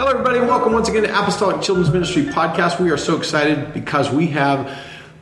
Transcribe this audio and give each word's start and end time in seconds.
Hello, 0.00 0.12
everybody. 0.12 0.40
Welcome 0.40 0.72
once 0.72 0.88
again 0.88 1.02
to 1.02 1.10
Apostolic 1.10 1.60
Children's 1.60 1.90
Ministry 1.90 2.22
Podcast. 2.22 2.80
We 2.80 2.90
are 2.90 2.96
so 2.96 3.18
excited 3.18 3.74
because 3.74 4.08
we 4.08 4.28
have 4.28 4.74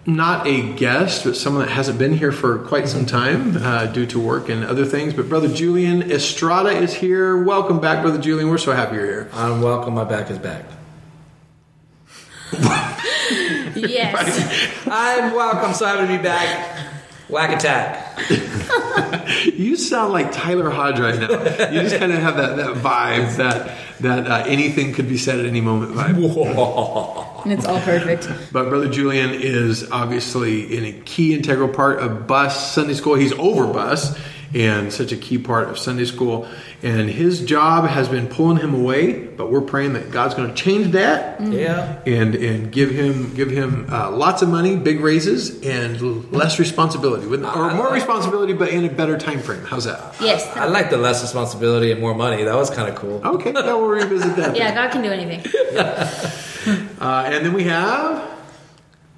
not 0.07 0.47
a 0.47 0.73
guest, 0.75 1.25
but 1.25 1.35
someone 1.35 1.67
that 1.67 1.73
hasn't 1.73 1.99
been 1.99 2.17
here 2.17 2.31
for 2.31 2.61
quite 2.61 2.89
some 2.89 3.05
time 3.05 3.57
uh, 3.57 3.87
due 3.87 4.07
to 4.07 4.21
work 4.21 4.49
and 4.49 4.65
other 4.65 4.85
things. 4.85 5.15
But 5.15 5.29
Brother 5.29 5.53
Julian 5.53 6.13
Estrada 6.13 6.69
is 6.69 6.95
here. 6.95 7.43
Welcome 7.43 7.81
back, 7.81 8.03
Brother 8.03 8.21
Julian. 8.21 8.51
We're 8.51 8.59
so 8.59 8.71
happy 8.71 8.95
you're 8.95 9.07
here. 9.07 9.31
I'm 9.33 9.63
welcome. 9.63 9.95
My 9.95 10.05
back 10.05 10.31
is 10.31 10.39
back. 10.39 10.65
Yes. 13.75 14.87
I'm 14.87 15.35
welcome. 15.35 15.75
So 15.75 15.87
happy 15.87 16.07
to 16.07 16.17
be 16.17 16.23
back. 16.23 16.79
Whack 17.29 17.51
attack. 17.51 18.17
You 19.55 19.77
sound 19.77 20.13
like 20.13 20.33
Tyler 20.33 20.71
Hodge 20.71 20.99
right 20.99 21.19
now. 21.19 21.31
You 21.71 21.83
just 21.83 21.99
kind 21.99 22.13
of 22.13 22.19
have 22.21 22.37
that, 22.39 22.57
that 22.57 22.75
vibe 22.77 23.37
that 23.37 23.77
that 24.01 24.27
uh, 24.27 24.45
anything 24.47 24.93
could 24.93 25.09
be 25.09 25.19
said 25.19 25.39
at 25.41 25.47
any 25.47 25.61
moment 25.61 25.93
vibe. 25.93 26.17
And 27.45 27.53
it's 27.53 27.67
all 27.67 27.81
perfect. 27.81 28.29
But 28.53 28.69
Brother 28.69 28.89
Julian 28.89 29.31
is 29.31 29.91
obviously 29.91 30.77
in 30.77 30.85
a 30.85 30.93
key 30.93 31.35
integral 31.35 31.69
part 31.69 32.01
of 32.01 32.27
bus 32.27 32.75
Sunday 32.75 32.95
school. 32.95 33.15
He's 33.15 33.33
over 33.33 33.67
bus 33.67 34.19
and 34.55 34.93
such 34.93 35.13
a 35.13 35.17
key 35.17 35.39
part 35.39 35.69
of 35.69 35.79
Sunday 35.79 36.05
school. 36.05 36.49
And 36.83 37.11
his 37.11 37.45
job 37.45 37.89
has 37.89 38.09
been 38.09 38.29
pulling 38.29 38.59
him 38.59 38.73
away, 38.75 39.13
but 39.27 39.51
we're 39.51 39.61
praying 39.61 39.95
that 39.95 40.11
God's 40.11 40.35
going 40.35 40.49
to 40.49 40.55
change 40.55 40.93
that 40.93 41.41
Yeah. 41.41 41.99
and 42.07 42.35
and 42.37 42.71
give 42.73 42.91
him 42.91 43.35
give 43.35 43.51
him 43.51 43.87
uh, 43.91 44.11
lots 44.11 44.43
of 44.43 44.49
money, 44.49 44.77
big 44.77 45.01
raises, 45.01 45.61
and 45.63 46.01
less 46.33 46.59
responsibility, 46.59 47.27
with, 47.27 47.45
or 47.45 47.75
more 47.75 47.93
responsibility, 47.93 48.53
but 48.53 48.69
in 48.71 48.85
a 48.85 48.89
better 48.91 49.19
time 49.19 49.41
frame. 49.41 49.65
How's 49.65 49.85
that? 49.85 50.15
Yes. 50.21 50.47
I 50.57 50.67
like 50.67 50.91
the 50.91 50.99
less 50.99 51.21
responsibility 51.23 51.91
and 51.93 52.01
more 52.01 52.15
money. 52.15 52.45
That 52.45 52.55
was 52.57 52.71
kind 52.71 52.89
of 52.89 52.95
cool. 52.95 53.21
Okay, 53.25 53.53
yeah, 53.53 53.75
we'll 53.75 53.89
revisit 53.89 54.37
that. 54.37 54.57
Yeah, 54.57 54.75
God 54.75 54.91
can 54.93 55.03
do 55.03 55.11
anything. 55.11 55.45
Uh, 57.01 57.23
and 57.27 57.47
then 57.47 57.53
we 57.55 57.65
have 57.65 58.38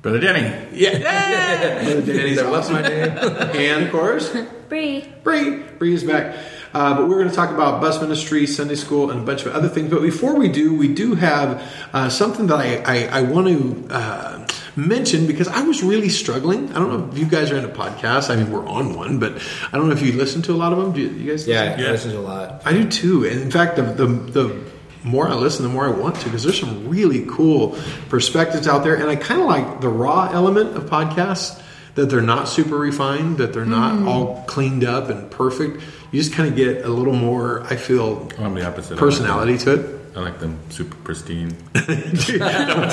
Brother 0.02 0.20
Denny. 0.20 0.68
yeah, 0.72 1.82
Brother 1.84 2.00
Danny's 2.02 2.36
There 2.36 2.50
was 2.50 2.70
my 2.70 2.82
name. 2.82 3.10
and 3.10 3.84
of 3.84 3.92
course. 3.92 4.34
Bree. 4.68 5.04
Bree. 5.22 5.58
Bree 5.78 5.94
is 5.94 6.04
back. 6.04 6.36
Uh, 6.72 6.94
but 6.96 7.08
we're 7.08 7.16
going 7.16 7.28
to 7.28 7.34
talk 7.34 7.50
about 7.50 7.80
bus 7.80 8.00
ministry, 8.00 8.46
Sunday 8.46 8.76
school, 8.76 9.10
and 9.10 9.20
a 9.20 9.24
bunch 9.24 9.44
of 9.44 9.52
other 9.52 9.68
things. 9.68 9.90
But 9.90 10.02
before 10.02 10.36
we 10.38 10.48
do, 10.48 10.74
we 10.74 10.88
do 10.94 11.16
have 11.16 11.60
uh, 11.92 12.08
something 12.08 12.46
that 12.46 12.58
I, 12.60 12.76
I, 12.76 13.18
I 13.18 13.22
want 13.22 13.48
to 13.48 13.88
uh, 13.92 14.46
mention 14.76 15.26
because 15.26 15.48
I 15.48 15.62
was 15.62 15.82
really 15.82 16.08
struggling. 16.08 16.70
I 16.70 16.74
don't 16.78 16.88
know 16.88 17.10
if 17.12 17.18
you 17.18 17.26
guys 17.26 17.50
are 17.50 17.56
into 17.56 17.68
podcasts. 17.70 18.30
I 18.30 18.36
mean, 18.36 18.52
we're 18.52 18.66
on 18.66 18.94
one, 18.94 19.18
but 19.18 19.42
I 19.72 19.76
don't 19.76 19.88
know 19.88 19.94
if 19.94 20.00
you 20.02 20.12
listen 20.12 20.42
to 20.42 20.52
a 20.52 20.54
lot 20.54 20.72
of 20.72 20.78
them. 20.78 20.92
Do 20.92 21.00
you, 21.00 21.08
you 21.08 21.30
guys? 21.32 21.46
Yeah, 21.48 21.62
I 21.62 21.64
listen? 21.64 21.80
yeah. 21.84 21.90
this 21.92 22.06
is 22.06 22.14
a 22.14 22.20
lot. 22.20 22.62
I 22.64 22.72
do 22.72 22.88
too. 22.88 23.24
And 23.26 23.40
in 23.42 23.50
fact, 23.50 23.74
the, 23.74 23.82
the, 23.82 24.06
the 24.06 24.69
more 25.02 25.28
I 25.28 25.34
listen, 25.34 25.62
the 25.62 25.70
more 25.70 25.86
I 25.86 25.90
want 25.90 26.16
to 26.16 26.24
because 26.24 26.42
there's 26.42 26.60
some 26.60 26.88
really 26.88 27.24
cool 27.26 27.78
perspectives 28.08 28.68
out 28.68 28.84
there. 28.84 28.94
And 28.96 29.08
I 29.08 29.16
kind 29.16 29.40
of 29.40 29.46
like 29.46 29.80
the 29.80 29.88
raw 29.88 30.30
element 30.32 30.76
of 30.76 30.84
podcasts 30.84 31.60
that 31.94 32.06
they're 32.06 32.20
not 32.20 32.48
super 32.48 32.76
refined, 32.76 33.38
that 33.38 33.52
they're 33.52 33.64
not 33.64 33.94
mm. 33.94 34.06
all 34.06 34.44
cleaned 34.46 34.84
up 34.84 35.08
and 35.08 35.30
perfect. 35.30 35.82
You 36.12 36.20
just 36.20 36.32
kind 36.32 36.48
of 36.48 36.56
get 36.56 36.84
a 36.84 36.88
little 36.88 37.14
more, 37.14 37.62
I 37.64 37.76
feel, 37.76 38.30
I'm 38.38 38.54
the 38.54 38.66
opposite. 38.66 38.98
personality 38.98 39.58
to 39.58 39.74
it. 39.74 40.00
I 40.16 40.20
like 40.20 40.40
them 40.40 40.58
super 40.70 40.96
pristine. 40.96 41.56
I'm 41.74 42.90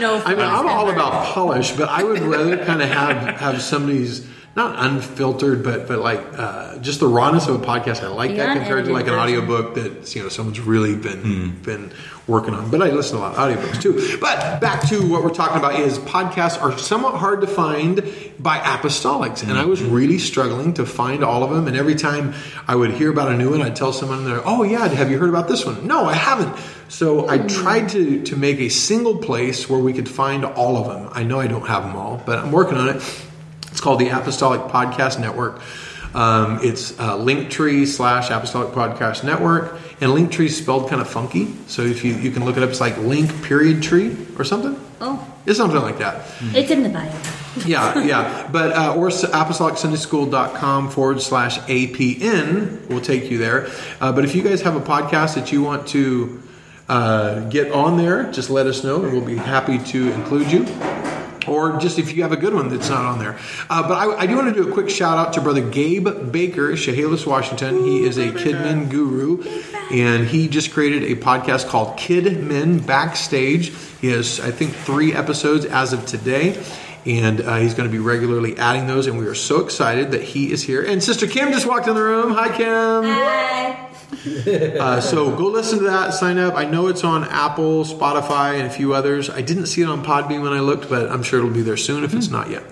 No. 0.00 0.22
I 0.24 0.34
mean, 0.34 0.44
I'm 0.44 0.66
all 0.66 0.90
about 0.90 1.26
polish, 1.26 1.72
but 1.72 1.88
I 1.88 2.02
would 2.04 2.20
rather 2.20 2.62
kind 2.64 2.82
of 2.82 2.88
have 2.90 3.16
have 3.40 3.62
somebody's 3.62 4.26
not 4.56 4.82
unfiltered, 4.82 5.62
but 5.62 5.86
but 5.86 5.98
like 5.98 6.20
uh, 6.34 6.78
just 6.78 7.00
the 7.00 7.06
rawness 7.06 7.46
of 7.46 7.62
a 7.62 7.64
podcast. 7.64 8.02
I 8.02 8.08
like 8.08 8.36
that 8.36 8.56
compared 8.56 8.86
to 8.86 8.92
like 8.92 9.06
an 9.06 9.12
audiobook 9.12 9.74
that 9.74 10.16
you 10.16 10.22
know 10.22 10.30
someone's 10.30 10.60
really 10.60 10.96
been 10.96 11.60
been 11.62 11.92
working 12.26 12.54
on. 12.54 12.70
But 12.70 12.80
I 12.80 12.90
listen 12.90 13.18
to 13.18 13.22
a 13.22 13.28
lot 13.28 13.34
of 13.34 13.58
audiobooks 13.58 13.82
too. 13.82 14.18
But 14.18 14.60
back 14.62 14.88
to 14.88 15.06
what 15.06 15.22
we're 15.22 15.28
talking 15.28 15.58
about 15.58 15.78
is 15.78 15.98
podcasts 15.98 16.60
are 16.60 16.76
somewhat 16.78 17.16
hard 17.16 17.42
to 17.42 17.46
find 17.46 17.96
by 18.38 18.56
apostolics, 18.58 19.42
and 19.42 19.52
I 19.52 19.66
was 19.66 19.82
really 19.82 20.18
struggling 20.18 20.72
to 20.74 20.86
find 20.86 21.22
all 21.22 21.44
of 21.44 21.50
them. 21.50 21.68
And 21.68 21.76
every 21.76 21.94
time 21.94 22.32
I 22.66 22.76
would 22.76 22.92
hear 22.92 23.10
about 23.10 23.30
a 23.30 23.36
new 23.36 23.50
one, 23.50 23.60
I'd 23.60 23.76
tell 23.76 23.92
someone, 23.92 24.24
"They're 24.24 24.40
oh 24.42 24.62
yeah, 24.62 24.88
have 24.88 25.10
you 25.10 25.18
heard 25.18 25.28
about 25.28 25.48
this 25.48 25.66
one?" 25.66 25.86
No, 25.86 26.06
I 26.06 26.14
haven't. 26.14 26.56
So 26.88 27.28
I 27.28 27.38
tried 27.38 27.90
to 27.90 28.22
to 28.22 28.36
make 28.36 28.58
a 28.60 28.70
single 28.70 29.18
place 29.18 29.68
where 29.68 29.80
we 29.80 29.92
could 29.92 30.08
find 30.08 30.46
all 30.46 30.78
of 30.78 30.86
them. 30.86 31.10
I 31.12 31.24
know 31.24 31.40
I 31.40 31.46
don't 31.46 31.66
have 31.66 31.82
them 31.82 31.94
all, 31.94 32.22
but 32.24 32.38
I'm 32.38 32.52
working 32.52 32.78
on 32.78 32.88
it. 32.88 33.02
It's 33.76 33.82
called 33.82 34.00
the 34.00 34.08
Apostolic 34.08 34.62
Podcast 34.72 35.20
Network. 35.20 35.60
Um, 36.14 36.60
it's 36.62 36.98
uh, 36.98 37.18
Linktree 37.18 37.86
slash 37.86 38.30
Apostolic 38.30 38.72
Podcast 38.72 39.22
Network, 39.22 39.72
and 40.00 40.12
Linktree 40.12 40.46
is 40.46 40.56
spelled 40.56 40.88
kind 40.88 41.02
of 41.02 41.06
funky. 41.10 41.52
So 41.66 41.82
if 41.82 42.02
you 42.02 42.14
you 42.14 42.30
can 42.30 42.46
look 42.46 42.56
it 42.56 42.62
up, 42.62 42.70
it's 42.70 42.80
like 42.80 42.96
Link 42.96 43.42
period 43.42 43.82
tree 43.82 44.16
or 44.38 44.44
something. 44.44 44.80
Oh, 45.02 45.22
It's 45.44 45.58
something 45.58 45.82
like 45.82 45.98
that. 45.98 46.24
it's 46.54 46.70
in 46.70 46.84
the 46.84 46.88
bio. 46.88 47.12
Yeah, 47.66 48.02
yeah. 48.02 48.48
But 48.50 48.72
uh, 48.72 48.94
or 48.94 49.08
apostolicsundaySchool.com 49.08 50.88
forward 50.88 51.20
slash 51.20 51.58
APN 51.58 52.88
will 52.88 53.02
take 53.02 53.30
you 53.30 53.36
there. 53.36 53.68
Uh, 54.00 54.10
but 54.12 54.24
if 54.24 54.34
you 54.34 54.42
guys 54.42 54.62
have 54.62 54.74
a 54.76 54.80
podcast 54.80 55.34
that 55.34 55.52
you 55.52 55.62
want 55.62 55.86
to 55.88 56.42
uh, 56.88 57.40
get 57.50 57.72
on 57.72 57.98
there, 57.98 58.32
just 58.32 58.48
let 58.48 58.66
us 58.66 58.82
know, 58.84 59.02
and 59.04 59.12
we'll 59.12 59.20
be 59.24 59.36
happy 59.36 59.78
to 59.80 60.10
include 60.12 60.50
you. 60.50 60.64
Or 61.46 61.78
just 61.78 61.98
if 61.98 62.14
you 62.14 62.22
have 62.22 62.32
a 62.32 62.36
good 62.36 62.54
one 62.54 62.68
that's 62.68 62.88
not 62.88 63.04
on 63.04 63.18
there. 63.18 63.38
Uh, 63.70 63.86
but 63.86 63.94
I, 63.94 64.22
I 64.22 64.26
do 64.26 64.36
want 64.36 64.54
to 64.54 64.62
do 64.62 64.68
a 64.68 64.72
quick 64.72 64.90
shout 64.90 65.18
out 65.18 65.32
to 65.34 65.40
Brother 65.40 65.68
Gabe 65.68 66.08
Baker, 66.32 66.76
Chehalis, 66.76 67.26
Washington. 67.26 67.84
He 67.84 68.04
is 68.04 68.18
a 68.18 68.28
Kidmin 68.28 68.90
guru, 68.90 69.42
and 69.90 70.26
he 70.26 70.48
just 70.48 70.72
created 70.72 71.04
a 71.04 71.16
podcast 71.20 71.68
called 71.68 71.98
Kidmin 71.98 72.86
Backstage. 72.86 73.72
He 74.00 74.08
has, 74.08 74.40
I 74.40 74.50
think, 74.50 74.72
three 74.72 75.14
episodes 75.14 75.64
as 75.64 75.92
of 75.92 76.06
today, 76.06 76.62
and 77.04 77.40
uh, 77.40 77.56
he's 77.56 77.74
going 77.74 77.88
to 77.88 77.92
be 77.92 78.02
regularly 78.02 78.58
adding 78.58 78.86
those. 78.86 79.06
And 79.06 79.18
we 79.18 79.26
are 79.26 79.34
so 79.34 79.60
excited 79.64 80.10
that 80.12 80.22
he 80.22 80.52
is 80.52 80.62
here. 80.62 80.82
And 80.82 81.02
Sister 81.02 81.26
Kim 81.26 81.52
just 81.52 81.66
walked 81.66 81.86
in 81.88 81.94
the 81.94 82.02
room. 82.02 82.32
Hi, 82.32 82.48
Kim. 82.56 83.85
Uh, 84.26 85.00
so 85.00 85.34
go 85.36 85.46
listen 85.48 85.78
to 85.78 85.84
that. 85.86 86.12
Sign 86.14 86.38
up. 86.38 86.54
I 86.54 86.64
know 86.64 86.88
it's 86.88 87.04
on 87.04 87.24
Apple, 87.24 87.84
Spotify, 87.84 88.54
and 88.58 88.66
a 88.66 88.70
few 88.70 88.94
others. 88.94 89.30
I 89.30 89.40
didn't 89.40 89.66
see 89.66 89.82
it 89.82 89.88
on 89.88 90.04
Podbean 90.04 90.42
when 90.42 90.52
I 90.52 90.60
looked, 90.60 90.88
but 90.88 91.10
I'm 91.10 91.22
sure 91.22 91.38
it'll 91.40 91.50
be 91.50 91.62
there 91.62 91.76
soon 91.76 92.04
if 92.04 92.12
it's 92.14 92.28
not 92.28 92.50
yet. 92.50 92.62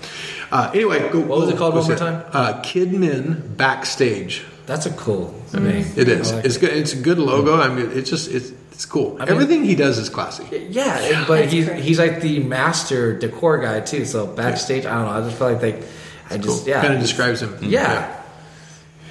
Uh, 0.51 0.71
anyway, 0.75 1.09
go. 1.11 1.21
What 1.21 1.41
was 1.41 1.49
it 1.51 1.57
called 1.57 1.75
one 1.75 1.85
more 1.87 1.97
time? 1.97 2.23
Uh, 2.33 2.61
Kidmin 2.63 3.57
Backstage. 3.57 4.45
That's 4.67 4.87
a 4.87 4.91
cool 4.93 5.35
name. 5.53 5.87
It 5.97 6.09
is. 6.09 6.33
Like 6.33 6.45
it's 6.45 6.57
good. 6.57 6.73
It's 6.73 6.93
a 6.93 7.01
good 7.01 7.19
logo. 7.19 7.57
I 7.61 7.69
mean, 7.69 7.91
it's 7.93 8.11
just 8.11 8.31
it's 8.31 8.51
it's 8.73 8.87
cool. 8.87 9.15
mean- 9.19 9.29
Everything 9.29 9.65
he 9.65 9.75
does 9.75 9.99
is 9.99 10.09
classy. 10.09 10.45
Yeah, 10.71 11.25
but 11.27 11.47
he's 11.47 11.67
great. 11.67 11.83
he's 11.83 11.99
like 11.99 12.21
the 12.21 12.41
master 12.41 13.19
decor 13.19 13.59
guy 13.59 13.81
too. 13.81 14.05
So 14.05 14.27
backstage, 14.27 14.87
I 14.87 14.95
don't 14.95 15.05
know. 15.07 15.11
I 15.11 15.21
just 15.23 15.37
feel 15.39 15.51
like 15.51 15.61
they, 15.61 15.83
I 16.31 16.39
just 16.39 16.61
Cool. 16.65 16.69
yeah, 16.69 16.83
Kind 16.83 16.95
of 16.95 17.01
describes 17.01 17.43
him. 17.43 17.57
yeah. 17.63 18.21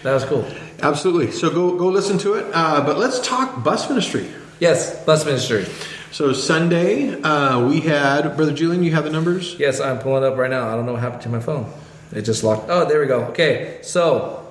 That 0.03 0.13
was 0.13 0.25
cool. 0.25 0.45
Absolutely. 0.83 1.31
So 1.31 1.49
go 1.49 1.77
go 1.77 1.87
listen 1.87 2.17
to 2.19 2.33
it. 2.33 2.45
Uh, 2.53 2.85
but 2.85 2.97
let's 2.97 3.25
talk 3.25 3.63
bus 3.63 3.89
ministry. 3.89 4.29
Yes, 4.59 5.03
bus 5.05 5.25
ministry. 5.25 5.65
So 6.11 6.33
Sunday 6.33 7.21
uh, 7.21 7.65
we 7.65 7.79
had 7.79 8.35
brother 8.35 8.53
Julian. 8.53 8.83
You 8.83 8.91
have 8.91 9.05
the 9.05 9.09
numbers. 9.09 9.55
Yes, 9.57 9.79
I'm 9.79 9.99
pulling 9.99 10.23
up 10.23 10.37
right 10.37 10.51
now. 10.51 10.67
I 10.69 10.75
don't 10.75 10.85
know 10.85 10.93
what 10.93 11.01
happened 11.01 11.21
to 11.23 11.29
my 11.29 11.39
phone. 11.39 11.71
It 12.11 12.23
just 12.23 12.43
locked. 12.43 12.69
Oh, 12.69 12.85
there 12.85 12.99
we 12.99 13.07
go. 13.07 13.21
Okay, 13.27 13.79
so 13.81 14.45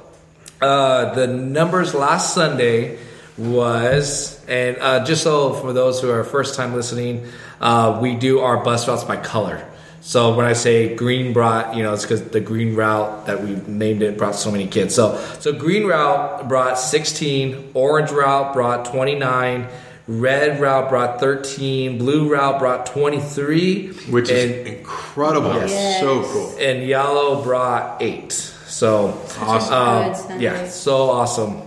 uh, 0.61 1.15
the 1.15 1.27
numbers 1.27 1.95
last 1.95 2.35
Sunday 2.35 2.99
was, 3.37 4.43
and 4.47 4.77
uh, 4.79 5.05
just 5.05 5.23
so 5.23 5.53
for 5.53 5.73
those 5.73 6.01
who 6.01 6.11
are 6.11 6.25
first 6.25 6.55
time 6.55 6.75
listening, 6.75 7.27
uh, 7.61 7.99
we 8.03 8.15
do 8.15 8.41
our 8.41 8.65
bus 8.65 8.89
routes 8.89 9.05
by 9.05 9.17
color. 9.17 9.69
So 10.05 10.35
when 10.35 10.47
I 10.47 10.53
say 10.53 10.97
green 10.97 11.33
brought, 11.33 11.77
you 11.77 11.85
know, 11.85 11.95
it's 11.95 12.03
because 12.03 12.23
the 12.31 12.41
green 12.41 12.75
route 12.75 13.27
that 13.27 13.41
we 13.43 13.55
named 13.69 14.03
it 14.03 14.19
brought 14.19 14.35
so 14.35 14.51
many 14.51 14.67
kids. 14.67 14.95
So 14.97 15.17
so 15.39 15.53
green 15.53 15.87
route 15.87 16.49
brought 16.49 16.77
16, 16.77 17.71
orange 17.75 18.11
route 18.11 18.53
brought 18.53 18.85
29, 18.87 19.69
red 20.09 20.61
route 20.61 20.89
brought 20.89 21.21
13, 21.21 21.99
blue 21.99 22.29
route 22.33 22.59
brought 22.59 22.87
23, 22.87 23.89
Which 24.11 24.29
is 24.29 24.67
incredible. 24.67 25.55
Yes. 25.55 26.01
So 26.01 26.23
cool. 26.25 26.57
and 26.59 26.83
yellow 26.85 27.41
brought 27.45 28.03
eight. 28.03 28.33
So 28.33 29.17
Awesome. 29.41 30.35
um, 30.35 30.41
yeah, 30.41 30.67
so 30.67 31.11
awesome. 31.11 31.63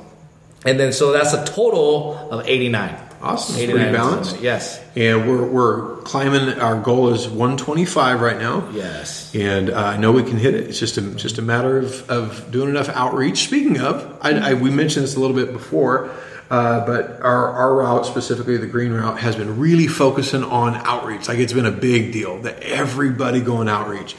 And 0.66 0.78
then 0.78 0.92
so 0.92 1.14
that's 1.14 1.32
a 1.34 1.46
total 1.46 2.18
of 2.32 2.46
89. 2.48 2.98
Awesome. 3.26 3.56
It's 3.56 3.64
89 3.64 3.82
pretty 3.82 3.98
balanced. 3.98 4.40
Yes. 4.40 4.82
And 4.96 5.28
we're, 5.28 5.46
we're 5.46 5.96
climbing. 6.04 6.60
Our 6.60 6.80
goal 6.80 7.10
is 7.10 7.28
125 7.28 8.22
right 8.22 8.38
now. 8.38 8.70
Yes. 8.72 9.34
And 9.34 9.72
uh, 9.72 9.78
I 9.78 9.98
know 9.98 10.12
we 10.12 10.22
can 10.24 10.38
hit 10.38 10.54
it. 10.54 10.68
It's 10.70 10.80
just 10.80 10.98
a 10.98 11.02
just 11.16 11.40
a 11.40 11.42
matter 11.42 11.80
of, 11.80 12.10
of 12.10 12.52
doing 12.52 12.70
enough 12.70 12.90
outreach. 12.90 13.46
Speaking 13.46 13.80
of, 13.80 14.18
I, 14.22 14.52
I, 14.52 14.54
we 14.54 14.70
mentioned 14.70 15.06
this 15.06 15.16
a 15.16 15.20
little 15.20 15.36
bit 15.36 15.54
before, 15.54 16.12
uh, 16.52 16.86
but 16.86 17.20
our, 17.22 17.50
our 17.50 17.76
route, 17.76 18.06
specifically 18.06 18.58
the 18.58 18.68
green 18.68 18.94
route, 18.94 19.18
has 19.20 19.36
been 19.36 19.60
really 19.60 19.88
focusing 19.88 20.44
on 20.44 20.76
outreach. 20.76 21.28
Like 21.28 21.40
it's 21.40 21.54
been 21.54 21.66
a 21.66 21.72
big 21.72 22.14
deal 22.14 22.40
that 22.44 22.62
everybody 22.62 23.42
going 23.42 23.68
outreach. 23.68 24.16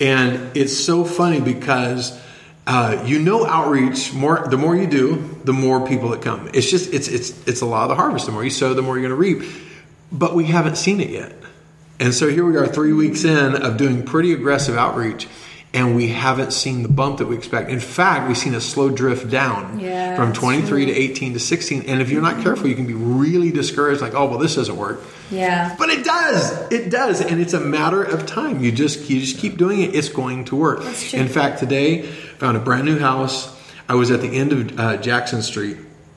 And 0.00 0.56
it's 0.56 0.76
so 0.76 1.04
funny 1.04 1.40
because 1.40 2.20
uh, 2.68 3.02
you 3.06 3.18
know 3.18 3.46
outreach 3.46 4.12
more 4.12 4.46
the 4.46 4.58
more 4.58 4.76
you 4.76 4.86
do 4.86 5.40
the 5.44 5.54
more 5.54 5.86
people 5.86 6.10
that 6.10 6.20
come. 6.20 6.50
It's 6.52 6.70
just 6.70 6.92
it's 6.92 7.08
it's 7.08 7.48
it's 7.48 7.62
a 7.62 7.66
lot 7.66 7.84
of 7.84 7.88
the 7.88 7.94
harvest. 7.94 8.26
The 8.26 8.32
more 8.32 8.44
you 8.44 8.50
sow 8.50 8.74
the 8.74 8.82
more 8.82 8.98
you're 8.98 9.08
going 9.08 9.18
to 9.18 9.40
reap. 9.40 9.50
But 10.12 10.34
we 10.34 10.44
haven't 10.44 10.76
seen 10.76 11.00
it 11.00 11.08
yet. 11.08 11.34
And 11.98 12.14
so 12.14 12.28
here 12.28 12.44
we 12.44 12.56
are 12.56 12.66
three 12.66 12.92
weeks 12.92 13.24
in 13.24 13.56
of 13.56 13.78
doing 13.78 14.04
pretty 14.04 14.32
aggressive 14.32 14.76
outreach 14.76 15.26
and 15.78 15.94
we 15.96 16.08
haven't 16.08 16.52
seen 16.52 16.82
the 16.82 16.88
bump 16.88 17.18
that 17.18 17.26
we 17.26 17.36
expect 17.36 17.70
in 17.70 17.80
fact 17.80 18.26
we've 18.28 18.36
seen 18.46 18.54
a 18.54 18.60
slow 18.60 18.88
drift 18.90 19.30
down 19.30 19.78
Yeah, 19.80 20.16
from 20.16 20.28
that's 20.28 20.38
23 20.40 20.86
to 20.86 20.92
18 20.92 21.32
to 21.34 21.38
16 21.40 21.82
and 21.86 22.00
if 22.02 22.10
you're 22.10 22.22
not 22.22 22.42
careful 22.42 22.66
you 22.68 22.74
can 22.74 22.86
be 22.86 22.94
really 22.94 23.50
discouraged 23.52 24.00
like 24.00 24.14
oh 24.14 24.26
well 24.28 24.38
this 24.38 24.54
doesn't 24.56 24.76
work 24.76 25.00
Yeah. 25.30 25.74
but 25.78 25.88
it 25.90 26.04
does. 26.04 26.70
It 26.72 26.90
does, 26.90 27.20
and 27.20 27.40
it's 27.40 27.52
a 27.54 27.60
matter 27.60 28.02
of 28.02 28.26
time. 28.26 28.62
You 28.64 28.72
just 28.72 29.08
you 29.10 29.20
just 29.20 29.38
keep 29.38 29.56
doing 29.58 29.80
it. 29.82 29.94
It's 29.94 30.08
going 30.08 30.44
to 30.46 30.56
work. 30.56 30.80
True. 30.82 31.20
In 31.20 31.28
fact, 31.28 31.58
today 31.60 32.02
found 32.40 32.56
a 32.56 32.60
brand 32.60 32.84
new 32.86 32.98
house. 32.98 33.36
I 33.88 33.94
was 33.94 34.10
at 34.10 34.20
the 34.20 34.28
end 34.28 34.52
of 34.52 34.78
uh, 34.80 34.96
Jackson 34.98 35.42
Street. 35.42 35.76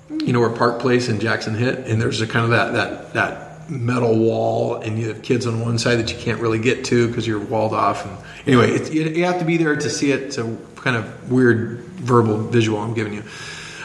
You 0.09 0.33
know 0.33 0.39
where 0.41 0.49
Park 0.49 0.79
Place 0.79 1.07
and 1.09 1.19
Jackson 1.21 1.55
hit, 1.55 1.87
and 1.87 2.01
there's 2.01 2.19
a 2.21 2.27
kind 2.27 2.45
of 2.45 2.51
that 2.51 2.73
that 2.73 3.13
that 3.13 3.50
metal 3.69 4.17
wall, 4.17 4.75
and 4.75 4.97
you 4.97 5.09
have 5.09 5.21
kids 5.21 5.45
on 5.45 5.61
one 5.61 5.77
side 5.77 5.99
that 5.99 6.11
you 6.11 6.17
can't 6.17 6.39
really 6.39 6.59
get 6.59 6.85
to 6.85 7.07
because 7.07 7.27
you're 7.27 7.39
walled 7.39 7.73
off. 7.73 8.05
And 8.05 8.17
anyway, 8.47 8.71
it, 8.71 8.91
you, 8.91 9.03
you 9.03 9.25
have 9.25 9.39
to 9.39 9.45
be 9.45 9.57
there 9.57 9.75
to 9.75 9.89
see 9.89 10.11
it. 10.11 10.21
It's 10.21 10.37
a 10.37 10.57
kind 10.75 10.95
of 10.95 11.31
weird 11.31 11.79
verbal 11.79 12.37
visual 12.37 12.79
I'm 12.79 12.93
giving 12.93 13.13
you. 13.13 13.23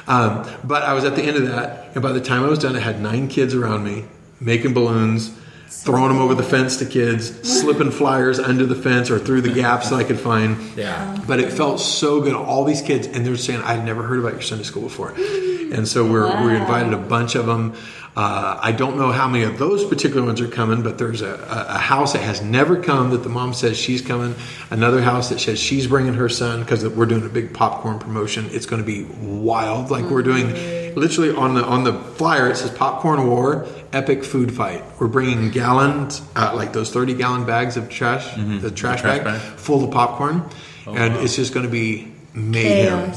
Um, 0.09 0.49
but 0.65 0.83
I 0.83 0.93
was 0.93 1.05
at 1.05 1.17
the 1.17 1.23
end 1.23 1.37
of 1.37 1.47
that, 1.49 1.91
and 1.95 2.03
by 2.03 2.13
the 2.13 2.21
time 2.21 2.45
I 2.45 2.49
was 2.49 2.59
done, 2.59 2.77
I 2.77 2.81
had 2.81 3.01
nine 3.01 3.29
kids 3.29 3.55
around 3.55 3.85
me 3.85 4.05
making 4.41 4.73
balloons, 4.73 5.37
throwing 5.69 6.09
them 6.09 6.19
over 6.19 6.35
the 6.35 6.43
fence 6.43 6.77
to 6.79 6.87
kids, 6.87 7.37
slipping 7.49 7.91
flyers 7.91 8.39
under 8.39 8.67
the 8.67 8.75
fence 8.75 9.11
or 9.11 9.19
through 9.19 9.41
the 9.41 9.53
gaps 9.53 9.91
that 9.91 9.97
I 9.97 10.05
could 10.05 10.21
find. 10.21 10.59
Yeah. 10.77 11.19
But 11.27 11.41
it 11.41 11.53
felt 11.53 11.81
so 11.81 12.21
good. 12.21 12.35
All 12.35 12.65
these 12.65 12.83
kids, 12.83 13.07
and 13.07 13.27
they're 13.27 13.37
saying, 13.37 13.63
"I'd 13.63 13.85
never 13.85 14.03
heard 14.03 14.19
about 14.19 14.33
your 14.33 14.43
Sunday 14.43 14.65
school 14.65 14.83
before," 14.83 15.11
and 15.11 15.89
so 15.89 16.09
we're 16.09 16.27
we 16.45 16.55
invited 16.55 16.93
a 16.93 16.99
bunch 16.99 17.35
of 17.35 17.47
them. 17.47 17.75
Uh, 18.17 18.59
I 18.63 18.73
don't 18.73 18.97
know 18.97 19.13
how 19.13 19.29
many 19.29 19.45
of 19.45 19.59
those 19.59 19.85
particular 19.85 20.25
ones 20.25 20.41
are 20.41 20.49
coming, 20.49 20.83
but 20.83 20.97
there's 20.97 21.21
a, 21.21 21.35
a, 21.69 21.77
house 21.77 22.15
that 22.15 22.23
has 22.23 22.41
never 22.41 22.83
come 22.83 23.11
that 23.11 23.23
the 23.23 23.29
mom 23.29 23.53
says 23.53 23.77
she's 23.77 24.01
coming. 24.01 24.35
Another 24.71 25.03
house 25.03 25.29
that 25.29 25.39
says 25.39 25.59
she's 25.59 25.87
bringing 25.87 26.15
her 26.15 26.31
son 26.31 26.61
because 26.61 26.89
we're 26.89 27.05
doing 27.05 27.27
a 27.27 27.29
big 27.29 27.53
popcorn 27.53 27.99
promotion. 27.99 28.49
It's 28.53 28.65
going 28.65 28.83
to 28.83 28.87
be 28.87 29.05
wild. 29.21 29.91
Like 29.91 30.07
we're 30.07 30.23
doing, 30.23 30.47
literally 30.95 31.37
on 31.37 31.57
the 31.57 31.63
on 31.63 31.85
the 31.85 31.93
flyer 31.93 32.49
it 32.49 32.57
says 32.57 32.71
popcorn 32.71 33.27
war, 33.27 33.67
epic 33.93 34.25
food 34.25 34.51
fight. 34.51 34.83
We're 34.99 35.09
bringing 35.09 35.51
gallons, 35.51 36.23
uh, 36.35 36.55
like 36.57 36.73
those 36.73 36.91
thirty 36.91 37.13
gallon 37.13 37.45
bags 37.45 37.77
of 37.77 37.91
trash, 37.91 38.35
the 38.35 38.71
trash, 38.71 39.03
trash 39.03 39.19
bag, 39.19 39.25
bag. 39.25 39.41
full 39.59 39.85
of 39.85 39.91
popcorn, 39.91 40.43
and 40.87 41.17
it's 41.17 41.37
just 41.37 41.53
going 41.53 41.67
to 41.67 41.73
be 41.73 42.16
mayhem. 42.37 43.13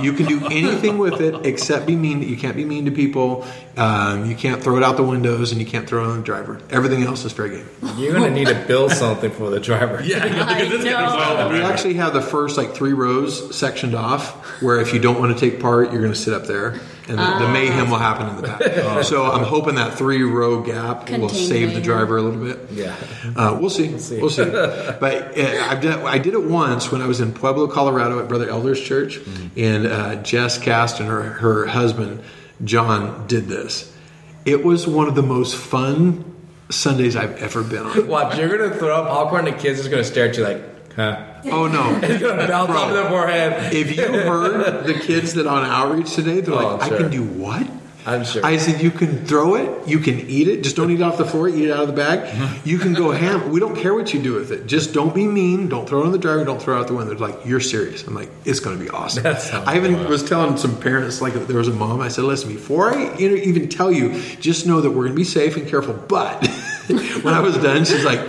you 0.02 0.12
can 0.14 0.26
do 0.26 0.46
anything 0.46 0.98
with 0.98 1.20
it 1.20 1.46
except 1.46 1.86
be 1.86 1.94
mean. 1.94 2.22
You 2.22 2.36
can't 2.36 2.56
be 2.56 2.64
mean 2.64 2.86
to 2.86 2.90
people. 2.90 3.46
Um, 3.76 4.24
you 4.26 4.34
can't 4.34 4.62
throw 4.62 4.76
it 4.76 4.82
out 4.82 4.96
the 4.96 5.02
windows, 5.02 5.52
and 5.52 5.60
you 5.60 5.66
can't 5.66 5.86
throw 5.88 6.04
it 6.04 6.08
on 6.08 6.18
the 6.18 6.24
driver. 6.24 6.60
Everything 6.70 7.02
else 7.04 7.24
is 7.24 7.32
fair 7.32 7.48
game. 7.48 7.68
You're 7.96 8.12
gonna 8.14 8.30
need 8.30 8.48
to 8.48 8.64
build 8.66 8.92
something 8.92 9.30
for 9.30 9.50
the 9.50 9.60
driver. 9.60 10.02
Yeah, 10.12 10.24
look 10.24 10.48
I 10.48 10.62
at 10.62 10.70
this 10.70 10.84
guy. 10.84 11.48
know. 11.48 11.54
We 11.54 11.62
actually 11.62 11.94
have 11.94 12.12
the 12.12 12.20
first 12.22 12.56
like 12.58 12.74
three 12.74 12.92
rows 12.92 13.54
sectioned 13.56 13.94
off, 13.94 14.60
where 14.62 14.80
if 14.80 14.92
you 14.92 14.98
don't 14.98 15.18
want 15.20 15.36
to 15.36 15.50
take 15.50 15.60
part, 15.60 15.92
you're 15.92 16.00
going 16.00 16.12
to 16.12 16.18
sit 16.18 16.34
up 16.34 16.46
there, 16.46 16.80
and 17.08 17.18
the, 17.18 17.38
the 17.46 17.48
mayhem 17.48 17.90
will 17.90 17.98
happen 17.98 18.28
in 18.28 18.36
the 18.36 18.42
back. 18.42 19.04
So 19.04 19.24
I'm 19.24 19.44
hoping 19.44 19.74
that 19.76 19.98
three 19.98 20.22
row 20.22 20.62
gap 20.62 21.10
will 21.10 21.28
Contain 21.28 21.48
save 21.48 21.74
the 21.74 21.80
driver 21.80 22.16
a 22.16 22.22
little 22.22 22.44
bit. 22.44 22.70
Yeah. 22.70 22.96
Uh, 23.36 23.58
we'll 23.60 23.70
see. 23.70 23.88
We'll 23.88 23.98
see. 23.98 24.44
see. 24.44 24.44
but 25.00 25.38
uh, 25.38 25.66
I've 25.68 25.80
done, 25.80 26.06
I 26.06 26.18
did 26.18 26.34
it 26.34 26.42
once 26.42 26.92
when 26.92 27.02
I 27.02 27.06
was 27.06 27.20
in 27.20 27.32
Pueblo, 27.32 27.66
Colorado, 27.66 28.20
at 28.20 28.28
Brother 28.28 28.48
Elder's 28.48 28.80
church, 28.80 29.18
and 29.56 29.86
uh, 29.86 30.16
Jess 30.22 30.58
Cast 30.58 31.00
and 31.00 31.08
her 31.08 31.22
her 31.22 31.66
husband 31.66 32.22
John 32.64 33.26
did 33.26 33.46
this. 33.46 33.92
It 34.44 34.64
was 34.64 34.86
one 34.86 35.08
of 35.08 35.14
the 35.14 35.22
most 35.22 35.56
fun 35.56 36.24
Sundays 36.70 37.16
I've 37.16 37.36
ever 37.36 37.62
been 37.62 37.84
on. 37.84 38.06
Watch, 38.08 38.38
you're 38.38 38.56
gonna 38.56 38.74
throw 38.74 39.02
up 39.02 39.08
popcorn, 39.08 39.44
the 39.44 39.52
kids 39.52 39.78
is 39.80 39.88
gonna 39.88 40.04
stare 40.04 40.28
at 40.28 40.36
you 40.36 40.44
like, 40.44 40.94
huh? 40.94 41.31
Oh 41.44 41.66
no! 41.66 41.98
It's 42.02 42.22
gonna 42.22 42.46
bounce 42.46 42.70
Bro. 42.70 42.80
off 42.80 42.92
their 42.92 43.08
forehead. 43.08 43.72
If 43.74 43.96
you 43.96 44.04
heard 44.06 44.84
the 44.86 44.94
kids 44.94 45.34
that 45.34 45.46
on 45.46 45.64
outreach 45.64 46.14
today, 46.14 46.40
they're 46.40 46.54
Oh, 46.54 46.56
like, 46.56 46.66
I'm 46.66 46.80
"I 46.80 46.88
sure. 46.88 46.98
can 46.98 47.10
do 47.10 47.22
what?" 47.22 47.66
I'm 48.04 48.24
sure. 48.24 48.44
I 48.44 48.56
said, 48.56 48.82
"You 48.82 48.90
can 48.90 49.24
throw 49.26 49.54
it, 49.54 49.86
you 49.86 50.00
can 50.00 50.18
eat 50.28 50.48
it. 50.48 50.64
Just 50.64 50.74
don't 50.74 50.90
eat 50.90 50.98
it 51.00 51.02
off 51.02 51.18
the 51.18 51.24
floor. 51.24 51.48
Eat 51.48 51.66
it 51.66 51.70
out 51.70 51.82
of 51.82 51.86
the 51.86 51.92
bag. 51.92 52.20
Mm-hmm. 52.20 52.68
You 52.68 52.78
can 52.78 52.94
go 52.94 53.12
ham. 53.12 53.50
We 53.52 53.60
don't 53.60 53.76
care 53.76 53.94
what 53.94 54.12
you 54.12 54.20
do 54.20 54.34
with 54.34 54.50
it. 54.50 54.66
Just 54.66 54.92
don't 54.92 55.14
be 55.14 55.24
mean. 55.26 55.68
Don't 55.68 55.88
throw 55.88 56.02
it 56.02 56.06
on 56.06 56.12
the 56.12 56.18
driver. 56.18 56.44
Don't 56.44 56.60
throw 56.60 56.76
it 56.76 56.80
out 56.80 56.88
the 56.88 56.94
window. 56.94 57.14
They're 57.14 57.28
like, 57.28 57.46
you're 57.46 57.60
serious. 57.60 58.04
I'm 58.04 58.14
like, 58.14 58.28
it's 58.44 58.58
going 58.58 58.76
to 58.76 58.82
be 58.84 58.90
awesome. 58.90 59.22
That 59.22 59.40
sounds 59.40 59.68
I 59.68 59.76
even 59.76 60.04
was 60.08 60.28
telling 60.28 60.56
some 60.56 60.80
parents, 60.80 61.20
like 61.22 61.34
there 61.34 61.58
was 61.58 61.68
a 61.68 61.72
mom. 61.72 62.00
I 62.00 62.08
said, 62.08 62.24
listen, 62.24 62.48
before 62.52 62.92
I 62.92 63.16
you 63.18 63.28
know, 63.28 63.36
even 63.36 63.68
tell 63.68 63.92
you, 63.92 64.20
just 64.40 64.66
know 64.66 64.80
that 64.80 64.90
we're 64.90 65.04
going 65.04 65.12
to 65.12 65.16
be 65.16 65.22
safe 65.22 65.56
and 65.56 65.68
careful. 65.68 65.94
But 65.94 66.44
when 67.22 67.34
I 67.34 67.40
was 67.40 67.56
done, 67.58 67.84
she's 67.84 68.04
like. 68.04 68.20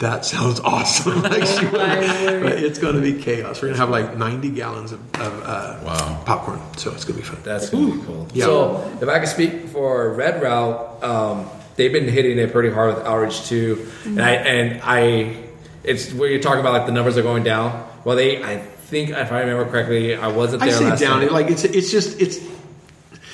That 0.00 0.24
sounds 0.24 0.60
awesome. 0.60 1.22
like 1.22 1.44
she 1.44 1.64
my 1.72 2.40
but 2.42 2.52
it's 2.62 2.78
going 2.78 2.94
to 2.94 3.00
be 3.00 3.20
chaos. 3.20 3.60
We're 3.60 3.68
going 3.68 3.74
to 3.74 3.80
have 3.80 3.90
like 3.90 4.16
90 4.16 4.50
gallons 4.50 4.92
of, 4.92 5.00
of 5.16 5.42
uh, 5.44 5.80
Wow. 5.84 6.22
popcorn, 6.24 6.60
so 6.76 6.92
it's 6.92 7.04
going 7.04 7.20
to 7.20 7.22
be 7.22 7.28
fun. 7.28 7.40
That's 7.42 7.70
gonna 7.70 7.86
be 7.96 8.02
cool. 8.04 8.28
Yeah. 8.32 8.44
So, 8.44 8.98
if 9.02 9.08
I 9.08 9.18
could 9.18 9.28
speak 9.28 9.66
for 9.68 10.12
Red 10.14 10.40
Route, 10.42 11.02
um, 11.02 11.48
they've 11.76 11.92
been 11.92 12.08
hitting 12.08 12.38
it 12.38 12.52
pretty 12.52 12.70
hard 12.70 12.94
with 12.94 13.04
outreach 13.06 13.46
too, 13.48 13.88
and 14.04 14.20
I 14.22 14.30
and 14.34 14.80
I, 14.84 15.42
it's 15.82 16.12
where 16.12 16.30
you're 16.30 16.40
talking 16.42 16.60
about 16.60 16.74
like 16.74 16.86
the 16.86 16.92
numbers 16.92 17.16
are 17.18 17.22
going 17.22 17.42
down. 17.42 17.84
Well, 18.04 18.14
they, 18.16 18.42
I 18.42 18.58
think 18.58 19.10
if 19.10 19.32
I 19.32 19.40
remember 19.40 19.64
correctly, 19.70 20.14
I 20.14 20.28
wasn't 20.28 20.62
I 20.62 20.70
say 20.70 20.84
last 20.90 21.00
down. 21.00 21.10
Sunday. 21.20 21.26
It 21.26 21.32
like 21.32 21.50
it's 21.50 21.64
it's 21.64 21.90
just 21.90 22.20
it's. 22.20 22.38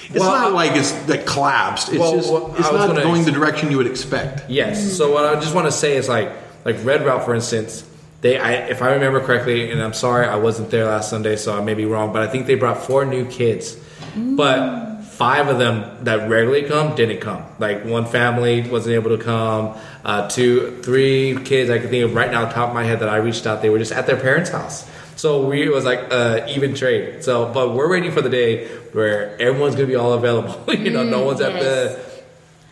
It's 0.07 0.21
Well, 0.21 0.31
not 0.33 0.53
like 0.53 0.73
it's 0.77 0.93
that 1.07 1.27
collapsed. 1.27 1.89
It's 1.89 1.99
Well, 1.99 2.15
just 2.17 2.31
it's 2.61 2.71
not 2.73 2.87
gonna 2.89 3.03
going 3.03 3.25
the 3.25 3.33
direction 3.33 3.71
you 3.71 3.79
would 3.79 3.87
expect. 3.87 4.49
Yes. 4.51 4.97
So 4.97 5.13
what 5.13 5.25
I 5.25 5.35
just 5.41 5.55
want 5.55 5.67
to 5.67 5.73
say 5.73 5.97
is 5.97 6.09
like 6.09 6.31
like 6.65 6.77
Red 6.85 7.05
Route, 7.05 7.25
for 7.25 7.35
instance. 7.35 7.89
They, 8.21 8.39
I, 8.39 8.53
if 8.69 8.81
I 8.81 8.93
remember 8.95 9.21
correctly, 9.21 9.71
and 9.71 9.83
I'm 9.83 9.93
sorry 9.93 10.27
I 10.27 10.37
wasn't 10.37 10.71
there 10.71 10.87
last 10.87 11.11
Sunday, 11.11 11.37
so 11.37 11.57
I 11.57 11.63
may 11.63 11.75
be 11.75 11.85
wrong, 11.85 12.13
but 12.13 12.23
I 12.23 12.27
think 12.27 12.47
they 12.47 12.55
brought 12.55 12.83
four 12.83 13.05
new 13.05 13.27
kids, 13.27 13.77
but 14.17 15.03
five 15.03 15.49
of 15.49 15.59
them 15.59 16.05
that 16.05 16.29
regularly 16.29 16.63
come 16.65 16.97
didn't 16.97 17.21
come. 17.21 17.45
Like 17.59 17.85
one 17.85 18.07
family 18.07 18.69
wasn't 18.69 18.95
able 18.95 19.17
to 19.17 19.23
come. 19.23 19.77
Uh, 20.05 20.29
two, 20.29 20.81
three 20.83 21.37
kids 21.45 21.71
I 21.71 21.79
can 21.79 21.89
think 21.89 22.05
of 22.05 22.15
right 22.15 22.31
now, 22.31 22.51
top 22.51 22.71
of 22.71 22.75
my 22.75 22.85
head 22.85 23.01
that 23.01 23.09
I 23.09 23.17
reached 23.17 23.47
out. 23.47 23.63
They 23.63 23.71
were 23.71 23.79
just 23.79 23.93
at 23.93 24.07
their 24.07 24.17
parents' 24.17 24.51
house. 24.51 24.89
So 25.17 25.47
we 25.47 25.63
it 25.63 25.73
was 25.73 25.85
like 25.85 26.11
uh, 26.11 26.47
even 26.49 26.75
trade. 26.75 27.23
So, 27.23 27.53
but 27.53 27.75
we're 27.75 27.91
waiting 27.91 28.11
for 28.11 28.23
the 28.23 28.29
day 28.29 28.67
where 28.93 29.41
everyone's 29.41 29.75
gonna 29.77 29.87
be 29.87 29.95
all 29.95 30.13
available. 30.15 30.75
you 30.75 30.91
know, 30.91 31.05
no 31.05 31.25
one's 31.25 31.41
at 31.41 31.53
the 31.53 32.14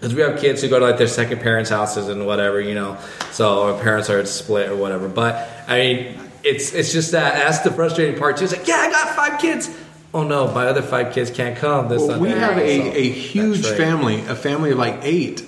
because 0.03 0.17
we 0.17 0.23
have 0.23 0.41
kids 0.41 0.61
who 0.61 0.69
go 0.69 0.81
to 0.81 0.85
like 0.85 0.99
their 0.99 1.07
second 1.07 1.41
parents' 1.41 1.71
houses 1.71 2.09
and 2.09 2.27
whatever, 2.27 2.61
you 2.61 2.75
know. 2.75 2.99
So 3.31 3.73
our 3.73 3.81
parents 3.81 4.11
are 4.11 4.27
split 4.27 4.69
or 4.69 4.75
whatever. 4.75 5.09
But 5.09 5.49
I 5.69 5.79
mean, 5.79 6.19
it's 6.43 6.73
it's 6.75 6.91
just 6.93 7.13
that 7.13 7.35
that's 7.35 7.61
the 7.61 7.71
frustrating 7.71 8.19
part 8.19 8.37
too. 8.37 8.45
It's 8.45 8.57
like, 8.57 8.67
yeah, 8.67 8.79
I 8.79 8.91
got 8.91 9.15
five 9.15 9.41
kids. 9.41 9.71
Oh 10.13 10.25
no, 10.25 10.51
my 10.51 10.67
other 10.67 10.83
five 10.83 11.15
kids 11.15 11.31
can't 11.31 11.57
come 11.57 11.89
this 11.89 12.03
Well, 12.03 12.19
we 12.19 12.31
have 12.31 12.57
So, 12.57 12.63
a, 12.63 12.81
a 12.97 13.11
huge 13.11 13.65
right. 13.65 13.77
family, 13.77 14.21
a 14.27 14.35
family 14.35 14.73
of 14.73 14.79
like 14.79 14.99
eight 15.03 15.45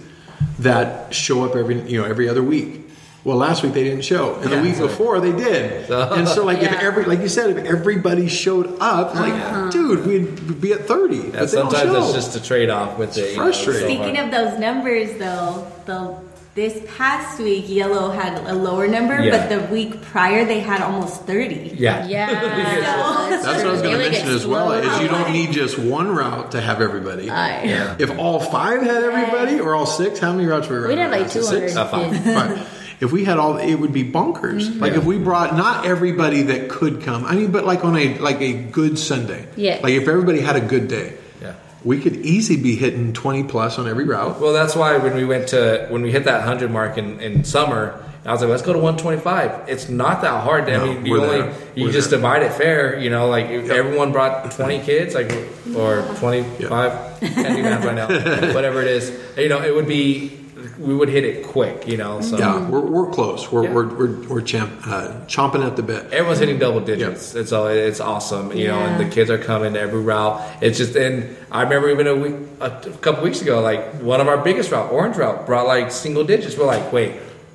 that 0.60 1.12
show 1.12 1.44
up 1.44 1.56
every 1.56 1.82
you 1.90 2.00
know 2.00 2.06
every 2.06 2.28
other 2.28 2.42
week. 2.42 2.83
Well, 3.24 3.38
last 3.38 3.62
week 3.62 3.72
they 3.72 3.84
didn't 3.84 4.02
show, 4.04 4.34
and 4.34 4.50
Yeah. 4.50 4.56
the 4.56 4.62
week 4.62 4.76
before 4.78 5.18
they 5.20 5.32
did. 5.32 5.88
And 5.90 6.28
so, 6.28 6.44
like, 6.44 6.58
if 6.62 6.72
every 6.72 7.04
like 7.04 7.20
you 7.20 7.28
said, 7.28 7.50
if 7.56 7.64
everybody 7.64 8.28
showed 8.28 8.76
up, 8.80 9.12
it's 9.12 9.20
like, 9.20 9.72
dude, 9.72 10.06
we'd 10.06 10.60
be 10.60 10.72
at 10.74 10.86
thirty. 10.86 11.16
Yeah, 11.16 11.22
but 11.22 11.32
they 11.32 11.38
don't 11.38 11.48
sometimes 11.48 11.82
show. 11.90 12.04
it's 12.04 12.12
just 12.12 12.36
a 12.36 12.42
trade 12.42 12.68
off 12.70 12.98
with 12.98 13.16
it. 13.16 13.30
you 13.30 13.36
know, 13.38 13.44
frustrating. 13.44 13.80
so 13.80 13.86
Speaking 13.86 14.16
hard. 14.16 14.26
of 14.26 14.30
those 14.50 14.58
numbers, 14.60 15.18
though, 15.18 15.66
the 15.86 16.16
this 16.54 16.80
past 16.96 17.40
week 17.40 17.64
Yellow 17.68 18.10
had 18.10 18.38
a 18.46 18.54
lower 18.54 18.86
number, 18.86 19.18
Yeah. 19.20 19.36
but 19.36 19.48
the 19.48 19.72
week 19.74 20.00
prior 20.02 20.44
they 20.44 20.60
had 20.60 20.82
almost 20.82 21.22
thirty. 21.22 21.74
yeah, 21.76 22.06
Yeah. 22.14 22.26
That's 23.30 23.46
what 23.46 23.66
I 23.66 23.70
was 23.72 23.82
going 23.82 23.94
to 23.94 23.98
mention 24.10 24.28
as 24.28 24.46
well. 24.46 24.68
slow. 24.68 24.78
Is 24.94 25.00
you 25.00 25.08
don't 25.08 25.32
need 25.32 25.50
just 25.52 25.78
one 25.78 26.14
route 26.14 26.52
to 26.52 26.60
have 26.60 26.80
everybody. 26.80 27.28
Aye. 27.30 27.64
yeah. 27.64 27.96
If 27.98 28.16
all 28.18 28.38
five 28.38 28.82
had 28.82 29.02
everybody, 29.02 29.58
or 29.60 29.74
all 29.74 29.86
six, 29.86 30.18
how 30.20 30.32
many 30.32 30.46
routes 30.46 30.68
were 30.68 30.82
we 30.82 30.88
We'd 30.88 30.98
have 30.98 31.10
like 31.10 31.26
Is 31.26 31.32
200 31.48 31.60
six? 31.70 31.76
Uh, 31.76 31.88
five. 31.88 32.24
Five. 32.24 32.80
If 33.00 33.12
we 33.12 33.24
had 33.24 33.38
all, 33.38 33.58
it 33.58 33.74
would 33.74 33.92
be 33.92 34.04
bonkers. 34.04 34.68
Mm-hmm. 34.68 34.80
Like 34.80 34.92
Yeah. 34.92 34.98
if 34.98 35.04
we 35.04 35.18
brought 35.18 35.56
not 35.56 35.84
everybody 35.86 36.42
that 36.42 36.68
could 36.68 37.02
come. 37.02 37.24
I 37.24 37.34
mean, 37.34 37.50
but 37.50 37.64
like 37.64 37.84
on 37.84 37.96
a 37.96 38.18
like 38.18 38.40
a 38.40 38.52
good 38.52 38.98
Sunday. 38.98 39.46
Yeah. 39.56 39.80
Like 39.82 39.92
if 39.94 40.08
everybody 40.08 40.40
had 40.40 40.56
a 40.56 40.60
good 40.60 40.88
day, 40.88 41.14
Yeah. 41.42 41.54
we 41.84 42.00
could 42.00 42.16
easily 42.16 42.60
be 42.62 42.76
hitting 42.76 43.12
twenty 43.12 43.42
plus 43.44 43.78
on 43.78 43.88
every 43.88 44.04
route. 44.04 44.40
Well, 44.40 44.52
that's 44.52 44.74
why 44.76 44.96
when 44.98 45.14
we 45.14 45.24
went 45.24 45.48
to 45.48 45.86
when 45.90 46.02
we 46.02 46.12
hit 46.12 46.24
that 46.24 46.42
hundred 46.42 46.70
mark 46.70 46.96
in, 46.98 47.20
in 47.20 47.44
summer, 47.44 48.00
I 48.24 48.32
was 48.32 48.40
like, 48.40 48.48
let's 48.50 48.62
go 48.62 48.72
to 48.72 48.78
one 48.78 48.96
twenty 48.96 49.20
five. 49.20 49.68
It's 49.68 49.88
not 49.90 50.22
that 50.22 50.42
hard. 50.44 50.64
I 50.70 50.76
No, 50.78 50.86
mean, 50.86 51.04
you 51.04 51.20
only 51.22 51.42
there. 51.42 51.54
you 51.74 51.84
We're 51.86 51.92
just 51.92 52.08
there. 52.10 52.18
divide 52.20 52.42
it 52.42 52.52
fair. 52.52 52.98
You 52.98 53.10
know, 53.10 53.28
like 53.28 53.46
if 53.50 53.68
everyone 53.70 54.12
brought 54.12 54.50
twenty 54.52 54.78
kids, 54.80 55.14
like 55.14 55.30
or 55.76 56.02
twenty 56.16 56.42
five. 56.66 57.20
Can't 57.20 57.56
do 57.56 57.62
math 57.62 57.84
right 57.84 57.94
now. 57.94 58.06
Whatever 58.54 58.80
it 58.82 58.88
is, 58.88 59.10
you 59.36 59.48
know, 59.48 59.62
it 59.62 59.74
would 59.74 59.88
be 59.88 60.43
we 60.78 60.94
would 60.94 61.08
hit 61.08 61.24
it 61.24 61.46
quick, 61.46 61.86
you 61.86 61.96
know. 61.96 62.20
So 62.20 62.38
Yeah, 62.38 62.68
we're, 62.68 62.80
we're 62.80 63.10
close. 63.10 63.50
We're, 63.50 63.64
Yeah. 63.64 63.72
we're, 63.72 63.94
we're, 63.94 64.28
we're 64.28 64.40
champ, 64.40 64.70
uh, 64.86 65.12
chomping 65.26 65.66
at 65.66 65.76
the 65.76 65.82
bit. 65.82 66.04
everyone's 66.12 66.38
hitting 66.38 66.58
double 66.58 66.80
digits. 66.80 67.34
It's 67.34 67.52
all 67.52 67.66
it's 67.68 68.00
awesome, 68.00 68.52
you 68.52 68.68
know. 68.68 68.78
And 68.78 69.04
the 69.04 69.12
kids 69.14 69.30
are 69.30 69.38
coming 69.38 69.76
every 69.76 70.00
route. 70.00 70.40
It's 70.62 70.78
just 70.78 70.96
and 70.96 71.36
I 71.50 71.62
remember 71.62 71.90
even 71.90 72.06
a 72.06 72.14
week, 72.14 72.34
a 72.60 72.70
couple 73.00 73.22
weeks 73.24 73.42
ago, 73.42 73.60
like 73.60 73.84
one 74.02 74.20
of 74.20 74.28
our 74.28 74.38
biggest 74.38 74.70
route, 74.72 74.90
orange 74.92 75.16
route, 75.16 75.46
brought 75.46 75.66
like 75.66 75.90
single 75.90 76.24
digits. 76.24 76.56
We're 76.56 76.66
like, 76.66 76.92
wait, 76.92 77.12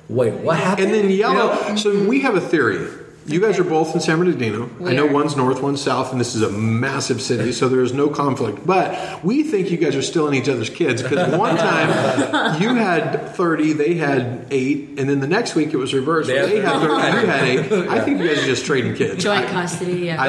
wait, 0.08 0.34
what 0.34 0.58
happened? 0.58 0.92
And 0.92 0.94
then 0.94 1.10
yellow. 1.10 1.52
You 1.62 1.68
know? 1.70 1.76
So 1.76 2.04
we 2.08 2.20
have 2.20 2.34
a 2.36 2.40
theory. 2.40 2.88
You 3.30 3.40
guys 3.40 3.60
are 3.60 3.64
both 3.64 3.94
in 3.94 4.00
San 4.00 4.18
Bernardino. 4.18 4.68
I 4.84 4.92
know 4.92 5.06
are. 5.06 5.12
one's 5.12 5.36
north, 5.36 5.62
one's 5.62 5.80
south, 5.80 6.10
and 6.10 6.20
this 6.20 6.34
is 6.34 6.42
a 6.42 6.50
massive 6.50 7.22
city, 7.22 7.52
so 7.52 7.68
there's 7.68 7.92
no 7.92 8.08
conflict. 8.08 8.66
But 8.66 9.22
we 9.22 9.44
think 9.44 9.70
you 9.70 9.76
guys 9.76 9.94
are 9.94 10.02
still 10.02 10.26
in 10.26 10.34
each 10.34 10.48
other's 10.48 10.68
kids 10.68 11.00
because 11.00 11.32
one 11.38 11.56
time 11.58 12.60
you 12.60 12.74
had 12.74 13.30
30, 13.36 13.74
they 13.74 13.94
had 13.94 14.48
eight, 14.50 14.98
and 14.98 15.08
then 15.08 15.20
the 15.20 15.28
next 15.28 15.54
week 15.54 15.72
it 15.72 15.76
was 15.76 15.94
reversed. 15.94 16.26
They 16.26 16.34
where 16.34 16.42
had 16.42 16.50
They 16.50 16.60
had 16.60 16.80
30, 16.80 17.20
you 17.20 17.26
had 17.26 17.44
eight. 17.44 17.88
I 17.88 18.00
think 18.00 18.18
you 18.18 18.26
guys 18.26 18.42
are 18.42 18.46
just 18.46 18.66
trading 18.66 18.96
kids. 18.96 19.22
Joint 19.22 19.46
custody. 19.46 20.06
Yeah. 20.06 20.26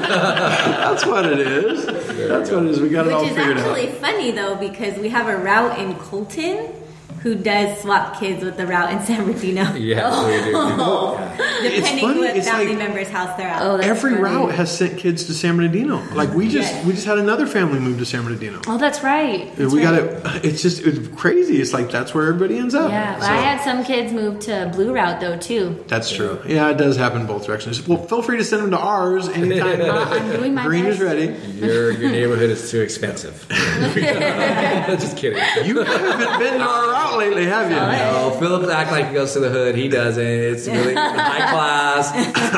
That's 0.00 1.06
what 1.06 1.26
it 1.26 1.38
is. 1.38 1.86
That's 1.86 2.50
what 2.50 2.64
it 2.64 2.70
is. 2.70 2.80
We 2.80 2.88
got 2.88 3.06
it 3.06 3.12
all 3.12 3.24
figured 3.24 3.58
out. 3.58 3.76
Which 3.76 3.84
is 3.84 3.90
actually 3.90 4.00
funny 4.00 4.30
though 4.32 4.56
because 4.56 4.98
we 4.98 5.10
have 5.10 5.28
a 5.28 5.36
route 5.36 5.78
in 5.78 5.94
Colton 5.94 6.72
who 7.22 7.34
does 7.34 7.78
swap 7.80 8.18
kids 8.18 8.42
with 8.42 8.56
the 8.56 8.66
route 8.66 8.92
in 8.92 9.00
San 9.02 9.24
Bernardino. 9.24 9.74
Yeah, 9.74 10.26
we 10.26 10.44
do. 10.44 10.50
Yeah. 10.52 11.36
Depending 11.62 12.00
funny, 12.00 12.20
what 12.20 12.44
family 12.44 12.68
like- 12.68 12.78
member's 12.78 13.08
house 13.08 13.36
they're 13.36 13.48
at. 13.48 13.60
Oh, 13.62 13.76
that's 13.76 13.88
Every 13.88 14.12
funny. 14.12 14.22
route 14.22 14.52
has 14.52 14.76
sent 14.76 14.98
kids 14.98 15.24
to 15.26 15.34
San 15.34 15.56
Bernardino. 15.56 16.02
Like 16.14 16.32
we 16.32 16.48
just 16.48 16.72
Yes. 16.72 16.86
we 16.86 16.92
just 16.92 17.06
had 17.06 17.18
another 17.18 17.46
family 17.46 17.78
move 17.78 17.98
to 17.98 18.06
San 18.06 18.24
Bernardino. 18.24 18.60
Oh, 18.66 18.78
that's 18.78 19.02
right. 19.02 19.54
That's 19.56 19.72
we 19.72 19.84
right. 19.84 20.22
got 20.22 20.36
it. 20.36 20.44
It's 20.46 20.62
just 20.62 20.80
it's 20.86 21.08
crazy. 21.20 21.60
It's 21.60 21.72
like 21.74 21.90
that's 21.90 22.14
where 22.14 22.26
everybody 22.28 22.56
ends 22.58 22.74
up. 22.74 22.90
Yeah, 22.90 23.18
So- 23.20 23.26
I 23.26 23.36
had 23.36 23.60
some 23.62 23.84
kids 23.84 24.12
move 24.12 24.40
to 24.40 24.70
Blue 24.74 24.92
Route 24.94 25.20
though 25.20 25.36
too. 25.36 25.84
That's 25.88 26.10
true. 26.10 26.40
Yeah, 26.46 26.70
it 26.70 26.78
does 26.78 26.96
happen 26.96 27.26
both 27.26 27.46
directions. 27.46 27.86
Well, 27.86 28.02
feel 28.06 28.22
free 28.22 28.38
to 28.38 28.44
send 28.44 28.62
them 28.62 28.70
to 28.70 28.78
ours 28.78 29.28
anytime. 29.28 29.80
Uh, 29.82 30.06
I'm 30.10 30.30
doing 30.36 30.54
my 30.54 30.64
Green 30.64 30.84
best. 30.84 30.96
is 31.00 31.02
ready. 31.04 31.34
Your 31.58 31.90
your 31.92 32.10
neighborhood 32.10 32.48
is 32.50 32.70
too 32.70 32.80
expensive. 32.80 33.46
Just 33.50 35.16
kidding. 35.16 35.38
You 35.66 35.82
haven't 35.82 36.38
been 36.38 36.58
to 36.58 36.64
our 36.64 36.88
route 36.90 37.09
lately, 37.18 37.46
have 37.46 37.70
you? 37.70 37.76
No, 37.76 38.36
Phillips 38.38 38.68
act 38.68 38.90
like 38.90 39.08
he 39.08 39.14
goes 39.14 39.32
to 39.34 39.40
the 39.40 39.50
hood. 39.50 39.74
He 39.74 39.88
doesn't. 39.88 40.24
It's 40.24 40.66
really 40.66 40.94
high 40.94 41.50
class, 41.50 42.12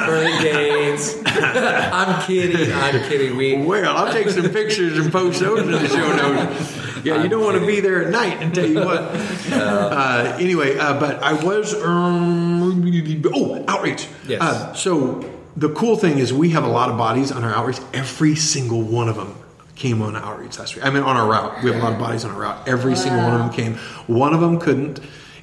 early 0.08 0.42
gains. 0.42 1.16
I'm 1.26 2.22
kidding. 2.26 2.72
I'm 2.72 3.08
kidding. 3.08 3.36
We 3.36 3.56
Well, 3.56 3.96
I'll 3.96 4.12
take 4.12 4.28
some 4.30 4.50
pictures 4.50 4.98
and 4.98 5.12
post 5.12 5.40
those 5.40 5.60
in 5.60 5.70
the 5.70 5.88
show 5.88 6.16
notes. 6.16 6.78
Yeah, 7.04 7.22
you 7.22 7.28
don't 7.28 7.42
want 7.42 7.58
to 7.58 7.66
be 7.66 7.80
there 7.80 8.04
at 8.04 8.10
night 8.10 8.40
and 8.40 8.54
tell 8.54 8.66
you 8.66 8.84
what. 8.84 9.02
Uh, 9.52 10.36
anyway, 10.40 10.78
uh, 10.78 10.98
but 10.98 11.22
I 11.22 11.34
was. 11.34 11.74
Um, 11.74 12.82
oh, 13.34 13.64
outreach. 13.68 14.08
Yes. 14.26 14.40
Uh, 14.40 14.72
so 14.72 15.30
the 15.56 15.68
cool 15.74 15.96
thing 15.96 16.18
is 16.18 16.32
we 16.32 16.50
have 16.50 16.64
a 16.64 16.68
lot 16.68 16.88
of 16.90 16.96
bodies 16.96 17.30
on 17.30 17.44
our 17.44 17.54
outreach. 17.54 17.78
Every 17.92 18.34
single 18.34 18.82
one 18.82 19.08
of 19.08 19.16
them 19.16 19.34
came 19.74 20.02
on 20.02 20.16
outreach 20.16 20.58
last 20.58 20.74
week. 20.74 20.84
I 20.84 20.90
mean, 20.90 21.02
on 21.02 21.16
our 21.16 21.28
route. 21.28 21.62
We 21.62 21.70
have 21.70 21.80
a 21.80 21.84
lot 21.84 21.92
of 21.94 21.98
bodies 21.98 22.24
on 22.24 22.32
our 22.32 22.40
route. 22.40 22.68
Every 22.68 22.96
single 22.96 23.22
one 23.22 23.34
of 23.34 23.38
them 23.40 23.52
came. 23.52 23.74
One 24.06 24.34
of 24.34 24.40
them 24.40 24.58
couldn't. 24.58 25.00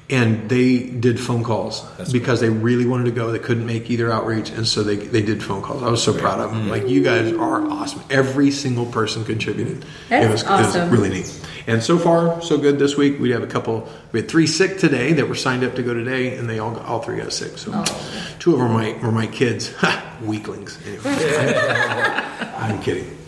And 0.08 0.50
they 0.50 0.80
did 0.80 1.20
phone 1.20 1.44
calls 1.44 1.82
because 2.10 2.40
they 2.40 2.48
really 2.48 2.84
wanted 2.84 3.04
to 3.04 3.10
go. 3.12 3.30
They 3.30 3.38
couldn't 3.38 3.64
make 3.64 3.90
either 3.90 4.10
outreach, 4.10 4.50
and 4.50 4.66
so 4.66 4.82
they, 4.82 4.96
they 4.96 5.22
did 5.22 5.40
phone 5.40 5.62
calls. 5.62 5.84
I 5.84 5.88
was 5.88 6.02
so 6.02 6.12
proud 6.12 6.40
of 6.40 6.50
them. 6.50 6.66
Mm. 6.66 6.68
Like 6.68 6.88
you 6.88 7.00
guys 7.00 7.32
are 7.32 7.62
awesome. 7.70 8.02
Every 8.10 8.50
single 8.50 8.86
person 8.86 9.24
contributed. 9.24 9.82
it 9.84 9.86
That's 10.08 10.32
was, 10.32 10.42
it 10.42 10.48
awesome. 10.48 10.90
was 10.90 10.98
really 10.98 11.10
neat. 11.10 11.46
And 11.68 11.80
so 11.80 11.96
far, 11.96 12.42
so 12.42 12.58
good 12.58 12.80
this 12.80 12.96
week. 12.96 13.20
We 13.20 13.30
have 13.30 13.44
a 13.44 13.46
couple. 13.46 13.88
We 14.10 14.18
had 14.18 14.28
three 14.28 14.48
sick 14.48 14.78
today 14.78 15.12
that 15.12 15.28
were 15.28 15.36
signed 15.36 15.62
up 15.62 15.76
to 15.76 15.82
go 15.84 15.94
today, 15.94 16.36
and 16.36 16.50
they 16.50 16.58
all 16.58 16.72
got, 16.72 16.86
all 16.86 17.00
three 17.00 17.18
got 17.18 17.32
sick. 17.32 17.56
So 17.56 17.70
oh. 17.72 18.34
two 18.40 18.54
of 18.54 18.58
them 18.58 18.68
were 18.68 18.74
my 18.74 18.92
were 19.00 19.12
my 19.12 19.28
kids. 19.28 19.72
Weaklings. 20.24 20.76
Anyway. 20.84 21.04
I'm 22.56 22.82
kidding. 22.82 23.19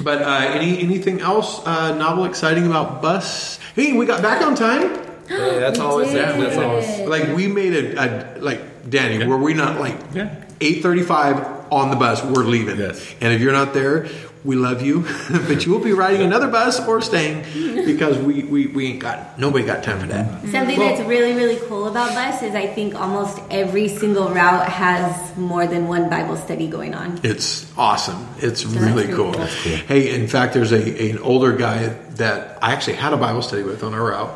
But 0.00 0.22
uh, 0.22 0.50
any 0.52 0.78
anything 0.80 1.20
else 1.20 1.64
uh, 1.66 1.94
novel, 1.96 2.24
exciting 2.24 2.66
about 2.66 3.02
bus? 3.02 3.58
Hey, 3.74 3.92
we 3.92 4.06
got 4.06 4.22
back 4.22 4.42
on 4.42 4.54
time. 4.54 5.04
Yeah, 5.28 5.58
that's 5.58 5.78
always 5.78 6.10
that. 6.14 6.40
That's 6.40 6.56
always. 6.56 7.00
Like 7.06 7.36
we 7.36 7.48
made 7.48 7.74
a, 7.74 8.36
a 8.36 8.40
like 8.40 8.88
Danny, 8.88 9.26
were 9.26 9.36
we 9.36 9.52
not 9.52 9.78
like 9.78 9.94
Yeah. 10.14 10.34
eight 10.62 10.82
thirty 10.82 11.02
five 11.02 11.36
on 11.70 11.90
the 11.90 11.96
bus? 11.96 12.24
We're 12.24 12.44
leaving. 12.44 12.78
Yes. 12.78 13.14
And 13.20 13.34
if 13.34 13.42
you're 13.42 13.52
not 13.52 13.74
there, 13.74 14.08
we 14.44 14.56
love 14.56 14.82
you, 14.82 15.04
but 15.30 15.66
you 15.66 15.72
will 15.72 15.80
be 15.80 15.92
riding 15.92 16.22
another 16.22 16.48
bus 16.48 16.80
or 16.86 17.00
staying 17.00 17.42
because 17.84 18.18
we, 18.18 18.44
we, 18.44 18.66
we 18.68 18.86
ain't 18.86 19.00
got 19.00 19.38
nobody 19.38 19.64
got 19.64 19.82
time 19.82 20.00
for 20.00 20.06
that. 20.06 20.42
Something 20.48 20.78
Well- 20.78 20.96
that's 20.96 21.08
really, 21.08 21.34
really 21.34 21.58
cool 21.68 21.88
about 21.88 22.14
bus 22.14 22.42
is 22.42 22.54
I 22.54 22.66
think 22.66 22.94
almost 22.94 23.40
every 23.50 23.88
single 23.88 24.28
route 24.30 24.68
has 24.68 25.36
more 25.36 25.66
than 25.66 25.88
one 25.88 26.08
Bible 26.08 26.36
study 26.36 26.68
going 26.68 26.94
on. 26.94 27.20
It's 27.22 27.66
awesome. 27.76 28.26
It's 28.38 28.62
that's 28.62 28.64
really 28.74 29.06
really 29.06 29.14
cool. 29.14 29.32
cool. 29.32 29.44
Hey, 29.44 30.14
in 30.14 30.28
fact, 30.28 30.54
there's 30.54 30.72
a 30.72 31.10
an 31.10 31.18
older 31.18 31.52
guy 31.56 31.88
that 32.16 32.58
I 32.62 32.72
actually 32.72 32.96
had 32.96 33.12
a 33.12 33.16
Bible 33.16 33.42
study 33.42 33.62
with 33.62 33.82
on 33.82 33.94
our 33.94 34.10
route. 34.10 34.34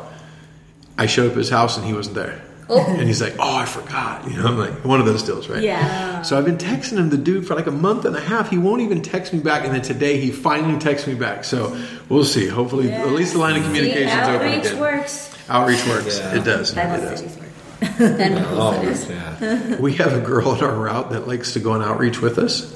I 0.97 1.07
showed 1.07 1.27
up 1.27 1.31
at 1.33 1.37
his 1.37 1.49
house 1.49 1.77
and 1.77 1.85
he 1.85 1.93
wasn't 1.93 2.15
there. 2.15 2.41
And 2.69 3.01
he's 3.01 3.21
like, 3.21 3.35
"Oh, 3.39 3.55
I 3.57 3.65
forgot." 3.65 4.29
You 4.29 4.37
know, 4.37 4.47
I'm 4.47 4.57
like 4.57 4.85
one 4.85 4.99
of 4.99 5.05
those 5.05 5.23
deals, 5.23 5.49
right? 5.49 5.61
Yeah. 5.61 6.21
So 6.21 6.37
I've 6.37 6.45
been 6.45 6.57
texting 6.57 6.97
him, 6.97 7.09
the 7.09 7.17
dude, 7.17 7.45
for 7.45 7.55
like 7.55 7.67
a 7.67 7.71
month 7.71 8.05
and 8.05 8.15
a 8.15 8.21
half. 8.21 8.49
He 8.49 8.57
won't 8.57 8.81
even 8.81 9.01
text 9.01 9.33
me 9.33 9.39
back, 9.39 9.65
and 9.65 9.73
then 9.73 9.81
today 9.81 10.19
he 10.19 10.31
finally 10.31 10.79
texts 10.79 11.07
me 11.07 11.15
back. 11.15 11.43
So 11.43 11.77
we'll 12.09 12.23
see. 12.25 12.47
Hopefully, 12.47 12.91
at 12.91 13.07
least 13.11 13.33
the 13.33 13.39
line 13.39 13.57
of 13.57 13.63
communication's 13.63 14.13
open 14.27 14.35
outreach 14.47 14.65
again. 14.65 14.79
works. 14.79 15.35
Outreach 15.49 15.85
works. 15.87 16.19
Yeah. 16.19 16.35
It 16.37 16.43
does. 16.45 16.71
It 16.71 16.75
Bible 16.75 16.97
does. 16.97 17.19
studies 17.19 17.37
work. 17.37 17.97
Then 17.97 18.35
Bible 18.43 18.61
Always, 18.61 19.03
studies. 19.03 19.09
yeah. 19.41 19.79
We 19.81 19.93
have 19.95 20.13
a 20.13 20.21
girl 20.21 20.47
on 20.49 20.63
our 20.63 20.73
route 20.75 21.09
that 21.11 21.27
likes 21.27 21.53
to 21.53 21.59
go 21.59 21.73
on 21.73 21.81
outreach 21.83 22.21
with 22.21 22.37
us. 22.39 22.71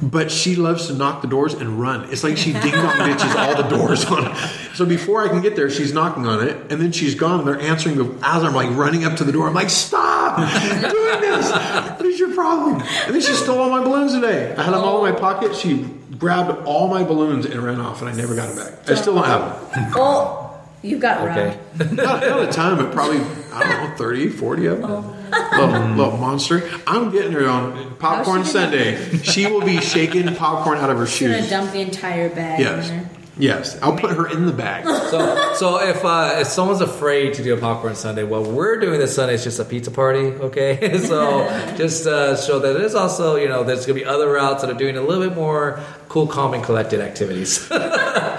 But 0.00 0.30
she 0.30 0.54
loves 0.54 0.86
to 0.86 0.94
knock 0.94 1.22
the 1.22 1.28
doors 1.28 1.54
and 1.54 1.80
run. 1.80 2.08
It's 2.12 2.22
like 2.22 2.36
she 2.36 2.52
ding 2.52 2.70
dong 2.70 2.98
ditches 2.98 3.34
all 3.34 3.56
the 3.56 3.68
doors 3.68 4.04
on 4.04 4.26
it. 4.26 4.36
So 4.74 4.86
before 4.86 5.24
I 5.24 5.28
can 5.28 5.42
get 5.42 5.56
there, 5.56 5.68
she's 5.70 5.92
knocking 5.92 6.24
on 6.24 6.46
it, 6.46 6.56
and 6.70 6.80
then 6.80 6.92
she's 6.92 7.16
gone. 7.16 7.40
And 7.40 7.48
they're 7.48 7.60
answering 7.60 7.96
the, 7.96 8.04
as 8.22 8.44
I'm 8.44 8.54
like 8.54 8.70
running 8.76 9.04
up 9.04 9.16
to 9.16 9.24
the 9.24 9.32
door. 9.32 9.48
I'm 9.48 9.54
like, 9.54 9.70
"Stop 9.70 10.36
doing 10.36 11.20
this! 11.20 11.50
What 11.50 12.06
is 12.06 12.20
your 12.20 12.32
problem?" 12.32 12.80
And 13.06 13.14
then 13.14 13.20
she 13.20 13.32
stole 13.32 13.58
all 13.58 13.70
my 13.70 13.82
balloons 13.82 14.12
today. 14.12 14.54
I 14.54 14.62
had 14.62 14.72
them 14.72 14.84
all 14.84 15.04
in 15.04 15.12
my 15.12 15.18
pocket. 15.18 15.56
She 15.56 15.82
grabbed 16.16 16.64
all 16.64 16.88
my 16.88 17.02
balloons 17.02 17.46
and 17.46 17.60
ran 17.60 17.80
off, 17.80 18.00
and 18.00 18.08
I 18.08 18.12
never 18.14 18.36
got 18.36 18.54
them 18.54 18.56
back. 18.56 18.88
I 18.88 18.94
still 18.94 19.16
don't 19.16 19.24
have 19.24 19.72
them. 19.72 19.92
Oh, 19.96 20.47
you 20.82 20.98
got 20.98 21.28
Okay. 21.28 21.58
robbed. 21.78 21.92
Not, 21.96 22.20
not 22.22 22.48
a 22.48 22.52
ton, 22.52 22.76
but 22.76 22.92
probably 22.92 23.18
I 23.52 23.60
don't 23.60 23.90
know, 23.90 23.96
30, 23.96 24.28
40 24.30 24.66
of 24.66 24.80
them. 24.80 24.90
Little, 24.90 25.80
little 25.96 26.16
monster. 26.18 26.68
I'm 26.86 27.10
getting 27.10 27.32
her 27.32 27.48
on 27.48 27.96
popcorn 27.96 28.44
she 28.44 28.50
Sunday. 28.50 29.18
She 29.22 29.46
will 29.46 29.60
be 29.64 29.80
shaking 29.80 30.34
popcorn 30.34 30.78
out 30.78 30.90
of 30.90 30.96
her 30.98 31.06
shoes. 31.06 31.36
She's 31.36 31.50
Gonna 31.50 31.62
dump 31.62 31.72
the 31.72 31.80
entire 31.80 32.28
bag 32.28 32.60
Yes, 32.60 32.88
in 32.88 32.96
there. 32.98 33.07
Yes. 33.38 33.80
I'll 33.80 33.96
put 33.96 34.10
her 34.10 34.26
in 34.26 34.46
the 34.46 34.52
bag. 34.52 34.84
So, 34.84 35.54
so 35.54 35.80
if 35.80 36.04
uh, 36.04 36.36
if 36.38 36.48
someone's 36.48 36.80
afraid 36.80 37.34
to 37.34 37.42
do 37.42 37.54
a 37.54 37.56
popcorn 37.56 37.94
Sunday, 37.94 38.24
what 38.24 38.42
we're 38.42 38.78
doing 38.78 38.98
this 38.98 39.14
Sunday 39.14 39.34
is 39.34 39.44
just 39.44 39.58
a 39.58 39.64
pizza 39.64 39.90
party. 39.90 40.26
Okay, 40.26 40.98
so 41.06 41.46
just 41.76 42.06
uh, 42.06 42.36
show 42.36 42.58
that 42.58 42.74
there's 42.74 42.94
also 42.94 43.36
you 43.36 43.48
know 43.48 43.64
there's 43.64 43.86
gonna 43.86 43.98
be 43.98 44.04
other 44.04 44.30
routes 44.32 44.62
that 44.62 44.70
are 44.70 44.78
doing 44.78 44.96
a 44.96 45.02
little 45.02 45.26
bit 45.28 45.36
more 45.36 45.80
cool, 46.08 46.26
calm, 46.26 46.54
and 46.54 46.62
collected 46.64 47.00
activities. 47.00 47.70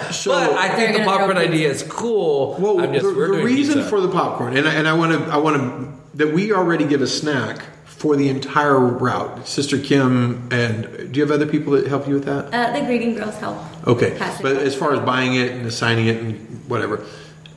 So, 0.09 0.31
but 0.31 0.57
I 0.57 0.69
think 0.69 0.97
the 0.97 1.03
popcorn 1.03 1.37
idea 1.37 1.69
is 1.69 1.83
cool. 1.83 2.57
well, 2.59 2.77
just, 2.91 3.05
the, 3.05 3.11
the 3.11 3.43
reason 3.43 3.75
pizza. 3.75 3.89
for 3.89 4.01
the 4.01 4.07
popcorn, 4.07 4.57
and 4.57 4.67
I, 4.67 4.73
and 4.73 4.87
I 4.87 4.93
want 4.93 5.11
to, 5.11 5.31
I 5.31 5.37
want 5.37 5.57
to 5.57 5.93
that 6.17 6.33
we 6.33 6.51
already 6.51 6.85
give 6.85 7.01
a 7.01 7.07
snack 7.07 7.63
for 7.99 8.15
the 8.15 8.29
entire 8.29 8.79
route. 8.79 9.45
Sister 9.45 9.77
Kim 9.77 10.47
and 10.51 11.11
do 11.11 11.19
you 11.19 11.21
have 11.25 11.31
other 11.31 11.45
people 11.45 11.73
that 11.73 11.85
help 11.85 12.07
you 12.07 12.13
with 12.13 12.23
that? 12.23 12.45
Uh, 12.53 12.71
the 12.79 12.85
greeting 12.85 13.13
girls 13.13 13.35
help. 13.35 13.57
Okay, 13.85 14.17
but 14.41 14.55
as 14.55 14.73
far 14.73 14.93
as 14.93 14.99
buying 15.01 15.35
it 15.35 15.51
and 15.51 15.65
assigning 15.65 16.07
it 16.07 16.17
and 16.17 16.69
whatever, 16.69 17.05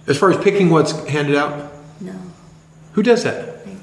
as 0.09 0.19
far 0.19 0.33
as 0.33 0.37
picking 0.43 0.69
what's 0.69 0.93
handed 1.07 1.37
out, 1.37 1.73
No. 2.01 2.13
who 2.95 3.05
does 3.05 3.23
that? 3.23 3.61
I 3.65 3.71
do. 3.71 3.77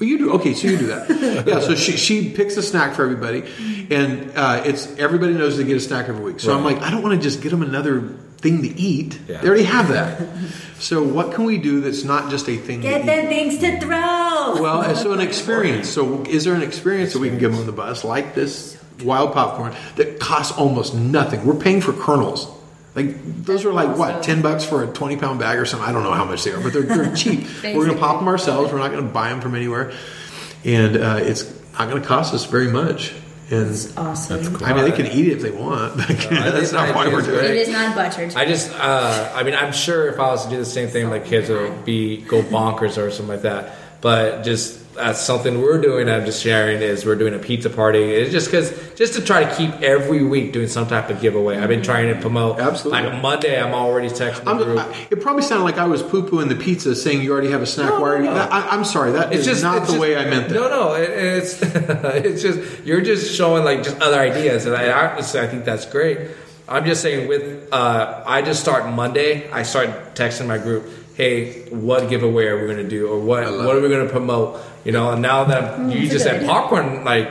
Oh, 0.00 0.04
you 0.04 0.18
do 0.18 0.32
okay. 0.34 0.54
So 0.54 0.68
you 0.68 0.78
do 0.78 0.86
that, 0.86 1.10
yeah. 1.46 1.58
So 1.58 1.74
she 1.74 1.96
she 1.96 2.30
picks 2.30 2.56
a 2.56 2.62
snack 2.62 2.94
for 2.94 3.02
everybody, 3.02 3.42
and 3.90 4.30
uh, 4.36 4.62
it's 4.64 4.86
everybody 4.98 5.34
knows 5.34 5.56
they 5.56 5.64
get 5.64 5.76
a 5.76 5.80
snack 5.80 6.08
every 6.08 6.22
week. 6.24 6.38
So 6.38 6.56
I'm 6.56 6.62
like, 6.64 6.80
I 6.82 6.90
don't 6.92 7.02
want 7.02 7.20
to 7.20 7.22
just 7.28 7.42
get 7.42 7.50
them 7.50 7.62
another 7.62 8.14
thing 8.46 8.62
to 8.62 8.80
eat. 8.80 9.18
Yeah. 9.28 9.40
They 9.40 9.48
already 9.48 9.64
have 9.64 9.88
that. 9.88 10.26
so 10.78 11.02
what 11.02 11.32
can 11.34 11.44
we 11.44 11.58
do 11.58 11.80
that's 11.80 12.04
not 12.04 12.30
just 12.30 12.48
a 12.48 12.56
thing 12.56 12.80
Get 12.80 13.00
to 13.00 13.06
them 13.06 13.26
eat? 13.26 13.28
things 13.28 13.58
to 13.58 13.80
throw. 13.80 14.62
Well, 14.62 14.82
and 14.82 14.96
so 14.96 15.12
an 15.12 15.20
experience. 15.30 15.88
So 15.88 16.22
is 16.24 16.44
there 16.44 16.54
an 16.54 16.62
experience 16.62 17.12
that 17.14 17.18
we 17.18 17.28
can 17.28 17.38
give 17.38 17.50
them 17.52 17.60
on 17.60 17.66
the 17.66 17.72
bus 17.72 18.04
like 18.04 18.34
this 18.34 18.80
wild 19.04 19.32
popcorn 19.32 19.74
that 19.96 20.20
costs 20.20 20.56
almost 20.56 20.94
nothing? 20.94 21.44
We're 21.44 21.54
paying 21.58 21.80
for 21.80 21.92
kernels. 21.92 22.46
Like 22.94 23.44
those 23.44 23.64
are 23.66 23.72
like 23.72 23.96
what 23.98 24.22
ten 24.22 24.40
bucks 24.40 24.64
for 24.64 24.82
a 24.82 24.86
twenty 24.86 25.16
pound 25.18 25.38
bag 25.38 25.58
or 25.58 25.66
something. 25.66 25.86
I 25.86 25.92
don't 25.92 26.02
know 26.02 26.12
how 26.14 26.24
much 26.24 26.44
they 26.44 26.52
are, 26.52 26.60
but 26.62 26.72
they're, 26.72 26.82
they're 26.82 27.14
cheap. 27.14 27.46
We're 27.62 27.86
gonna 27.86 27.98
pop 27.98 28.18
them 28.20 28.28
ourselves. 28.28 28.72
We're 28.72 28.78
not 28.78 28.90
gonna 28.90 29.02
buy 29.02 29.28
them 29.28 29.42
from 29.42 29.54
anywhere, 29.54 29.92
and 30.64 30.96
uh, 30.96 31.18
it's 31.20 31.44
not 31.74 31.88
gonna 31.90 32.00
cost 32.00 32.32
us 32.32 32.46
very 32.46 32.68
much. 32.68 33.12
And 33.50 33.70
It's 33.70 33.96
awesome. 33.96 34.42
That's 34.42 34.56
cool. 34.56 34.66
I 34.66 34.72
mean, 34.72 34.84
they 34.84 34.96
can 34.96 35.06
eat 35.06 35.28
it 35.28 35.32
if 35.34 35.42
they 35.42 35.50
want. 35.50 35.96
But 35.96 36.08
that's 36.30 36.72
not 36.72 36.94
why 36.94 37.08
we're 37.08 37.22
doing 37.22 37.44
it. 37.44 37.50
It 37.50 37.56
is 37.56 37.68
not 37.68 37.94
buttered. 37.94 38.34
I 38.34 38.44
just, 38.44 38.72
uh, 38.72 39.32
I 39.34 39.42
mean, 39.44 39.54
I'm 39.54 39.72
sure 39.72 40.08
if 40.08 40.18
I 40.18 40.28
was 40.28 40.44
to 40.44 40.50
do 40.50 40.56
the 40.56 40.64
same 40.64 40.88
thing, 40.88 41.08
my 41.08 41.20
kids 41.20 41.48
would 41.48 41.84
be 41.84 42.18
go 42.22 42.42
bonkers 42.42 42.98
or 42.98 43.10
something 43.10 43.28
like 43.28 43.42
that. 43.42 43.76
But 44.00 44.42
just 44.42 44.80
that's 44.96 45.20
something 45.20 45.60
we're 45.60 45.80
doing. 45.80 46.08
I'm 46.08 46.24
just 46.24 46.42
sharing 46.42 46.80
is 46.82 47.06
we're 47.06 47.14
doing 47.16 47.34
a 47.34 47.38
pizza 47.38 47.70
party. 47.70 48.02
It's 48.02 48.32
just 48.32 48.46
because 48.50 48.70
just 48.94 49.14
to 49.14 49.22
try 49.22 49.44
to 49.44 49.54
keep 49.54 49.70
every 49.82 50.24
week 50.24 50.52
doing 50.52 50.68
some 50.68 50.86
type 50.86 51.10
of 51.10 51.20
giveaway. 51.20 51.58
I've 51.58 51.68
been 51.68 51.82
trying 51.82 52.12
to 52.14 52.20
promote. 52.20 52.58
Absolutely. 52.58 53.02
Like 53.10 53.22
Monday, 53.22 53.60
I'm 53.60 53.74
already 53.74 54.08
texting 54.08 54.44
the 54.44 54.50
I'm, 54.50 54.56
group. 54.58 54.78
I, 54.78 55.06
it 55.10 55.20
probably 55.20 55.42
sounded 55.42 55.64
like 55.64 55.78
I 55.78 55.84
was 55.86 56.02
poo 56.02 56.22
pooing 56.28 56.48
the 56.48 56.56
pizza, 56.56 56.96
saying 56.96 57.22
you 57.22 57.32
already 57.32 57.50
have 57.50 57.62
a 57.62 57.66
snack. 57.66 57.90
No, 57.90 58.00
Why 58.00 58.08
are 58.10 58.18
you? 58.18 58.24
no. 58.24 58.32
I, 58.32 58.70
I'm 58.70 58.84
sorry. 58.84 59.12
That 59.12 59.32
is 59.32 59.40
it's 59.40 59.48
just 59.48 59.62
not 59.62 59.80
the 59.82 59.86
just- 59.88 59.98
way 59.98 60.16
I 60.16 60.24
meant 60.24 60.48
that. 60.48 60.54
No, 60.54 60.68
no, 60.68 60.94
it, 60.94 61.10
it's 61.10 61.62
it's 61.62 62.42
just 62.42 62.84
you're 62.84 63.02
just 63.02 63.34
showing 63.34 63.64
like 63.64 63.82
just 63.82 64.00
other 64.00 64.18
ideas, 64.18 64.66
and 64.66 64.74
I 64.74 64.90
honestly 65.10 65.40
I 65.40 65.46
think 65.46 65.64
that's 65.64 65.86
great. 65.86 66.18
I'm 66.68 66.84
just 66.84 67.00
saying 67.00 67.28
with 67.28 67.72
uh, 67.72 68.24
I 68.26 68.42
just 68.42 68.60
start 68.60 68.92
Monday. 68.92 69.48
I 69.52 69.62
start 69.62 69.88
texting 70.16 70.48
my 70.48 70.58
group, 70.58 70.84
hey, 71.16 71.62
what 71.70 72.08
giveaway 72.08 72.46
are 72.46 72.60
we 72.60 72.66
going 72.66 72.76
to 72.76 72.88
do, 72.88 73.08
or 73.08 73.18
what 73.18 73.44
love 73.44 73.66
what 73.66 73.76
are 73.76 73.80
we 73.80 73.88
going 73.88 74.06
to 74.06 74.12
promote? 74.12 74.60
You 74.84 74.92
know, 74.92 75.10
and 75.10 75.22
now 75.22 75.44
that 75.44 75.90
you 75.90 76.02
just 76.02 76.16
a 76.16 76.20
said 76.20 76.40
good 76.40 76.48
popcorn 76.48 77.04
like 77.04 77.30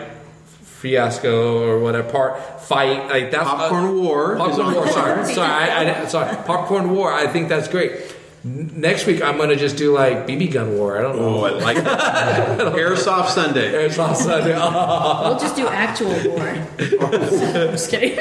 fiasco 0.62 1.64
or 1.64 1.80
whatever 1.80 2.10
part 2.10 2.62
fight 2.62 3.08
like 3.10 3.32
that's 3.32 3.48
uh, 3.48 3.56
Popcorn 3.56 4.02
war 4.02 4.36
Popcorn 4.36 4.74
war. 4.76 4.88
Sorry, 4.90 5.34
sorry, 5.34 5.52
I, 5.52 6.02
I, 6.02 6.06
sorry. 6.08 6.36
Popcorn 6.44 6.94
war. 6.96 7.14
I 7.14 7.28
think 7.28 7.50
that's 7.50 7.68
great. 7.68 8.16
N- 8.46 8.72
Next 8.76 9.06
week 9.08 9.22
I'm 9.24 9.38
gonna 9.38 9.56
just 9.56 9.76
do 9.76 9.92
like 9.94 10.28
BB 10.28 10.54
gun 10.54 10.78
war. 10.78 11.00
I 11.00 11.02
don't 11.02 11.16
know. 11.18 11.40
Oh, 11.40 11.44
I 11.46 11.50
like 11.52 11.78
that. 11.84 12.60
Airsoft 12.60 13.30
Sunday. 13.30 13.72
There's 13.72 13.98
also 13.98 14.44
We'll 15.24 15.40
just 15.40 15.56
do 15.56 15.68
actual 15.68 16.12
war. 16.30 16.68
just 16.78 17.90
kidding. 17.90 18.20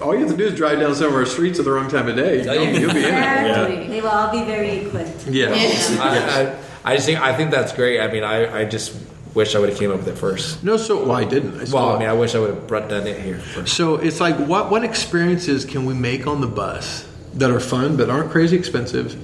All 0.00 0.14
you 0.14 0.20
have 0.20 0.30
to 0.30 0.36
do 0.36 0.44
is 0.46 0.54
drive 0.54 0.80
down 0.80 0.94
some 0.94 1.08
of 1.08 1.14
our 1.14 1.26
streets 1.26 1.58
at 1.58 1.66
the 1.66 1.70
wrong 1.70 1.90
time 1.90 2.08
of 2.08 2.16
day. 2.16 2.48
Oh, 2.48 2.52
yeah. 2.54 2.70
You'll 2.70 2.94
be 2.94 3.00
in 3.00 3.04
it. 3.04 3.08
Exactly. 3.08 3.88
They 3.88 4.00
will 4.00 4.08
all 4.08 4.32
be 4.32 4.42
very 4.44 4.78
equipped. 4.86 5.26
Yes. 5.26 5.98
I, 5.98 6.42
I, 6.42 6.92
I 6.92 6.94
just 6.96 7.04
think 7.06 7.20
I 7.20 7.36
think 7.36 7.50
that's 7.50 7.72
great. 7.74 8.00
I 8.00 8.10
mean, 8.10 8.24
I, 8.24 8.60
I 8.60 8.64
just 8.64 8.96
wish 9.34 9.54
I 9.54 9.58
would 9.58 9.68
have 9.68 9.78
came 9.78 9.90
up 9.90 9.98
with 9.98 10.08
it 10.08 10.16
first. 10.16 10.64
No, 10.64 10.78
so 10.78 11.02
well, 11.04 11.12
I 11.12 11.24
didn't. 11.24 11.60
I 11.60 11.64
saw 11.64 11.76
Well. 11.88 11.96
I 11.96 11.98
mean, 11.98 12.08
I 12.08 12.14
wish 12.14 12.34
I 12.34 12.38
would 12.38 12.54
have 12.54 12.66
brought 12.66 12.88
done 12.88 13.06
it 13.06 13.20
here 13.20 13.38
first. 13.38 13.76
So 13.76 13.96
it's 13.96 14.20
like 14.20 14.36
what 14.38 14.70
what 14.70 14.84
experiences 14.84 15.66
can 15.66 15.84
we 15.84 15.92
make 15.92 16.26
on 16.26 16.40
the 16.40 16.46
bus 16.46 17.06
that 17.34 17.50
are 17.50 17.60
fun 17.60 17.96
but 17.98 18.08
aren't 18.08 18.30
crazy 18.30 18.56
expensive 18.56 19.14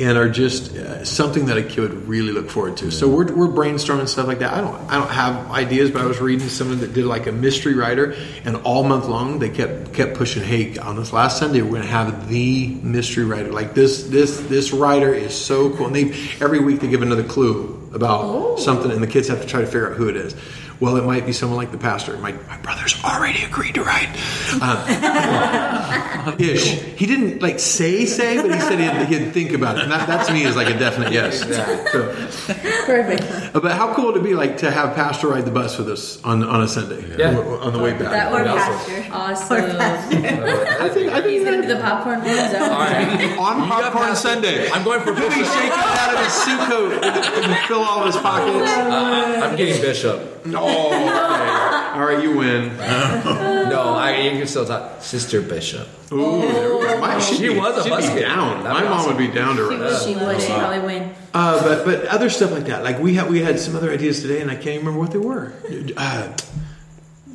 and 0.00 0.16
are 0.16 0.28
just 0.28 0.76
uh, 0.76 1.04
something 1.04 1.46
that 1.46 1.56
a 1.56 1.62
kid 1.62 1.80
would 1.80 2.06
really 2.06 2.30
look 2.32 2.48
forward 2.48 2.76
to. 2.76 2.90
So 2.90 3.08
we're, 3.08 3.32
we're 3.34 3.48
brainstorming 3.48 4.08
stuff 4.08 4.28
like 4.28 4.38
that. 4.38 4.52
I 4.52 4.60
don't 4.60 4.76
I 4.90 4.94
don't 4.94 5.10
have 5.10 5.50
ideas, 5.50 5.90
but 5.90 6.02
I 6.02 6.06
was 6.06 6.20
reading 6.20 6.48
someone 6.48 6.78
that 6.80 6.92
did 6.92 7.04
like 7.04 7.26
a 7.26 7.32
mystery 7.32 7.74
writer, 7.74 8.14
and 8.44 8.56
all 8.58 8.84
month 8.84 9.06
long 9.06 9.38
they 9.38 9.48
kept 9.48 9.92
kept 9.92 10.14
pushing. 10.14 10.42
Hey, 10.42 10.76
on 10.78 10.96
this 10.96 11.12
last 11.12 11.38
Sunday 11.38 11.62
we're 11.62 11.70
going 11.70 11.82
to 11.82 11.88
have 11.88 12.28
the 12.28 12.68
mystery 12.82 13.24
writer. 13.24 13.50
Like 13.50 13.74
this 13.74 14.04
this 14.04 14.40
this 14.42 14.72
writer 14.72 15.12
is 15.12 15.34
so 15.34 15.74
cool. 15.76 15.86
And 15.86 15.96
they 15.96 16.10
every 16.40 16.60
week 16.60 16.80
they 16.80 16.88
give 16.88 17.02
another 17.02 17.24
clue 17.24 17.90
about 17.92 18.60
something, 18.60 18.90
and 18.90 19.02
the 19.02 19.06
kids 19.06 19.28
have 19.28 19.40
to 19.40 19.46
try 19.46 19.60
to 19.60 19.66
figure 19.66 19.90
out 19.90 19.96
who 19.96 20.08
it 20.08 20.16
is. 20.16 20.36
Well, 20.80 20.96
it 20.96 21.04
might 21.04 21.26
be 21.26 21.32
someone 21.32 21.56
like 21.56 21.72
the 21.72 21.78
pastor. 21.78 22.16
My, 22.18 22.30
my 22.32 22.56
brother's 22.58 23.02
already 23.02 23.42
agreed 23.42 23.74
to 23.74 23.82
write. 23.82 24.08
Uh, 24.62 26.36
ish. 26.38 26.70
He 26.96 27.04
didn't 27.06 27.42
like 27.42 27.58
say 27.58 28.04
say, 28.06 28.40
but 28.40 28.52
he 28.54 28.60
said 28.60 29.08
he'd, 29.08 29.18
he'd 29.18 29.32
think 29.32 29.52
about 29.52 29.76
it. 29.78 29.82
And 29.84 29.92
that, 29.92 30.06
that 30.06 30.26
to 30.28 30.32
me 30.32 30.44
is 30.44 30.54
like 30.56 30.68
a 30.72 30.78
definite 30.78 31.12
yes. 31.12 31.40
So, 31.88 32.14
Perfect. 32.86 33.54
uh, 33.56 33.60
but 33.60 33.72
how 33.72 33.92
cool 33.94 34.06
would 34.06 34.16
it 34.16 34.22
be 34.22 34.34
like 34.34 34.58
to 34.58 34.70
have 34.70 34.94
Pastor 34.94 35.28
ride 35.28 35.44
the 35.44 35.50
bus 35.50 35.78
with 35.78 35.88
us 35.88 36.22
on 36.24 36.42
on 36.44 36.62
a 36.62 36.68
Sunday? 36.68 37.02
Yeah. 37.18 37.32
W- 37.32 37.58
On 37.58 37.72
the 37.72 37.78
way 37.78 37.90
back. 37.92 38.10
That 38.12 38.32
Or 38.32 38.36
would 38.36 38.44
be 38.44 38.50
pasture. 38.50 39.12
awesome. 39.12 39.56
I 39.78 40.88
think 40.88 41.12
I 41.12 41.20
He's 41.22 41.42
think 41.42 41.44
gonna 41.44 41.62
do 41.62 41.68
the 41.68 41.80
popcorn 41.80 42.20
war. 42.20 42.28
Is 42.28 42.52
that 42.52 42.70
All 42.70 42.78
what 42.78 42.90
right, 42.90 43.38
on 43.38 43.68
got 43.68 43.92
popcorn 43.92 44.16
Sunday. 44.16 44.70
I'm 44.70 44.84
going 44.84 45.00
for 45.00 45.14
He'll 45.14 45.28
be 45.28 45.34
Bishop. 45.36 45.52
shaking 45.54 45.70
out 45.72 46.14
of 46.14 46.20
his 46.24 46.32
suit 46.32 46.60
coat 46.60 47.04
and 47.04 47.66
fill 47.66 47.80
all 47.82 48.06
his 48.06 48.16
pockets. 48.16 48.70
I'm 48.70 49.56
getting 49.56 49.80
Bishop. 49.82 50.46
Oh, 50.68 50.86
okay. 50.92 51.98
all 51.98 52.04
right, 52.06 52.22
you 52.22 52.36
win. 52.36 52.76
No, 53.68 53.82
I 53.94 54.16
you 54.22 54.30
can 54.38 54.46
still 54.46 54.64
talk 54.64 55.02
Sister 55.02 55.42
Bishop. 55.42 55.86
Ooh, 56.10 56.40
there 56.40 56.74
we 56.78 56.86
go. 56.86 56.98
My- 57.00 57.18
she'd 57.20 57.36
She 57.36 57.42
be- 57.48 57.58
was 57.58 57.76
a 57.76 57.82
she'd 57.88 57.94
be 57.96 58.02
kid. 58.14 58.22
down. 58.22 58.62
That'd 58.64 58.72
My 58.72 58.80
be 58.80 58.88
mom 58.88 58.98
awesome. 59.00 59.16
would 59.16 59.18
be 59.18 59.28
down 59.32 59.56
to 59.56 59.64
ride. 59.64 60.02
She 60.02 60.14
would. 60.14 60.40
She'd 60.40 60.48
probably 60.56 60.80
win. 60.80 61.14
Uh, 61.34 61.62
but 61.62 61.84
but 61.84 62.06
other 62.06 62.30
stuff 62.30 62.50
like 62.50 62.64
that. 62.64 62.82
Like 62.82 62.98
we 62.98 63.12
had 63.14 63.28
we 63.28 63.40
had 63.42 63.60
some 63.60 63.76
other 63.76 63.92
ideas 63.92 64.22
today, 64.22 64.40
and 64.40 64.50
I 64.50 64.54
can't 64.54 64.68
even 64.68 64.86
remember 64.86 65.00
what 65.00 65.10
they 65.10 65.18
were. 65.18 65.52
Uh, 65.98 66.32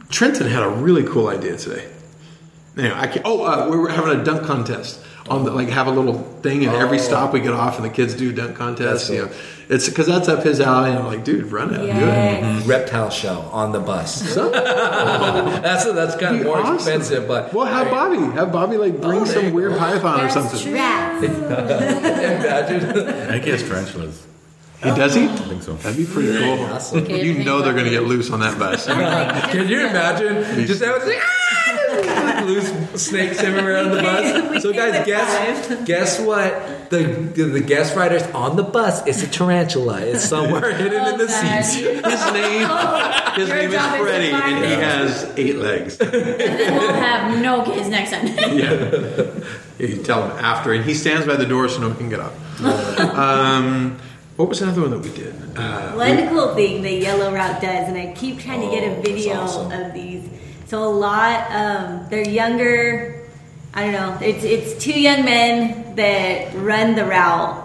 Trenton 0.10 0.48
had 0.48 0.64
a 0.64 0.70
really 0.70 1.04
cool 1.04 1.28
idea 1.28 1.56
today. 1.58 1.88
Anyway, 2.78 2.96
I 2.96 3.06
can't, 3.08 3.22
oh, 3.26 3.44
uh, 3.46 3.70
we 3.70 3.78
were 3.78 3.90
having 3.90 4.20
a 4.20 4.24
dunk 4.24 4.44
contest 4.48 5.00
on 5.30 5.46
the 5.46 5.52
like 5.52 5.70
have 5.70 5.88
a 5.88 5.92
little 5.92 6.20
thing, 6.42 6.66
and 6.66 6.76
every 6.76 7.00
Oh. 7.00 7.02
stop 7.02 7.34
we 7.34 7.40
get 7.40 7.54
off, 7.54 7.78
and 7.78 7.86
the 7.86 7.90
kids 7.90 8.14
do 8.14 8.32
dunk 8.32 8.58
contests. 8.58 9.08
That's 9.08 9.10
You 9.10 9.22
know, 9.26 9.30
it's 9.70 9.88
because 9.88 10.08
that's 10.08 10.28
up 10.28 10.44
his 10.44 10.60
alley, 10.60 10.90
and 10.90 11.00
I'm 11.00 11.06
like, 11.06 11.24
dude, 11.24 11.52
run 11.52 11.74
it, 11.74 11.86
Yes. 11.86 12.66
Reptile 12.66 13.10
show 13.10 13.40
on 13.52 13.72
the 13.72 13.80
bus. 13.80 14.34
good. 14.36 14.54
That's 14.54 15.86
that's 15.86 16.16
kind 16.18 16.38
of 16.40 16.44
more 16.46 16.60
awesome. 16.60 16.76
expensive, 16.76 17.28
but 17.28 17.54
well, 17.54 17.66
have 17.66 17.90
Bobby, 17.90 18.18
have 18.36 18.52
Bobby 18.52 18.78
like 18.78 19.00
bring 19.02 19.22
Oh, 19.22 19.26
some 19.26 19.54
weird 19.54 19.74
go. 19.74 19.80
python 19.80 20.20
or 20.20 20.24
That's 20.24 20.34
something. 20.34 20.60
true. 20.60 20.74
Rats. 20.74 21.24
imagine. 21.24 23.00
I 23.32 23.40
guess 23.40 23.46
he 23.46 23.52
has 23.52 23.64
tarantulas. 23.64 24.28
He 24.84 24.90
does 24.90 25.16
he? 25.16 25.24
I 25.24 25.28
think 25.28 25.64
so. 25.64 25.74
That'd 25.76 25.98
be 25.98 26.06
pretty 26.06 26.38
cool. 26.38 26.66
Awesome. 26.66 27.06
You 27.06 27.46
know 27.46 27.62
they're 27.62 27.72
going 27.72 27.86
to 27.86 27.90
get 27.92 28.04
loose 28.04 28.30
on 28.32 28.42
that 28.42 28.60
bus. 28.60 28.86
Can 28.86 29.70
you 29.70 29.88
imagine? 29.88 30.68
Just 30.68 30.84
have 30.84 31.02
it 31.02 31.18
ah, 31.22 32.23
loose 32.44 33.02
snakes 33.02 33.40
everywhere 33.40 33.78
on 33.78 33.92
the 33.92 34.02
bus. 34.54 34.62
So 34.64 34.72
guys, 34.74 35.06
guess 35.06 35.86
guess 35.86 36.20
what? 36.20 36.90
The 36.90 37.04
the, 37.04 37.44
the 37.46 37.62
guest 37.62 37.96
writers 37.96 38.24
on 38.34 38.56
the 38.56 38.64
bus 38.64 39.06
is 39.08 39.24
a 39.24 39.28
tarantula. 39.28 40.02
It's 40.02 40.24
somewhere 40.30 40.74
hidden 40.74 41.06
in 41.14 41.18
the 41.18 41.28
seats. 41.28 41.74
His 42.14 42.34
name, 42.34 42.68
his 43.36 43.48
Your 43.50 43.58
name 43.58 43.70
is 43.70 43.74
job 43.76 43.94
is 43.94 44.00
to 44.00 44.04
Freddie, 44.04 44.32
and 44.32 44.66
he 44.66 44.72
has 44.74 45.34
eight 45.38 45.56
legs. 45.58 45.98
And 46.00 46.12
then 46.12 46.74
we'll 46.78 46.94
have 46.94 47.42
no 47.42 47.64
kids 47.64 47.88
next 47.90 48.12
time. 48.12 48.28
yeah. 48.58 49.44
You 49.80 50.04
tell 50.04 50.24
him 50.30 50.38
after, 50.44 50.72
and 50.74 50.86
he 50.86 50.94
stands 50.94 51.26
by 51.26 51.36
the 51.36 51.46
door 51.46 51.68
so 51.68 51.80
no 51.82 51.88
one 51.90 51.98
can 51.98 52.10
get 52.10 52.20
up. 52.20 52.34
Um, 53.00 53.98
what 54.36 54.50
was 54.50 54.62
another 54.62 54.82
one 54.82 54.92
that 54.92 55.00
we 55.00 55.10
did? 55.16 55.34
Uh, 55.58 55.92
One 55.94 56.28
cool 56.30 56.54
thing 56.56 56.82
the 56.82 56.92
Yellow 56.92 57.34
Route 57.34 57.62
does, 57.62 57.88
and 57.88 57.98
I 57.98 58.14
keep 58.14 58.40
trying 58.40 58.62
to 58.62 58.68
get 58.70 58.84
Oh, 58.84 59.00
a 59.00 59.02
video 59.02 59.34
awesome. 59.42 59.72
of 59.72 59.94
these. 59.94 60.28
So 60.74 60.84
a 60.84 60.90
lot, 60.90 61.52
um, 61.52 62.08
they're 62.10 62.28
younger. 62.28 63.28
I 63.76 63.84
don't 63.84 63.92
know. 63.94 64.18
It's 64.26 64.44
it's 64.44 64.84
two 64.84 65.00
young 65.00 65.24
men 65.24 65.94
that 65.98 66.52
run 66.56 66.96
the 66.96 67.06
route, 67.06 67.62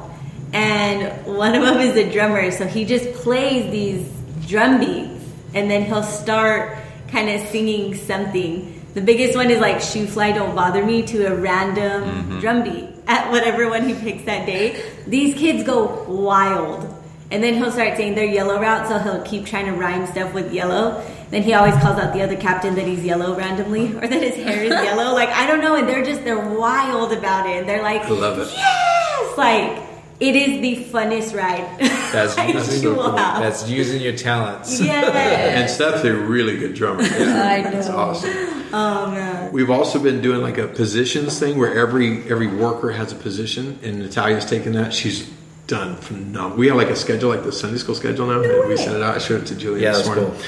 and 0.53 1.25
one 1.25 1.55
of 1.55 1.63
them 1.63 1.79
is 1.81 1.97
a 1.97 2.13
drummer. 2.13 2.51
So 2.51 2.67
he 2.67 2.85
just 2.85 3.11
plays 3.15 3.71
these 3.73 4.07
drum 4.47 4.79
beats, 4.79 5.25
and 5.55 5.71
then 5.71 5.85
he'll 5.87 6.03
start 6.03 6.77
kind 7.11 7.31
of 7.31 7.49
singing 7.49 7.95
something. 7.95 8.79
The 8.93 9.01
biggest 9.01 9.35
one 9.35 9.51
is 9.51 9.59
like 9.59 9.81
"Shoo 9.81 10.07
Fly 10.07 10.33
Don't 10.33 10.55
Bother 10.55 10.85
Me" 10.85 11.01
to 11.05 11.33
a 11.33 11.35
random 11.35 12.03
Mm-hmm. 12.03 12.41
drum 12.41 12.63
beat 12.63 12.91
at 13.07 13.31
whatever 13.31 13.71
one 13.71 13.89
he 13.89 13.95
picks 13.95 14.25
that 14.27 14.45
day. 14.45 14.85
These 15.07 15.35
kids 15.35 15.63
go 15.65 16.05
wild. 16.05 16.95
And 17.31 17.45
then 17.45 17.55
he'll 17.55 17.71
start 17.71 17.97
saying 17.99 18.15
they're 18.15 18.25
yellow 18.25 18.59
route, 18.59 18.89
so 18.89 18.99
he'll 18.99 19.23
keep 19.23 19.45
trying 19.45 19.67
to 19.67 19.73
rhyme 19.73 20.07
stuff 20.07 20.33
with 20.33 20.51
yellow. 20.51 21.05
Then 21.31 21.43
he 21.43 21.53
always 21.55 21.75
calls 21.75 21.99
out 21.99 22.13
the 22.15 22.23
other 22.23 22.37
captain 22.37 22.75
that 22.77 22.87
he's 22.87 23.05
yellow 23.05 23.37
randomly, 23.37 23.95
or 23.97 24.01
that 24.07 24.23
his 24.23 24.35
hair 24.37 24.65
is 24.65 24.71
yellow. 24.71 25.15
Like 25.19 25.29
I 25.31 25.47
don't 25.47 25.61
know, 25.61 25.75
and 25.77 25.89
they're 25.89 26.05
just 26.05 26.25
they're 26.25 26.39
wild 26.59 27.13
about 27.13 27.47
it. 27.49 27.57
And 27.61 27.69
they're 27.69 27.83
like, 27.83 28.03
I 28.03 28.09
love 28.11 28.39
it. 28.39 28.49
yes, 28.55 29.37
like 29.39 29.83
it 30.21 30.35
is 30.35 30.61
the 30.61 30.85
funnest 30.93 31.37
ride. 31.37 31.79
That's 32.13 32.37
I 32.39 32.47
using, 32.49 32.97
will 32.97 33.15
have. 33.17 33.43
that's 33.43 33.69
using 33.69 34.01
your 34.01 34.17
talents. 34.17 34.81
yes. 34.83 35.15
and 35.15 35.69
Steph's 35.71 36.05
a 36.05 36.15
really 36.15 36.57
good 36.57 36.75
drummer. 36.75 37.03
I 37.03 37.61
know. 37.61 37.71
That's 37.71 37.89
awesome. 37.89 38.31
Oh 38.73 39.11
man. 39.11 39.53
We've 39.53 39.69
also 39.71 39.99
been 40.03 40.23
doing 40.23 40.41
like 40.41 40.57
a 40.57 40.67
positions 40.69 41.39
thing 41.39 41.59
where 41.59 41.79
every 41.79 42.23
every 42.31 42.47
worker 42.47 42.91
has 42.93 43.13
a 43.13 43.17
position, 43.17 43.79
and 43.83 43.99
Natalia's 43.99 44.47
taken 44.47 44.73
that. 44.73 44.95
She's 44.95 45.31
done 45.67 45.97
phenomenal. 45.97 46.57
We 46.57 46.69
have 46.69 46.77
like 46.79 46.89
a 46.89 46.97
schedule, 46.97 47.29
like 47.29 47.45
the 47.45 47.53
Sunday 47.53 47.77
school 47.79 47.95
schedule 47.95 48.27
now. 48.27 48.41
and 48.41 48.69
we 48.69 48.77
sent 48.79 48.97
it 48.97 49.03
out. 49.03 49.17
I 49.17 49.19
showed 49.19 49.43
it 49.43 49.47
to 49.49 49.55
Julie 49.57 49.83
Yeah, 49.83 49.93
this 49.93 50.07
that's 50.07 50.17
morning. 50.17 50.31
cool. 50.35 50.43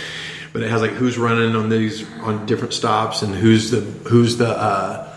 But 0.52 0.62
it 0.62 0.70
has 0.70 0.80
like 0.80 0.92
who's 0.92 1.16
running 1.16 1.54
on 1.54 1.68
these 1.68 2.04
on 2.20 2.46
different 2.46 2.74
stops, 2.74 3.22
and 3.22 3.34
who's 3.34 3.70
the 3.70 3.80
who's 3.80 4.36
the 4.36 4.48
uh, 4.48 5.08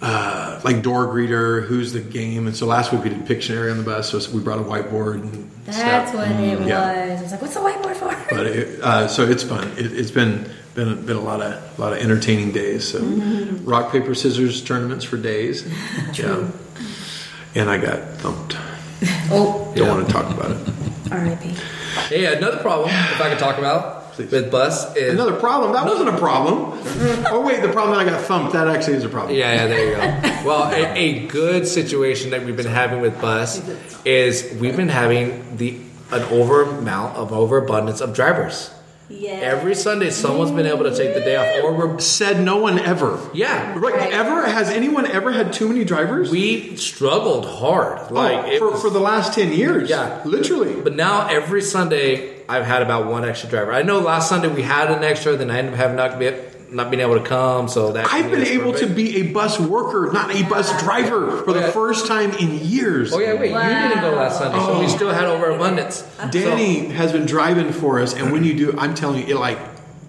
uh, 0.00 0.60
like 0.64 0.82
door 0.82 1.06
greeter, 1.08 1.64
who's 1.66 1.92
the 1.92 2.00
game. 2.00 2.46
And 2.46 2.56
so 2.56 2.66
last 2.66 2.92
week 2.92 3.02
we 3.04 3.10
did 3.10 3.24
Pictionary 3.26 3.70
on 3.70 3.78
the 3.78 3.82
bus, 3.82 4.10
so 4.10 4.30
we 4.32 4.40
brought 4.40 4.58
a 4.58 4.62
whiteboard 4.62 5.22
and 5.22 5.50
That's 5.64 5.78
stuff. 5.78 6.14
what 6.14 6.30
it 6.30 6.58
was. 6.58 6.68
Yeah. 6.68 7.16
I 7.18 7.22
was 7.22 7.32
like, 7.32 7.42
what's 7.42 7.54
the 7.54 7.60
whiteboard 7.60 7.96
for? 7.96 8.34
But 8.34 8.46
it, 8.46 8.80
uh, 8.82 9.08
so 9.08 9.24
it's 9.28 9.42
fun. 9.42 9.68
It, 9.78 9.92
it's 9.92 10.10
been 10.10 10.48
been 10.74 11.04
been 11.06 11.16
a 11.16 11.20
lot 11.20 11.40
of 11.40 11.78
a 11.78 11.80
lot 11.80 11.92
of 11.92 11.98
entertaining 11.98 12.52
days. 12.52 12.86
So 12.86 13.00
rock 13.64 13.90
paper 13.90 14.14
scissors 14.14 14.62
tournaments 14.62 15.04
for 15.04 15.16
days. 15.16 15.66
Yeah. 16.14 16.48
And 17.54 17.70
I 17.70 17.78
got 17.78 18.00
thumped. 18.18 18.54
Oh, 19.30 19.72
Don't 19.74 19.88
want 19.88 20.06
to 20.06 20.12
talk 20.12 20.30
about 20.30 20.50
it. 20.50 20.58
R.I.P. 21.10 21.48
Hey, 22.08 22.36
another 22.36 22.58
problem, 22.58 22.90
if 22.90 23.20
I 23.20 23.30
could 23.30 23.38
talk 23.38 23.56
about. 23.58 24.05
Please. 24.16 24.30
with 24.32 24.50
bus 24.50 24.96
is 24.96 25.14
Another 25.14 25.34
problem. 25.38 25.72
That 25.72 25.84
wasn't 25.86 26.08
a 26.08 26.18
problem. 26.18 26.72
oh 27.30 27.42
wait, 27.46 27.62
the 27.62 27.68
problem 27.72 27.96
that 27.96 28.06
I 28.06 28.10
got 28.10 28.20
thumped. 28.22 28.52
That 28.54 28.68
actually 28.68 28.94
is 28.96 29.04
a 29.04 29.08
problem. 29.08 29.36
Yeah, 29.36 29.54
yeah, 29.54 29.66
there 29.66 29.84
you 29.88 29.94
go. 29.94 30.48
Well, 30.48 30.70
a, 30.72 30.94
a 30.98 31.26
good 31.26 31.66
situation 31.68 32.30
that 32.30 32.44
we've 32.44 32.56
been 32.56 32.66
having 32.66 33.00
with 33.00 33.20
bus 33.20 33.62
is 34.04 34.56
we've 34.60 34.76
been 34.76 34.88
having 34.88 35.56
the 35.56 35.78
an 36.12 36.22
over 36.24 36.62
amount 36.62 37.16
of 37.16 37.32
overabundance 37.32 38.00
of 38.00 38.14
drivers. 38.14 38.70
Yeah. 39.08 39.34
Every 39.34 39.76
Sunday, 39.76 40.10
someone's 40.10 40.50
been 40.50 40.66
able 40.66 40.82
to 40.82 40.96
take 40.96 41.14
the 41.14 41.20
day 41.20 41.36
off, 41.36 41.62
or 41.64 41.72
we're 41.74 41.98
Said 42.00 42.40
no 42.44 42.56
one 42.56 42.78
ever. 42.80 43.20
yeah. 43.34 43.72
Right, 43.78 44.12
ever 44.12 44.44
has 44.46 44.68
anyone 44.68 45.06
ever 45.06 45.30
had 45.30 45.52
too 45.52 45.68
many 45.68 45.84
drivers? 45.84 46.28
We 46.30 46.74
struggled 46.76 47.46
hard, 47.46 48.10
like 48.10 48.36
oh, 48.54 48.58
for, 48.58 48.70
was- 48.72 48.82
for 48.82 48.90
the 48.90 48.98
last 48.98 49.32
ten 49.32 49.52
years. 49.52 49.88
Yeah. 49.88 50.22
literally. 50.24 50.80
But 50.80 50.96
now 50.96 51.28
every 51.28 51.62
Sunday, 51.62 52.35
I've 52.48 52.64
had 52.64 52.82
about 52.82 53.06
one 53.06 53.24
extra 53.24 53.48
driver. 53.48 53.72
I 53.72 53.82
know 53.82 54.00
last 54.00 54.28
Sunday 54.28 54.48
we 54.48 54.62
had 54.62 54.90
an 54.90 55.02
extra, 55.02 55.36
then 55.36 55.50
I 55.50 55.58
ended 55.58 55.74
up 55.74 55.78
having 55.78 55.96
not 55.96 56.18
be 56.18 56.32
not 56.70 56.90
being 56.90 57.00
able 57.00 57.18
to 57.18 57.24
come. 57.24 57.68
So 57.68 57.92
that 57.92 58.06
I've 58.12 58.30
been 58.30 58.46
able 58.46 58.72
to 58.74 58.86
be 58.86 59.18
a 59.18 59.32
bus 59.32 59.58
worker, 59.58 60.10
not 60.12 60.34
a 60.34 60.42
bus 60.44 60.82
driver, 60.82 61.42
for 61.42 61.52
the 61.52 61.60
oh, 61.60 61.66
Yeah. 61.66 61.70
first 61.70 62.06
time 62.06 62.32
in 62.32 62.58
years. 62.58 63.12
Oh 63.12 63.18
yeah, 63.18 63.34
wait, 63.34 63.50
you 63.50 63.58
didn't 63.58 64.00
go 64.00 64.10
last 64.16 64.38
Sunday, 64.38 64.58
so 64.58 64.78
we 64.78 64.86
Oh. 64.86 64.88
still 64.88 65.10
had 65.10 65.24
overabundance. 65.24 66.04
Danny 66.30 66.86
has 66.86 67.12
been 67.12 67.26
driving 67.26 67.72
for 67.72 68.00
us, 68.00 68.14
and 68.14 68.32
when 68.32 68.44
you 68.44 68.54
do, 68.54 68.74
I'm 68.78 68.94
telling 68.94 69.26
you, 69.26 69.36
it 69.36 69.40
like 69.40 69.58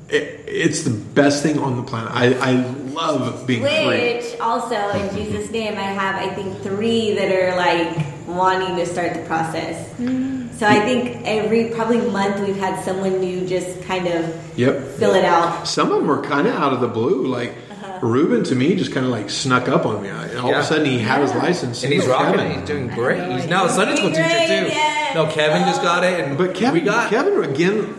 it, 0.10 0.45
it's 0.47 0.84
the 0.84 0.91
best 0.91 1.43
thing 1.43 1.60
on 1.60 1.76
the 1.76 1.84
planet. 1.84 2.12
I, 2.13 2.34
I 2.36 2.52
love 2.93 3.45
being 3.45 3.62
free. 3.62 3.86
Which 3.88 4.39
also 4.39 4.76
in 4.76 5.13
Jesus' 5.15 5.52
name, 5.52 5.73
I 5.73 5.84
have 5.84 6.15
I 6.15 6.34
think 6.34 6.62
three 6.62 7.13
that 7.15 7.30
are 7.32 7.56
like 7.58 8.06
wanting 8.28 8.78
to 8.78 8.86
start 8.86 9.13
the 9.15 9.21
process. 9.23 9.89
Mm-hmm. 9.93 10.37
So 10.57 10.65
I 10.65 10.79
think 10.79 11.21
every 11.25 11.65
probably 11.69 12.01
month 12.09 12.39
we've 12.45 12.57
had 12.57 12.83
someone 12.83 13.19
new 13.19 13.45
just 13.47 13.81
kind 13.83 14.07
of 14.07 14.35
Yep. 14.57 14.87
fill 14.97 15.13
it 15.13 15.23
out. 15.23 15.67
Some 15.67 15.91
of 15.91 15.99
them 15.99 16.09
are 16.09 16.21
kind 16.21 16.47
of 16.47 16.55
out 16.55 16.73
of 16.73 16.81
the 16.81 16.87
blue. 16.87 17.27
Like 17.27 17.53
uh-huh. 17.69 17.99
Ruben, 18.01 18.43
to 18.45 18.55
me, 18.55 18.75
just 18.75 18.91
kind 18.91 19.05
of 19.05 19.11
like 19.11 19.29
snuck 19.29 19.69
up 19.69 19.85
on 19.85 20.01
me. 20.01 20.09
I- 20.09 20.25
And 20.29 20.39
all 20.39 20.51
of 20.51 20.57
a 20.57 20.63
sudden, 20.63 20.85
he 20.85 20.97
had 20.97 21.21
his 21.21 21.33
license. 21.35 21.83
And 21.83 21.93
he's 21.93 22.07
rocking 22.07 22.39
Kevin- 22.39 22.51
it. 22.51 22.59
He's 22.59 22.67
doing 22.67 22.87
great. 22.87 23.23
He's 23.33 23.47
now 23.47 23.65
a 23.65 23.69
Sunday 23.69 23.95
school 23.97 24.09
teacher 24.09 24.23
too. 24.23 24.65
yes. 24.67 25.15
No, 25.15 25.27
Kevin 25.27 25.61
just 25.67 25.81
got 25.83 26.03
it, 26.03 26.19
and 26.25 26.37
But 26.37 26.53
Kevin, 26.55 26.73
we 26.73 26.81
got 26.81 27.09
Kevin 27.09 27.43
again. 27.43 27.93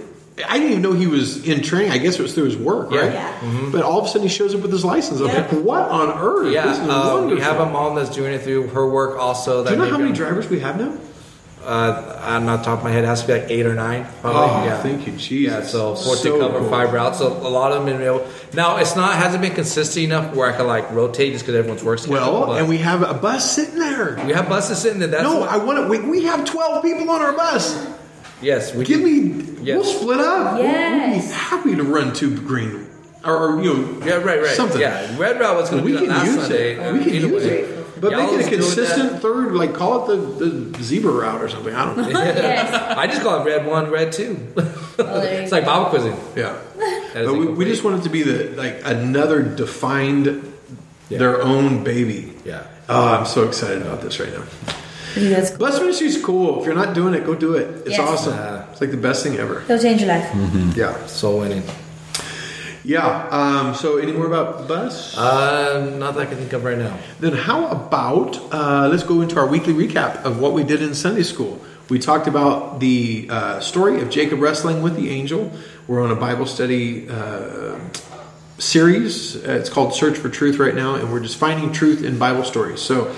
I 0.49 0.55
didn't 0.59 0.71
even 0.71 0.83
know 0.83 0.93
he 0.93 1.09
was 1.09 1.45
in 1.49 1.63
training. 1.63 1.91
I 1.91 1.99
guess 1.99 2.15
it 2.19 2.23
was 2.23 2.33
through 2.33 2.45
his 2.45 2.57
work, 2.57 2.93
Yeah. 2.93 3.01
right? 3.01 3.13
Yeah. 3.13 3.33
Mm-hmm. 3.41 3.71
But 3.73 3.83
all 3.83 3.99
of 3.99 4.05
a 4.05 4.09
sudden, 4.09 4.23
he 4.23 4.29
shows 4.29 4.55
up 4.55 4.61
with 4.61 4.71
his 4.71 4.85
license. 4.85 5.21
I'm 5.21 5.27
Yeah. 5.27 5.35
like, 5.39 5.51
what 5.51 5.83
on 5.89 6.11
earth? 6.17 6.53
Yeah, 6.53 6.67
this 6.69 6.79
is 6.79 6.87
wonderful. 6.87 7.27
we 7.37 7.41
have 7.41 7.59
a 7.61 7.67
mom 7.67 7.97
that's 7.97 8.11
doing 8.11 8.33
it 8.35 8.43
through 8.43 8.69
her 8.69 8.89
work 8.89 9.19
also. 9.19 9.63
That 9.65 9.71
Do 9.71 9.77
you 9.77 9.85
know 9.85 9.91
how 9.91 9.99
many 9.99 10.13
drivers 10.13 10.49
we 10.49 10.61
have 10.61 10.79
now? 10.79 10.93
Uh, 11.69 12.19
I'm 12.25 12.47
not 12.47 12.65
top 12.65 12.79
of 12.79 12.85
my 12.85 12.91
head. 12.91 13.05
It 13.05 13.09
has 13.09 13.21
to 13.21 13.27
be 13.27 13.35
like 13.35 13.51
eight 13.51 13.67
or 13.67 13.75
nine. 13.75 14.07
Probably. 14.23 14.41
Oh, 14.41 14.65
yeah. 14.65 14.83
thank 14.83 15.07
you, 15.07 15.13
Jesus. 15.13 15.53
Yeah, 15.53 15.63
so 15.63 15.95
four 15.97 16.17
So 16.17 16.33
to 16.33 16.41
cover 16.41 16.61
cool. 16.61 16.71
five 16.71 16.95
routes. 16.95 17.19
So 17.19 17.27
a 17.29 17.51
lot 17.51 17.73
of 17.73 17.85
them 17.85 17.95
in 17.95 18.01
able. 18.01 18.27
Now 18.55 18.79
it's 18.79 18.97
not 18.97 19.15
hasn't 19.17 19.43
been 19.43 19.55
consistent 19.55 20.05
enough 20.07 20.35
where 20.35 20.51
I 20.51 20.57
can 20.57 20.67
like 20.67 20.91
rotate 20.93 21.35
just 21.35 21.45
because 21.45 21.57
everyone's 21.59 21.85
works. 21.85 22.03
together, 22.05 22.23
Well, 22.23 22.47
but 22.47 22.59
and 22.61 22.69
we 22.71 22.79
have 22.79 23.03
a 23.03 23.13
bus 23.13 23.55
sitting 23.55 23.79
there. 23.79 24.17
we 24.25 24.33
have 24.33 24.49
buses 24.49 24.79
sitting 24.79 24.99
there. 24.99 25.09
That's 25.09 25.23
no, 25.25 25.41
what- 25.41 25.51
I 25.51 25.59
want 25.59 25.79
to. 25.79 25.89
We, 25.89 25.99
we 26.09 26.25
have 26.25 26.47
twelve 26.47 26.83
people 26.83 27.11
on 27.11 27.21
our 27.21 27.35
bus. 27.37 27.87
yes, 28.41 28.75
we 28.75 28.85
Give 28.87 29.01
do. 29.01 29.05
me. 29.05 29.45
Yes. 29.63 29.77
We'll 29.77 29.85
split 29.85 30.21
up. 30.21 30.55
We'll- 30.55 30.63
We'll, 30.65 31.11
be 31.21 31.27
happy 31.27 31.77
to 31.77 31.83
run 31.83 32.15
two 32.15 32.35
green, 32.35 32.87
or, 33.27 33.37
or 33.57 33.63
you 33.63 33.75
know, 33.75 34.07
Yeah, 34.07 34.15
right, 34.15 34.41
right. 34.41 34.57
something. 34.57 34.81
Yeah, 34.81 35.19
Red 35.19 35.39
Route 35.39 35.57
was 35.57 35.69
going 35.69 35.83
to 35.83 35.87
we 35.87 35.99
do 35.99 36.07
that 36.07 36.07
can 36.07 36.17
last 36.17 36.27
use 36.27 36.35
Sunday. 36.43 36.73
it. 36.77 36.93
We 36.95 37.05
can 37.05 37.15
use 37.15 37.45
way. 37.45 37.59
it. 37.61 37.78
But 38.01 38.13
Y'all 38.13 38.37
make 38.37 38.41
it 38.41 38.47
a 38.47 38.57
consistent 38.57 39.21
third, 39.23 39.55
like 39.55 39.75
call 39.75 40.05
it 40.11 40.17
the, 40.39 40.47
the 40.77 40.83
zebra 40.83 41.13
route 41.13 41.43
or 41.43 41.49
something. 41.49 41.75
I 41.75 41.85
don't 41.85 41.97
know. 41.97 42.05
that. 42.13 42.97
I 42.99 43.07
just 43.07 43.23
call 43.23 43.41
it 43.41 43.45
Red 43.45 43.67
One, 43.67 43.91
Red 43.91 44.13
Two. 44.13 44.47
Oh, 44.57 45.21
there 45.21 45.35
you 45.35 45.41
it's 45.43 45.53
like 45.53 45.65
go. 45.65 45.71
Bible 45.73 45.91
quizzing. 45.91 46.17
Yeah. 46.37 46.59
That 46.77 47.17
is 47.17 47.27
But 47.27 47.35
we, 47.39 47.47
we 47.47 47.65
just 47.65 47.83
want 47.85 48.01
it 48.01 48.03
to 48.05 48.11
be 48.11 48.23
the 48.23 48.51
like 48.57 48.81
another 48.85 49.43
defined 49.43 50.27
Yeah. 51.09 51.19
their 51.19 51.43
own 51.43 51.83
baby. 51.85 52.33
Yeah. 52.45 52.67
Oh, 52.89 53.09
I'm 53.15 53.27
so 53.27 53.47
excited 53.47 53.83
about 53.83 54.01
this 54.01 54.19
right 54.21 54.33
now. 54.33 54.43
I 54.43 55.21
think 55.21 55.31
that's 55.31 55.51
cool. 55.51 55.59
Bus 55.59 55.81
ministry 55.81 56.07
is 56.07 56.23
cool. 56.23 56.61
If 56.61 56.67
you're 56.67 56.75
not 56.75 56.95
doing 56.95 57.15
it, 57.15 57.25
go 57.25 57.35
do 57.35 57.55
it. 57.55 57.87
It's 57.87 57.91
Yes. 57.99 58.01
awesome. 58.01 58.35
Yeah. 58.35 58.71
It's 58.71 58.81
like 58.81 58.91
the 58.91 58.97
best 58.97 59.23
thing 59.25 59.37
ever. 59.37 59.63
It'll 59.63 59.79
change 59.79 60.01
your 60.03 60.09
life. 60.09 60.25
Mm-hmm. 60.31 60.73
Yeah. 60.79 61.07
Soul 61.07 61.41
winning. 61.41 61.63
Yeah. 62.89 63.29
Um, 63.29 63.75
so, 63.75 63.99
any 63.99 64.13
more 64.13 64.27
about 64.27 64.67
bus? 64.67 65.15
Um, 65.19 65.99
not 65.99 66.15
that 66.15 66.23
I 66.23 66.25
can 66.25 66.39
think 66.39 66.55
of 66.55 66.65
right 66.65 66.79
now. 66.79 66.99
Then 67.21 67.35
how 67.35 67.69
about 67.69 68.39
uh, 68.51 68.89
let's 68.91 69.03
go 69.03 69.21
into 69.21 69.39
our 69.39 69.47
weekly 69.47 69.75
recap 69.75 70.25
of 70.25 70.41
what 70.41 70.55
we 70.55 70.65
did 70.65 70.81
in 70.81 70.95
Sunday 70.95 71.23
school. 71.23 71.61
We 71.91 71.99
talked 71.99 72.27
about 72.27 72.81
the 72.81 73.29
uh, 73.29 73.61
story 73.61 74.01
of 74.01 74.09
Jacob 74.09 74.41
wrestling 74.41 74.81
with 74.81 74.97
the 74.97 75.11
angel. 75.11 75.53
We're 75.87 76.03
on 76.03 76.11
a 76.11 76.17
Bible 76.17 76.47
study 76.47 77.07
uh, 77.11 77.79
series. 78.57 79.37
Uh, 79.37 79.53
it's 79.53 79.69
called 79.69 79.93
Search 79.93 80.17
for 80.17 80.31
Truth 80.31 80.57
right 80.57 80.75
now, 80.75 80.95
and 80.95 81.13
we're 81.13 81.21
just 81.21 81.37
finding 81.37 81.71
truth 81.73 82.03
in 82.03 82.19
Bible 82.19 82.45
stories. 82.45 82.81
So 82.81 83.15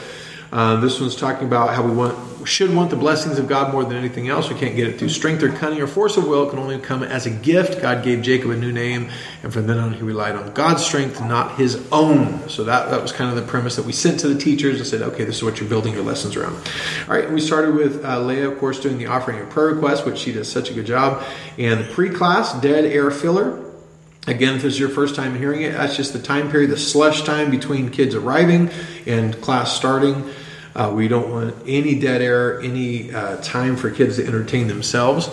uh, 0.51 0.81
this 0.81 1.01
one's 1.01 1.15
talking 1.15 1.47
about 1.47 1.75
how 1.75 1.85
we 1.85 1.93
want 1.93 2.30
should 2.45 2.75
want 2.75 2.91
the 2.91 2.97
blessings 2.97 3.39
of 3.39 3.49
God 3.49 3.73
more 3.73 3.85
than 3.85 3.97
anything 3.97 4.29
else. 4.29 4.49
We 4.49 4.57
can't 4.57 4.77
get 4.77 4.89
it 4.89 4.99
through 4.99 5.09
strength 5.11 5.43
or 5.43 5.51
cunning 5.51 5.81
or 5.81 5.87
force 5.87 6.17
of 6.17 6.27
will. 6.27 6.47
It 6.47 6.51
can 6.51 6.59
only 6.59 6.79
come 6.79 7.03
as 7.03 7.27
a 7.27 7.31
gift. 7.31 7.81
God 7.81 8.05
gave 8.05 8.23
Jacob 8.23 8.51
a 8.51 8.57
new 8.57 8.73
name, 8.73 9.11
and 9.43 9.53
from 9.53 9.67
then 9.67 9.79
on, 9.79 9.93
he 9.93 10.03
relied 10.03 10.37
on 10.37 10.53
God's 10.53 10.85
strength, 10.85 11.21
not 11.21 11.57
his 11.57 11.87
own. 11.91 12.49
So 12.49 12.65
that 12.65 12.91
that 12.91 13.03
was 13.03 13.13
kind 13.13 13.31
of 13.31 13.37
the 13.37 13.51
premise 13.51 13.77
that 13.77 13.85
we 13.85 13.93
sent 13.93 14.21
to 14.21 14.29
the 14.29 14.39
teachers 14.39 14.79
and 14.79 14.87
said, 14.87 15.03
okay, 15.03 15.25
this 15.25 15.37
is 15.37 15.43
what 15.43 15.61
you're 15.61 15.69
building 15.69 15.95
your 15.95 16.03
lessons 16.03 16.37
around. 16.37 16.55
All 17.09 17.15
right, 17.15 17.31
we 17.31 17.41
started 17.41 17.75
with 17.75 18.05
uh, 18.05 18.21
Leah, 18.21 18.51
of 18.51 18.59
course, 18.59 18.81
doing 18.81 18.99
the 18.99 19.07
offering 19.07 19.39
of 19.41 19.51
prayer 19.51 19.75
requests, 19.75 20.05
which 20.05 20.19
she 20.19 20.33
does 20.33 20.51
such 20.51 20.71
a 20.71 20.75
good 20.75 20.87
job, 20.87 21.23
and 21.59 21.81
the 21.81 21.93
pre-class 21.93 22.61
dead 22.61 22.85
air 22.85 23.11
filler. 23.11 23.67
Again, 24.27 24.57
if 24.57 24.63
this 24.63 24.75
is 24.75 24.79
your 24.79 24.91
first 24.91 25.15
time 25.15 25.35
hearing 25.35 25.63
it, 25.63 25.73
that's 25.73 25.97
just 25.97 26.13
the 26.13 26.19
time 26.19 26.51
period, 26.51 26.71
the 26.71 26.77
slush 26.77 27.23
time 27.23 27.51
between 27.51 27.89
kids 27.89 28.15
arriving 28.15 28.71
and 29.07 29.41
class 29.41 29.75
starting. 29.75 30.31
Uh, 30.75 30.93
we 30.95 31.09
don't 31.09 31.31
want 31.31 31.55
any 31.67 31.99
dead 31.99 32.23
air, 32.23 32.61
any 32.61 33.13
uh, 33.13 33.37
time 33.39 33.77
for 33.77 33.91
kids 33.91 34.17
to 34.17 34.27
entertain 34.27 34.69
themselves. 34.69 35.29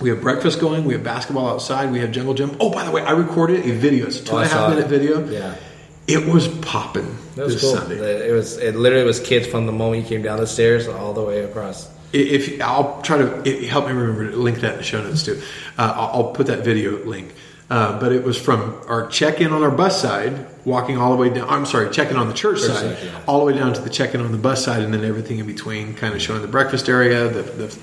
We 0.00 0.08
have 0.10 0.20
breakfast 0.20 0.60
going. 0.60 0.84
We 0.84 0.94
have 0.94 1.04
basketball 1.04 1.48
outside. 1.48 1.92
We 1.92 2.00
have 2.00 2.10
jungle 2.10 2.34
gym. 2.34 2.56
Oh, 2.58 2.70
by 2.70 2.84
the 2.84 2.90
way, 2.90 3.02
I 3.02 3.12
recorded 3.12 3.64
a 3.66 3.70
video. 3.72 4.06
It's 4.06 4.20
a 4.20 4.24
two 4.24 4.32
Oh, 4.32 4.38
and 4.38 4.46
a 4.50 4.52
half 4.52 4.70
minute 4.70 4.86
it. 4.86 4.88
video. 4.88 5.24
Yeah. 5.28 5.54
It 6.08 6.26
was 6.26 6.48
popping 6.48 7.16
That 7.36 7.44
was 7.44 7.54
this 7.54 7.62
cool. 7.62 7.76
Sunday. 7.76 8.28
It 8.28 8.32
was. 8.32 8.56
It 8.58 8.74
literally 8.74 9.04
was 9.04 9.20
kids 9.20 9.46
from 9.46 9.66
the 9.66 9.72
moment 9.72 10.02
you 10.02 10.08
came 10.08 10.22
down 10.22 10.38
the 10.40 10.46
stairs 10.48 10.88
all 10.88 11.12
the 11.12 11.22
way 11.22 11.44
across. 11.44 11.88
If 12.12 12.60
I'll 12.60 13.00
try 13.02 13.18
to 13.18 13.66
help 13.68 13.86
me 13.86 13.92
remember 13.92 14.32
to 14.32 14.36
link 14.36 14.58
that 14.60 14.72
in 14.72 14.78
the 14.78 14.82
show 14.84 15.00
notes 15.02 15.22
too. 15.22 15.40
Uh, 15.78 15.92
I'll, 15.96 16.24
I'll 16.24 16.30
put 16.32 16.48
that 16.48 16.64
video 16.64 17.02
link. 17.04 17.32
Uh, 17.72 17.98
but 17.98 18.12
it 18.12 18.22
was 18.22 18.36
from 18.38 18.78
our 18.86 19.06
check-in 19.08 19.50
on 19.50 19.62
our 19.62 19.70
bus 19.70 19.98
side, 19.98 20.46
walking 20.66 20.98
all 20.98 21.10
the 21.10 21.16
way 21.16 21.30
down. 21.30 21.48
I'm 21.48 21.64
sorry, 21.64 21.88
check-in 21.90 22.16
on 22.18 22.28
the 22.28 22.34
church, 22.34 22.58
Church 22.60 22.68
side, 22.70 22.96
side, 22.98 23.04
yeah. 23.06 23.20
all 23.26 23.38
the 23.40 23.46
way 23.46 23.54
down 23.58 23.72
to 23.72 23.80
the 23.80 23.88
check-in 23.88 24.20
on 24.20 24.30
the 24.30 24.36
bus 24.36 24.62
side, 24.62 24.82
and 24.82 24.92
then 24.92 25.02
everything 25.04 25.38
in 25.38 25.46
between, 25.46 25.94
kind 25.94 26.12
of 26.14 26.20
showing 26.20 26.42
the 26.42 26.48
breakfast 26.48 26.90
area, 26.90 27.28
the, 27.30 27.42
the 27.42 27.78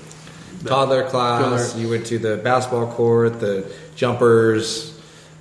Toddler 0.64 1.08
class. 1.08 1.72
Toddler. 1.72 1.82
You 1.82 1.90
went 1.90 2.06
to 2.06 2.20
the 2.20 2.36
basketball 2.36 2.86
court, 2.92 3.40
the 3.40 3.68
jumpers, 3.96 4.96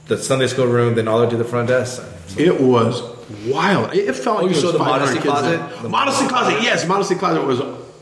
the 0.08 0.18
Sunday 0.18 0.48
school 0.48 0.66
room, 0.66 0.96
then 0.96 1.08
all 1.08 1.20
the 1.20 1.26
way 1.26 1.30
to 1.32 1.38
the 1.38 1.44
front 1.44 1.68
desk. 1.68 2.02
It 2.36 2.60
was 2.60 3.04
wild. 3.46 3.94
It 3.94 4.12
felt 4.16 4.40
Oh, 4.40 4.46
like 4.46 4.56
you 4.56 4.60
showed 4.60 4.72
the 4.72 4.80
modesty 4.80 5.20
closet? 5.20 5.82
The- 5.84 5.90
modesty 5.90 6.28
closet, 6.28 6.64
yes, 6.64 6.88
modesty 6.88 7.14
closet 7.14 7.44
was 7.46 7.60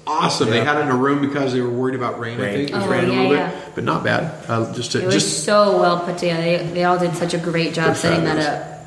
awesome. 0.08 0.50
They 0.50 0.64
had 0.64 0.78
it 0.78 0.82
in 0.82 0.90
a 0.90 0.96
room 0.96 1.22
because 1.22 1.54
they 1.54 1.62
were 1.62 1.70
worried 1.70 1.96
about 1.96 2.20
rain. 2.20 2.40
I 2.42 2.52
think 2.54 2.70
it 2.70 2.76
was 2.76 2.84
Oh, 2.86 2.90
raining 2.90 3.10
a 3.18 3.22
little 3.24 3.36
yeah. 3.36 3.52
bit, 3.52 3.76
but 3.76 3.84
not 3.84 4.04
bad. 4.04 4.34
Uh, 4.50 4.74
just 4.74 4.94
to, 4.94 5.02
It 5.02 5.06
was 5.06 5.14
just 5.16 5.44
so 5.44 5.80
well 5.80 6.00
put 6.00 6.18
together. 6.18 6.42
They, 6.42 6.68
they 6.74 6.84
all 6.84 6.98
did 6.98 7.16
such 7.16 7.34
a 7.34 7.38
great 7.38 7.74
job 7.74 7.86
They're 7.88 7.96
setting 7.96 8.24
that 8.26 8.40
up. 8.40 8.86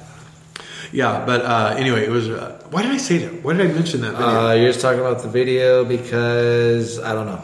yeah. 0.92 1.24
But 1.24 1.42
uh, 1.44 1.74
anyway, 1.78 2.04
it 2.04 2.11
was. 2.11 2.28
Uh, 2.28 2.56
why 2.70 2.83
did 2.83 2.92
I 2.92 2.96
say 2.98 3.18
that? 3.18 3.42
Why 3.44 3.54
did 3.54 3.70
I 3.70 3.72
mention 3.74 4.00
that 4.02 4.12
video? 4.12 4.26
Uh, 4.48 4.52
you're 4.54 4.68
just 4.72 4.80
talking 4.80 5.00
about 5.00 5.22
the 5.22 5.28
video 5.28 5.85
because 5.85 6.98
I 7.00 7.12
don't 7.14 7.26
know. 7.26 7.42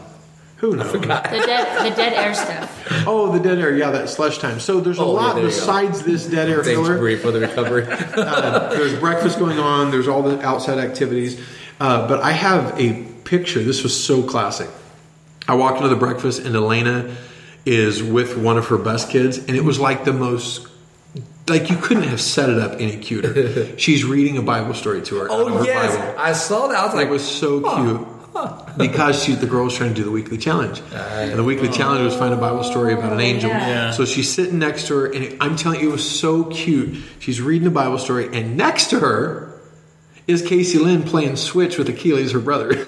Who 0.57 0.75
knows? 0.75 0.91
The 0.91 0.99
dead, 0.99 1.91
the 1.91 1.95
dead 1.95 2.13
air 2.13 2.33
stuff. 2.33 2.73
Oh, 3.05 3.31
the 3.31 3.39
dead 3.39 3.59
air. 3.59 3.75
Yeah, 3.75 3.91
that 3.91 4.09
slush 4.09 4.39
time. 4.39 4.59
So 4.59 4.79
there's 4.79 4.97
a 4.97 5.01
Oh, 5.01 5.13
yeah, 5.13 5.21
lot 5.27 5.35
there 5.35 5.45
besides 5.45 6.03
this 6.03 6.25
dead 6.25 6.49
air 6.49 6.63
Thanks, 6.63 6.69
filler. 6.79 6.97
Bree, 6.97 7.15
for 7.17 7.31
the 7.31 7.41
recovery. 7.41 7.85
Uh, 8.17 8.69
there's 8.69 8.97
breakfast 8.99 9.37
going 9.39 9.59
on. 9.59 9.91
There's 9.91 10.07
all 10.07 10.23
the 10.23 10.41
outside 10.41 10.79
activities. 10.79 11.39
Uh, 11.79 12.07
but 12.07 12.21
I 12.21 12.31
have 12.31 12.79
a 12.79 13.03
picture. 13.27 13.61
This 13.61 13.83
was 13.83 14.01
so 14.03 14.23
classic. 14.23 14.69
I 15.47 15.55
walked 15.55 15.77
into 15.77 15.89
the 15.89 15.95
breakfast, 15.95 16.43
and 16.43 16.55
Elena 16.55 17.15
is 17.65 18.01
with 18.01 18.37
one 18.37 18.57
of 18.57 18.67
her 18.67 18.77
best 18.77 19.09
kids, 19.09 19.37
and 19.37 19.51
it 19.51 19.63
was 19.63 19.79
like 19.79 20.05
the 20.05 20.13
most. 20.13 20.67
Like 21.47 21.69
you 21.69 21.77
couldn't 21.77 22.03
have 22.03 22.19
set 22.19 22.49
it 22.49 22.59
up 22.59 22.73
any 22.73 22.97
cuter. 22.97 23.77
She's 23.77 24.03
reading 24.03 24.37
a 24.37 24.41
Bible 24.41 24.73
story 24.73 25.01
to 25.03 25.15
her. 25.19 25.27
oh 25.29 25.59
her 25.59 25.65
yes, 25.65 25.95
Bible. 25.95 26.19
I 26.19 26.33
saw 26.33 26.67
that. 26.67 26.77
I 26.77 26.85
was 26.85 26.93
It 26.93 26.97
like, 26.97 27.09
was 27.09 27.25
so 27.25 27.61
cute 27.61 28.77
because 28.77 29.23
she, 29.23 29.33
the 29.33 29.45
girl 29.47 29.63
was 29.63 29.73
trying 29.73 29.89
to 29.91 29.95
do 29.95 30.03
the 30.03 30.11
weekly 30.11 30.37
challenge, 30.37 30.81
and 30.91 31.39
the 31.39 31.43
weekly 31.43 31.69
oh. 31.69 31.71
challenge 31.71 32.03
was 32.03 32.15
find 32.15 32.33
a 32.33 32.37
Bible 32.37 32.63
story 32.63 32.93
about 32.93 33.13
an 33.13 33.19
oh, 33.19 33.21
angel. 33.21 33.49
yeah. 33.49 33.67
Yeah. 33.67 33.91
So 33.91 34.03
she's 34.03 34.33
sitting 34.33 34.59
next 34.59 34.87
to 34.87 34.95
her, 34.95 35.05
and 35.05 35.23
it, 35.23 35.37
I'm 35.39 35.55
telling 35.55 35.79
you, 35.79 35.89
it 35.89 35.93
was 35.93 36.19
so 36.19 36.43
cute. 36.45 36.97
She's 37.19 37.41
reading 37.41 37.63
the 37.63 37.71
Bible 37.71 37.97
story, 37.97 38.27
and 38.37 38.57
next 38.57 38.89
to 38.89 38.99
her 38.99 39.46
is 40.27 40.41
Casey 40.41 40.77
Lynn 40.77 41.03
playing 41.03 41.37
Switch 41.37 41.77
with 41.77 41.87
Achilles, 41.89 42.33
her 42.33 42.39
brother. 42.39 42.71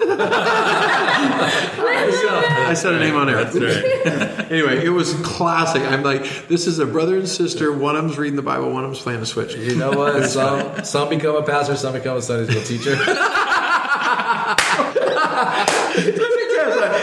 I 2.70 2.74
said 2.74 2.94
a 2.94 3.00
name 3.00 3.16
on 3.16 3.28
air. 3.28 3.44
That's 3.44 3.56
right. 3.56 4.36
Anyway, 4.50 4.84
it 4.84 4.88
was 4.88 5.14
classic. 5.22 5.80
I'm 5.82 6.02
like, 6.02 6.48
this 6.48 6.66
is 6.66 6.80
a 6.80 6.86
brother 6.86 7.16
and 7.16 7.28
sister. 7.28 7.72
One 7.72 7.94
of 7.94 8.02
them's 8.02 8.18
reading 8.18 8.34
the 8.34 8.42
Bible. 8.42 8.72
One 8.72 8.82
of 8.82 8.90
them's 8.90 9.00
playing 9.00 9.20
the 9.20 9.26
Switch. 9.26 9.54
You 9.54 9.76
know 9.76 9.92
what? 9.92 10.26
Some 10.30 10.84
some 10.84 11.08
become 11.08 11.36
a 11.36 11.42
pastor, 11.44 11.76
some 11.76 11.92
become 11.92 12.16
a 12.16 12.22
Sunday 12.22 12.50
school 12.50 12.64
teacher. 12.64 12.96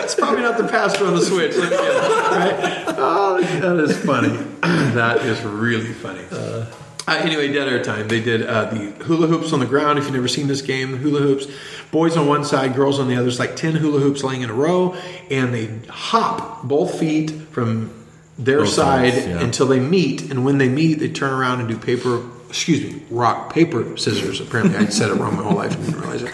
it's 0.03 0.15
probably 0.15 0.41
not 0.41 0.57
the 0.57 0.67
pastor 0.69 1.05
on 1.05 1.15
the 1.15 1.21
Switch. 1.21 1.55
Let 1.55 1.71
me 1.71 1.77
guess, 1.77 2.31
right? 2.33 2.95
Oh, 2.97 3.39
that 3.41 3.77
is 3.77 3.97
funny. 4.03 4.27
that 4.93 5.21
is 5.25 5.41
really 5.43 5.93
funny. 5.93 6.25
Uh, 6.29 6.65
anyway, 7.07 7.51
Dead 7.51 7.67
Air 7.67 7.83
Time. 7.83 8.07
They 8.07 8.21
did 8.21 8.45
uh, 8.45 8.65
the 8.65 8.91
hula 9.05 9.27
hoops 9.27 9.53
on 9.53 9.59
the 9.59 9.65
ground. 9.65 9.97
If 9.99 10.05
you've 10.05 10.13
never 10.13 10.27
seen 10.27 10.47
this 10.47 10.61
game, 10.61 10.97
hula 10.97 11.21
hoops. 11.21 11.47
Boys 11.91 12.17
on 12.17 12.27
one 12.27 12.43
side, 12.43 12.75
girls 12.75 12.99
on 12.99 13.07
the 13.07 13.15
other. 13.15 13.27
It's 13.27 13.39
like 13.39 13.55
10 13.55 13.75
hula 13.75 13.99
hoops 13.99 14.23
laying 14.23 14.41
in 14.41 14.49
a 14.49 14.53
row. 14.53 14.93
And 15.31 15.53
they 15.53 15.69
hop 15.89 16.63
both 16.67 16.99
feet 16.99 17.31
from 17.51 17.93
their 18.37 18.59
Both 18.59 18.69
side 18.69 19.13
sides, 19.13 19.25
yeah. 19.27 19.39
until 19.41 19.67
they 19.67 19.79
meet. 19.79 20.29
And 20.29 20.43
when 20.45 20.57
they 20.57 20.69
meet, 20.69 20.95
they 20.95 21.09
turn 21.09 21.31
around 21.33 21.59
and 21.61 21.69
do 21.69 21.77
paper, 21.77 22.21
excuse 22.49 22.81
me, 22.93 23.01
rock, 23.09 23.53
paper, 23.53 23.95
scissors. 23.97 24.41
Apparently, 24.41 24.75
I 24.77 24.85
said 24.89 25.09
it 25.09 25.15
wrong 25.15 25.35
my 25.37 25.43
whole 25.43 25.55
life 25.55 25.73
and 25.75 25.85
didn't 25.85 25.99
realize 26.01 26.21
it. 26.23 26.33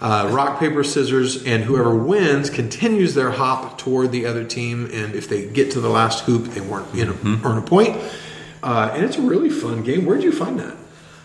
Uh, 0.00 0.30
rock, 0.32 0.60
paper, 0.60 0.84
scissors, 0.84 1.42
and 1.44 1.64
whoever 1.64 1.92
wins 1.94 2.50
continues 2.50 3.14
their 3.14 3.32
hop 3.32 3.78
toward 3.78 4.12
the 4.12 4.26
other 4.26 4.44
team. 4.44 4.84
And 4.92 5.14
if 5.16 5.28
they 5.28 5.44
get 5.46 5.72
to 5.72 5.80
the 5.80 5.88
last 5.90 6.24
hoop, 6.24 6.44
they 6.54 6.60
weren't, 6.60 6.94
you 6.94 7.04
know, 7.04 7.14
Mm-hmm. 7.14 7.44
earn 7.46 7.58
a 7.58 7.62
point. 7.62 7.96
Uh, 8.62 8.90
and 8.94 9.04
it's 9.04 9.16
a 9.16 9.22
really 9.22 9.50
fun 9.50 9.82
game. 9.82 10.04
Where'd 10.04 10.22
you 10.22 10.32
find 10.32 10.58
that? 10.60 10.76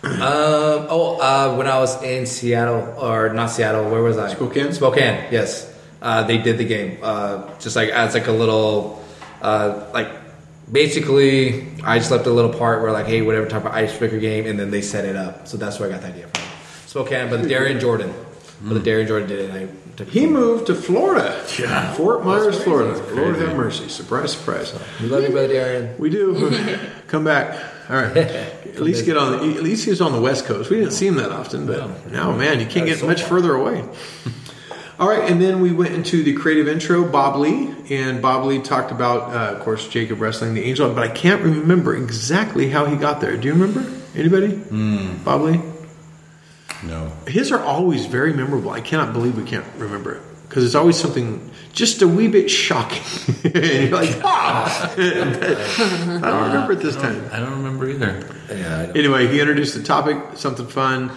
Um, 0.04 0.86
oh, 0.90 1.18
uh, 1.18 1.56
when 1.56 1.66
I 1.66 1.78
was 1.78 2.02
in 2.02 2.26
Seattle, 2.26 2.94
or 2.98 3.32
not 3.32 3.46
Seattle, 3.50 3.90
where 3.90 4.02
was 4.02 4.18
I? 4.18 4.32
Spokane? 4.34 4.72
Spokane, 4.72 5.32
yes. 5.32 5.72
Uh, 6.02 6.22
they 6.24 6.36
did 6.36 6.58
the 6.58 6.64
game. 6.66 6.98
Uh, 7.02 7.48
just 7.58 7.74
like 7.74 7.88
as 7.88 8.12
like 8.12 8.26
a 8.26 8.32
little, 8.32 9.02
uh, 9.40 9.90
like 9.94 10.10
basically, 10.70 11.66
I 11.82 11.98
just 11.98 12.10
left 12.10 12.26
a 12.26 12.30
little 12.30 12.52
part 12.52 12.82
where 12.82 12.92
like, 12.92 13.06
hey, 13.06 13.22
whatever 13.22 13.46
type 13.46 13.64
of 13.64 13.72
icebreaker 13.72 14.18
game, 14.18 14.46
and 14.46 14.60
then 14.60 14.70
they 14.70 14.82
set 14.82 15.06
it 15.06 15.16
up. 15.16 15.48
So 15.48 15.56
that's 15.56 15.80
where 15.80 15.88
I 15.88 15.92
got 15.92 16.02
the 16.02 16.08
idea 16.08 16.28
from. 16.28 16.44
Spokane, 16.86 17.30
but 17.30 17.48
Darian 17.48 17.80
Jordan, 17.80 18.12
but 18.64 18.74
the 18.74 18.80
Darian 18.80 19.06
Jordan 19.06 19.28
did 19.28 19.38
it. 19.40 19.50
And 19.50 19.58
I 19.70 19.96
took 19.96 20.08
He 20.08 20.26
moved 20.26 20.66
to 20.66 20.74
Florida. 20.74 21.44
Yeah. 21.58 21.92
Fort 21.94 22.24
Myers, 22.24 22.62
Florida. 22.62 23.00
Lord 23.14 23.36
have 23.36 23.56
mercy. 23.56 23.88
Surprise, 23.88 24.32
surprise. 24.32 24.76
We 25.00 25.08
love 25.08 25.22
you, 25.22 25.30
brother 25.30 25.48
Darian. 25.48 25.96
We 25.98 26.10
do. 26.10 26.78
Come 27.08 27.24
back. 27.24 27.62
All 27.88 27.96
right. 27.96 28.16
At 28.74 28.80
least 28.80 29.04
get 29.04 29.16
on. 29.16 29.32
The, 29.32 29.56
at 29.56 29.62
least 29.62 29.84
he 29.84 29.90
was 29.90 30.00
on 30.00 30.10
the 30.10 30.20
West 30.20 30.46
Coast. 30.46 30.68
We 30.68 30.78
didn't 30.78 30.94
see 30.94 31.06
him 31.06 31.14
that 31.14 31.30
often, 31.30 31.64
but 31.64 32.10
now, 32.10 32.32
man, 32.32 32.58
you 32.58 32.66
can't 32.66 32.86
get 32.86 33.04
much 33.04 33.22
further 33.22 33.54
away. 33.54 33.84
All 34.98 35.08
right, 35.08 35.30
and 35.30 35.40
then 35.40 35.60
we 35.60 35.70
went 35.70 35.94
into 35.94 36.24
the 36.24 36.32
creative 36.34 36.66
intro. 36.66 37.04
Bob 37.08 37.36
Lee 37.36 37.72
and 37.90 38.20
Bob 38.20 38.44
Lee 38.46 38.60
talked 38.60 38.90
about, 38.90 39.32
uh, 39.32 39.56
of 39.56 39.60
course, 39.62 39.86
Jacob 39.86 40.20
wrestling 40.20 40.54
the 40.54 40.64
angel, 40.64 40.92
but 40.92 41.04
I 41.04 41.12
can't 41.12 41.42
remember 41.42 41.94
exactly 41.96 42.68
how 42.68 42.84
he 42.86 42.96
got 42.96 43.20
there. 43.20 43.36
Do 43.36 43.46
you 43.46 43.54
remember? 43.54 43.84
Anybody? 44.16 44.48
Bob 45.24 45.42
Lee. 45.42 45.60
No. 46.86 47.12
His 47.26 47.52
are 47.52 47.60
always 47.60 48.06
very 48.06 48.32
memorable. 48.32 48.70
I 48.70 48.80
cannot 48.80 49.12
believe 49.12 49.36
we 49.36 49.44
can't 49.44 49.66
remember 49.78 50.14
it 50.14 50.22
because 50.48 50.64
it's 50.64 50.74
always 50.74 50.96
something 50.96 51.50
just 51.72 52.02
a 52.02 52.08
wee 52.08 52.28
bit 52.28 52.50
shocking. 52.50 53.02
and 53.44 53.88
you're 53.88 53.98
like, 53.98 54.20
ah! 54.22 54.94
I 54.96 56.20
don't 56.20 56.48
remember 56.48 56.72
it 56.72 56.80
this 56.80 56.96
time. 56.96 57.28
I 57.32 57.40
don't 57.40 57.62
remember 57.62 57.88
either. 57.88 58.24
Yeah, 58.48 58.78
I 58.78 58.86
know. 58.86 58.92
Anyway, 58.92 59.26
he 59.26 59.40
introduced 59.40 59.74
the 59.74 59.82
topic, 59.82 60.16
something 60.36 60.66
fun. 60.66 61.10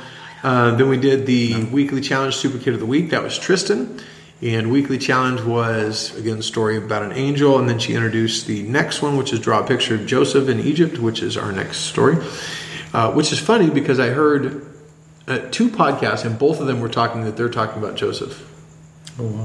Uh, 0.43 0.75
then 0.75 0.89
we 0.89 0.97
did 0.97 1.25
the 1.25 1.65
weekly 1.65 2.01
challenge, 2.01 2.35
Super 2.35 2.57
Kid 2.57 2.73
of 2.73 2.79
the 2.79 2.85
Week. 2.85 3.11
That 3.11 3.23
was 3.23 3.37
Tristan. 3.37 3.99
And 4.41 4.71
weekly 4.71 4.99
challenge 4.99 5.41
was 5.41 6.15
again 6.15 6.37
a 6.37 6.43
story 6.43 6.77
about 6.77 7.01
an 7.03 7.11
angel. 7.11 7.57
And 7.57 7.67
then 7.67 7.79
she 7.79 7.93
introduced 7.93 8.45
the 8.45 8.63
next 8.63 9.01
one, 9.01 9.17
which 9.17 9.33
is 9.33 9.39
draw 9.39 9.63
a 9.63 9.67
picture 9.67 9.95
of 9.95 10.05
Joseph 10.05 10.47
in 10.47 10.59
Egypt, 10.59 10.99
which 10.99 11.21
is 11.21 11.37
our 11.37 11.51
next 11.51 11.77
story. 11.77 12.17
Uh, 12.93 13.11
which 13.11 13.31
is 13.31 13.39
funny 13.39 13.69
because 13.69 13.99
I 13.99 14.09
heard 14.09 14.66
uh, 15.27 15.39
two 15.51 15.69
podcasts, 15.69 16.25
and 16.25 16.37
both 16.39 16.59
of 16.59 16.67
them 16.67 16.79
were 16.79 16.89
talking 16.89 17.23
that 17.25 17.37
they're 17.37 17.49
talking 17.49 17.81
about 17.81 17.95
Joseph, 17.95 18.39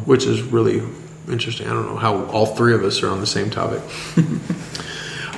which 0.06 0.26
is 0.26 0.42
really 0.42 0.82
interesting. 1.28 1.66
I 1.66 1.70
don't 1.70 1.86
know 1.86 1.96
how 1.96 2.24
all 2.26 2.46
three 2.46 2.74
of 2.74 2.82
us 2.84 3.02
are 3.02 3.08
on 3.08 3.20
the 3.20 3.26
same 3.26 3.50
topic. 3.50 3.82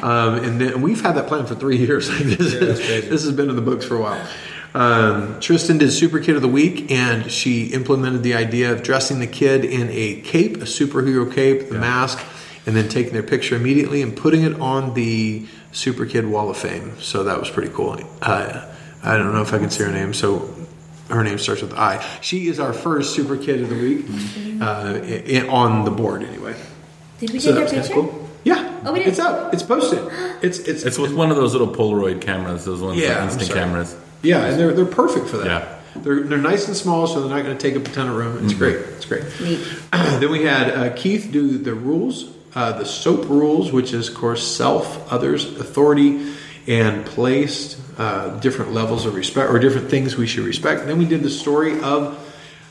Um, 0.05 0.35
and 0.45 0.61
then 0.61 0.83
we've 0.83 1.01
had 1.01 1.13
that 1.13 1.29
plan 1.29 1.47
for 1.47 1.55
three 1.55 1.79
years. 1.79 2.09
this, 2.21 2.53
this 2.53 3.25
has 3.25 3.33
been 3.33 3.49
in 3.49 3.57
the 3.57 3.63
books 3.63 3.87
for 3.87 3.97
a 3.97 4.01
while. 4.03 4.29
Um, 4.75 5.41
Tristan 5.41 5.79
did 5.79 5.93
Super 5.93 6.21
Kid 6.21 6.37
of 6.37 6.43
the 6.43 6.49
Week, 6.49 6.91
and 6.91 7.33
she 7.33 7.69
implemented 7.69 8.23
the 8.23 8.35
idea 8.35 8.71
of 8.71 8.83
dressing 8.83 9.21
the 9.21 9.27
kid 9.27 9.65
in 9.65 9.89
a 9.91 10.21
cape, 10.21 10.57
a 10.57 10.67
superhero 10.67 11.33
cape, 11.33 11.71
the 11.71 11.79
mask, 11.79 12.23
and 12.67 12.77
then 12.77 12.91
taking 12.91 13.15
their 13.15 13.23
picture 13.23 13.57
immediately 13.57 14.03
and 14.03 14.15
putting 14.15 14.43
it 14.43 14.61
on 14.61 14.93
the 14.93 15.47
Super 15.73 16.05
Kid 16.05 16.27
Wall 16.27 16.51
of 16.51 16.59
Fame. 16.59 17.01
So 17.01 17.25
that 17.25 17.39
was 17.39 17.49
pretty 17.49 17.73
cool. 17.73 17.99
Uh, 18.21 18.74
I 19.05 19.17
don't 19.17 19.33
know 19.35 19.43
if 19.43 19.53
I 19.53 19.59
can 19.59 19.71
see 19.71 19.85
her 19.85 19.91
name. 19.93 20.15
So 20.15 20.49
her 21.11 21.23
name 21.23 21.39
starts 21.39 21.63
with 21.63 21.75
I. 21.75 22.05
She 22.21 22.49
is 22.49 22.59
our 22.59 22.73
first 22.73 23.15
Super 23.15 23.37
Kid 23.37 23.61
of 23.63 23.69
the 23.69 23.75
Week 23.77 24.07
uh, 24.63 25.01
i- 25.03 25.25
i- 25.45 25.49
on 25.49 25.85
the 25.85 25.91
board, 25.91 26.23
anyway. 26.23 26.55
Did 27.21 27.31
we 27.33 27.39
So 27.39 27.51
take 27.55 27.67
that 27.69 27.75
a 27.75 27.77
was 27.79 27.89
picture? 27.89 28.01
cool. 28.03 28.29
Yeah. 28.45 28.81
Oh, 28.85 28.93
we 28.93 28.99
did? 29.01 29.09
It's 29.09 29.19
up. 29.19 29.53
It's 29.55 29.63
posted. 29.63 30.01
It's 30.43 30.59
it's 30.59 30.83
It's 30.85 30.99
with 30.99 31.15
one 31.15 31.31
of 31.31 31.37
those 31.37 31.53
little 31.53 31.69
Polaroid 31.73 32.21
cameras, 32.21 32.65
those 32.65 32.81
ones, 32.83 32.99
Yeah, 32.99 33.15
like 33.23 33.33
instant 33.33 33.51
cameras. 33.53 33.97
yeah, 34.23 34.45
and 34.47 34.59
they're 34.59 34.73
they're 34.73 34.85
perfect 34.85 35.29
for 35.29 35.39
that. 35.39 35.47
Yeah. 35.47 35.69
They're 36.03 36.23
they're 36.25 36.39
nice 36.39 36.67
and 36.67 36.77
small, 36.77 37.07
so 37.07 37.21
they're 37.21 37.31
not 37.35 37.45
going 37.45 37.57
to 37.57 37.63
take 37.71 37.77
up 37.81 37.87
a 37.89 37.95
ton 37.95 38.09
of 38.09 38.17
room. 38.17 38.45
It's 38.45 38.53
great. 38.55 38.77
It's 38.77 39.05
great. 39.07 39.23
Neat. 39.41 39.61
then 39.93 40.31
we 40.31 40.43
had 40.45 40.71
uh, 40.71 40.93
Keith 40.97 41.29
do 41.33 41.57
the 41.57 41.73
rules, 41.75 42.31
uh, 42.55 42.73
the 42.73 42.85
SOAP 42.85 43.29
rules, 43.31 43.71
which 43.73 43.93
is 43.95 44.09
of 44.09 44.15
course 44.17 44.45
self, 44.47 45.11
others, 45.13 45.45
authority, 45.59 46.33
and 46.67 47.05
placed 47.05 47.79
uh, 47.99 48.39
different 48.41 48.73
levels 48.73 49.07
of 49.07 49.15
respect 49.15 49.51
or 49.51 49.59
different 49.59 49.91
things 49.91 50.17
we 50.17 50.27
should 50.27 50.45
respect. 50.45 50.87
then 50.87 50.99
we 50.99 51.05
did 51.05 51.23
the 51.23 51.31
story 51.31 51.81
of. 51.81 52.21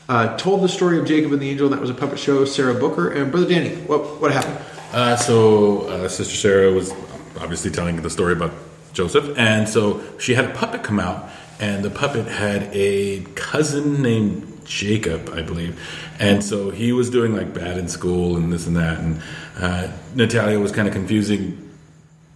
Uh, 0.06 0.36
told 0.36 0.60
the 0.60 0.68
story 0.68 0.98
of 0.98 1.06
Jacob 1.06 1.32
and 1.32 1.40
the 1.40 1.48
Angel. 1.48 1.66
That 1.70 1.80
was 1.80 1.88
a 1.88 1.94
puppet 1.94 2.18
show. 2.18 2.44
Sarah 2.44 2.74
Booker 2.74 3.10
and 3.10 3.30
Brother 3.30 3.48
Danny. 3.48 3.74
What 3.74 4.20
what 4.20 4.32
happened? 4.32 4.58
Uh, 4.92 5.16
so 5.16 5.88
uh, 5.88 6.08
Sister 6.08 6.36
Sarah 6.36 6.72
was 6.72 6.92
obviously 7.40 7.70
telling 7.70 7.96
the 8.00 8.10
story 8.10 8.34
about 8.34 8.52
Joseph, 8.92 9.36
and 9.38 9.66
so 9.66 10.02
she 10.18 10.34
had 10.34 10.44
a 10.44 10.50
puppet 10.50 10.82
come 10.82 11.00
out, 11.00 11.30
and 11.58 11.82
the 11.82 11.90
puppet 11.90 12.26
had 12.26 12.68
a 12.72 13.22
cousin 13.34 14.02
named 14.02 14.66
Jacob, 14.66 15.30
I 15.30 15.40
believe, 15.40 15.80
and 16.18 16.44
so 16.44 16.70
he 16.70 16.92
was 16.92 17.08
doing 17.08 17.34
like 17.34 17.54
bad 17.54 17.78
in 17.78 17.88
school 17.88 18.36
and 18.36 18.52
this 18.52 18.66
and 18.66 18.76
that, 18.76 19.00
and 19.00 19.22
uh, 19.58 19.88
Natalia 20.14 20.60
was 20.60 20.70
kind 20.70 20.86
of 20.86 20.92
confusing 20.92 21.64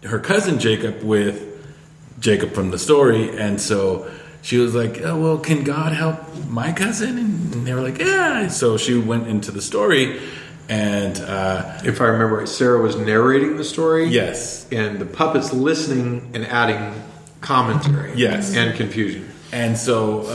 her 0.04 0.18
cousin 0.18 0.58
Jacob 0.58 1.02
with 1.02 1.47
Jacob 2.20 2.52
from 2.52 2.70
the 2.70 2.78
story, 2.78 3.36
and 3.38 3.60
so 3.60 4.10
she 4.42 4.56
was 4.58 4.74
like, 4.74 5.00
oh, 5.02 5.18
"Well, 5.20 5.38
can 5.38 5.64
God 5.64 5.92
help 5.92 6.16
my 6.48 6.72
cousin?" 6.72 7.18
And 7.18 7.66
they 7.66 7.72
were 7.74 7.80
like, 7.82 7.98
"Yeah." 7.98 8.48
So 8.48 8.76
she 8.76 8.98
went 8.98 9.26
into 9.28 9.50
the 9.50 9.62
story, 9.62 10.20
and 10.68 11.18
uh, 11.20 11.80
If 11.84 12.00
I 12.00 12.06
remember 12.06 12.36
right, 12.38 12.48
Sarah 12.48 12.80
was 12.80 12.96
narrating 12.96 13.56
the 13.56 13.64
story. 13.64 14.06
yes, 14.08 14.66
and 14.72 14.98
the 14.98 15.06
puppets 15.06 15.52
listening 15.52 16.30
and 16.34 16.46
adding 16.46 16.94
commentary 17.40 18.12
Yes. 18.16 18.54
and 18.56 18.74
confusion 18.76 19.28
And 19.52 19.78
so, 19.78 20.26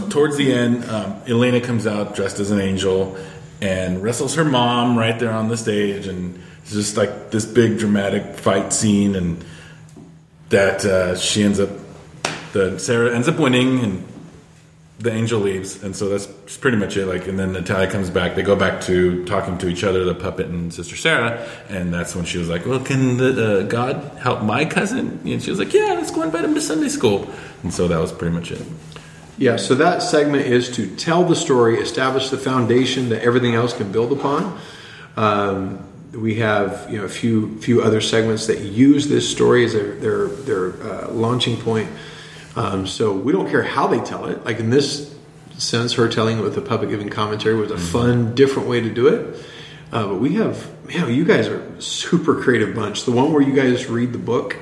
um, 0.00 0.08
towards 0.08 0.36
the 0.36 0.52
end, 0.52 0.84
um, 0.88 1.16
Elena 1.28 1.60
comes 1.60 1.86
out 1.86 2.14
dressed 2.14 2.38
as 2.40 2.50
an 2.50 2.60
angel 2.60 3.16
and 3.60 4.02
wrestles 4.02 4.34
her 4.36 4.44
mom 4.44 4.96
right 4.98 5.18
there 5.18 5.32
on 5.32 5.48
the 5.48 5.56
stage, 5.56 6.06
and 6.06 6.38
it's 6.62 6.72
just 6.72 6.96
like 6.96 7.30
this 7.30 7.44
big 7.44 7.78
dramatic 7.78 8.36
fight 8.36 8.72
scene, 8.72 9.14
and 9.16 9.44
that 10.52 10.84
uh, 10.84 11.16
she 11.16 11.42
ends 11.42 11.58
up, 11.58 11.70
the 12.52 12.78
Sarah 12.78 13.14
ends 13.14 13.28
up 13.28 13.38
winning, 13.38 13.80
and 13.80 14.06
the 14.98 15.10
angel 15.12 15.40
leaves, 15.40 15.82
and 15.82 15.96
so 15.96 16.08
that's 16.08 16.26
pretty 16.58 16.76
much 16.76 16.96
it. 16.96 17.06
Like, 17.06 17.26
and 17.26 17.36
then 17.36 17.52
Natalia 17.52 17.90
comes 17.90 18.08
back. 18.08 18.36
They 18.36 18.42
go 18.42 18.54
back 18.54 18.80
to 18.82 19.24
talking 19.24 19.58
to 19.58 19.68
each 19.68 19.82
other, 19.82 20.04
the 20.04 20.14
puppet 20.14 20.46
and 20.46 20.72
Sister 20.72 20.94
Sarah, 20.94 21.44
and 21.68 21.92
that's 21.92 22.14
when 22.14 22.24
she 22.24 22.38
was 22.38 22.48
like, 22.48 22.64
"Well, 22.66 22.80
can 22.80 23.16
the, 23.16 23.30
uh, 23.32 23.62
God 23.64 23.96
help 24.20 24.42
my 24.42 24.64
cousin?" 24.64 25.20
And 25.24 25.42
she 25.42 25.50
was 25.50 25.58
like, 25.58 25.72
"Yeah, 25.74 25.94
let's 25.98 26.12
go 26.12 26.22
invite 26.22 26.44
him 26.44 26.54
to 26.54 26.60
Sunday 26.60 26.88
school." 26.88 27.28
And 27.64 27.74
so 27.74 27.88
that 27.88 27.98
was 27.98 28.12
pretty 28.12 28.34
much 28.34 28.52
it. 28.52 28.62
yeah 29.38 29.56
so 29.56 29.74
that 29.74 30.02
segment 30.02 30.44
is 30.46 30.70
to 30.76 30.86
tell 30.96 31.24
the 31.24 31.34
story 31.34 31.78
establish 31.78 32.28
the 32.28 32.36
foundation 32.36 33.08
that 33.08 33.22
everything 33.22 33.54
else 33.54 33.72
can 33.72 33.90
build 33.90 34.12
upon 34.12 34.58
um, 35.16 35.78
we 36.12 36.36
have 36.36 36.86
you 36.90 36.98
know 36.98 37.04
a 37.04 37.08
few 37.08 37.58
few 37.60 37.82
other 37.82 38.00
segments 38.00 38.46
that 38.46 38.60
use 38.60 39.08
this 39.08 39.30
story 39.30 39.64
as 39.64 39.72
their 39.72 39.94
their, 39.96 40.26
their 40.28 40.82
uh, 40.82 41.08
launching 41.10 41.56
point 41.56 41.88
um, 42.56 42.86
so 42.86 43.12
we 43.12 43.32
don't 43.32 43.48
care 43.48 43.62
how 43.62 43.86
they 43.86 44.00
tell 44.00 44.26
it 44.26 44.44
like 44.44 44.58
in 44.58 44.70
this 44.70 45.14
sense 45.56 45.94
her 45.94 46.08
telling 46.08 46.38
it 46.38 46.42
with 46.42 46.54
the 46.54 46.60
puppet 46.60 46.90
giving 46.90 47.08
commentary 47.08 47.54
was 47.54 47.70
a 47.70 47.78
fun 47.78 48.34
different 48.34 48.68
way 48.68 48.80
to 48.80 48.90
do 48.90 49.08
it 49.08 49.46
uh, 49.92 50.06
but 50.06 50.16
we 50.16 50.34
have 50.34 50.70
man 50.86 51.12
you 51.12 51.24
guys 51.24 51.48
are 51.48 51.60
a 51.60 51.82
super 51.82 52.40
creative 52.42 52.74
bunch 52.74 53.04
the 53.04 53.12
one 53.12 53.32
where 53.32 53.42
you 53.42 53.54
guys 53.54 53.86
read 53.86 54.12
the 54.12 54.18
book 54.18 54.56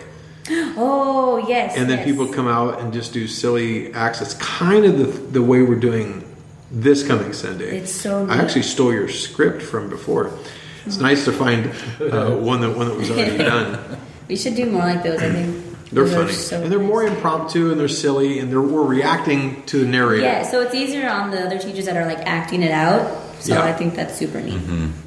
Oh 0.52 1.20
yes. 1.48 1.76
and 1.76 1.88
then 1.88 1.98
yes. 1.98 2.06
people 2.06 2.28
come 2.28 2.48
out 2.48 2.80
and 2.80 2.92
just 2.92 3.12
do 3.12 3.26
silly 3.28 3.92
acts. 3.94 4.20
It's 4.20 4.34
kind 4.34 4.84
of 4.84 4.98
the, 4.98 5.04
the 5.04 5.42
way 5.42 5.62
we're 5.62 5.78
doing 5.78 6.24
this 6.70 7.06
coming 7.06 7.32
Sunday. 7.32 7.78
It's 7.78 7.92
so 7.92 8.26
I 8.28 8.36
actually 8.36 8.62
stole 8.62 8.92
your 8.92 9.08
script 9.08 9.62
from 9.62 9.88
before. 9.88 10.32
It's 10.86 10.98
nice 10.98 11.24
to 11.26 11.32
find 11.32 11.66
uh, 12.00 12.36
one 12.36 12.60
that 12.62 12.76
one 12.76 12.88
that 12.88 12.96
was 12.96 13.10
already 13.10 13.38
done. 13.52 13.98
We 14.28 14.36
should 14.36 14.54
do 14.54 14.66
more 14.66 14.82
like 14.82 15.02
those. 15.02 15.20
I 15.20 15.30
think 15.30 15.66
They're 15.92 16.04
Those 16.04 16.14
funny 16.14 16.32
so 16.32 16.62
and 16.62 16.70
they're 16.70 16.78
more 16.78 17.02
impromptu 17.02 17.72
and 17.72 17.80
they're 17.80 17.88
silly 17.88 18.38
and 18.38 18.50
they're 18.50 18.60
we're 18.60 18.86
reacting 18.86 19.64
to 19.66 19.80
the 19.80 19.86
narrator. 19.86 20.22
Yeah, 20.22 20.42
so 20.44 20.60
it's 20.60 20.74
easier 20.74 21.08
on 21.08 21.32
the 21.32 21.44
other 21.44 21.58
teachers 21.58 21.86
that 21.86 21.96
are 21.96 22.06
like 22.06 22.24
acting 22.26 22.62
it 22.62 22.70
out. 22.70 23.10
So 23.40 23.54
Yeah. 23.54 23.64
I 23.64 23.72
think 23.72 23.96
that's 23.96 24.16
super 24.16 24.40
neat. 24.40 24.60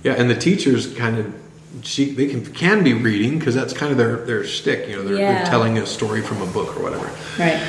Yeah, 0.03 0.13
and 0.13 0.29
the 0.29 0.35
teachers 0.35 0.93
kind 0.93 1.17
of 1.19 1.33
she 1.83 2.11
they 2.13 2.27
can 2.27 2.45
can 2.53 2.83
be 2.83 2.93
reading 2.93 3.39
because 3.39 3.55
that's 3.55 3.71
kind 3.71 3.91
of 3.93 3.97
their 3.97 4.17
their 4.25 4.43
stick. 4.43 4.89
You 4.89 4.97
know, 4.97 5.03
they're, 5.03 5.15
they're 5.15 5.45
telling 5.45 5.77
a 5.77 5.85
story 5.85 6.21
from 6.21 6.41
a 6.41 6.47
book 6.47 6.75
or 6.77 6.83
whatever. 6.83 7.09
Right. 7.39 7.61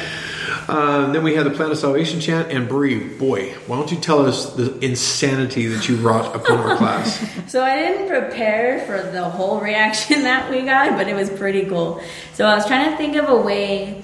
Uh, 0.67 1.13
then 1.13 1.23
we 1.23 1.35
had 1.35 1.45
the 1.45 1.51
Plan 1.51 1.71
of 1.71 1.79
Salvation 1.79 2.21
chant 2.21 2.51
and 2.51 2.69
Bree. 2.69 2.99
Boy, 2.99 3.53
why 3.67 3.77
don't 3.77 3.91
you 3.91 3.99
tell 3.99 4.25
us 4.25 4.55
the 4.55 4.79
insanity 4.79 5.67
that 5.67 5.89
you 5.89 5.97
wrought 5.97 6.35
upon 6.35 6.59
our 6.59 6.77
class? 6.77 7.25
So 7.47 7.63
I 7.63 7.77
didn't 7.77 8.09
prepare 8.09 8.81
for 8.87 9.11
the 9.13 9.25
whole 9.25 9.61
reaction 9.61 10.23
that 10.25 10.51
we 10.51 10.63
got, 10.63 10.97
but 10.97 11.09
it 11.09 11.15
was 11.15 11.31
pretty 11.31 11.67
cool. 11.67 12.03
So 12.33 12.47
I 12.47 12.55
was 12.55 12.67
trying 12.67 12.91
to 12.91 12.97
think 12.97 13.17
of 13.17 13.29
a 13.29 13.37
way 13.37 14.03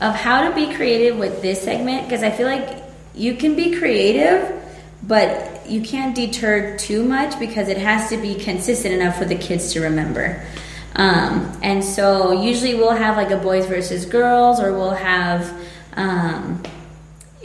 of 0.00 0.14
how 0.14 0.48
to 0.48 0.54
be 0.54 0.72
creative 0.74 1.18
with 1.18 1.42
this 1.42 1.60
segment 1.62 2.06
because 2.06 2.22
I 2.22 2.30
feel 2.30 2.46
like 2.46 2.84
you 3.14 3.34
can 3.34 3.56
be 3.56 3.76
creative, 3.76 4.62
but 5.02 5.68
you 5.68 5.82
can't 5.82 6.14
deter 6.14 6.76
too 6.78 7.02
much 7.02 7.38
because 7.38 7.68
it 7.68 7.78
has 7.78 8.08
to 8.10 8.16
be 8.16 8.36
consistent 8.36 8.94
enough 8.94 9.18
for 9.18 9.24
the 9.24 9.34
kids 9.36 9.72
to 9.72 9.80
remember. 9.80 10.42
Um, 10.94 11.58
and 11.62 11.84
so 11.84 12.32
usually 12.32 12.74
we'll 12.74 12.90
have 12.90 13.16
like 13.16 13.30
a 13.30 13.36
boys 13.36 13.66
versus 13.66 14.06
girls, 14.06 14.60
or 14.60 14.72
we'll 14.72 14.90
have 14.90 15.52
um, 15.96 16.62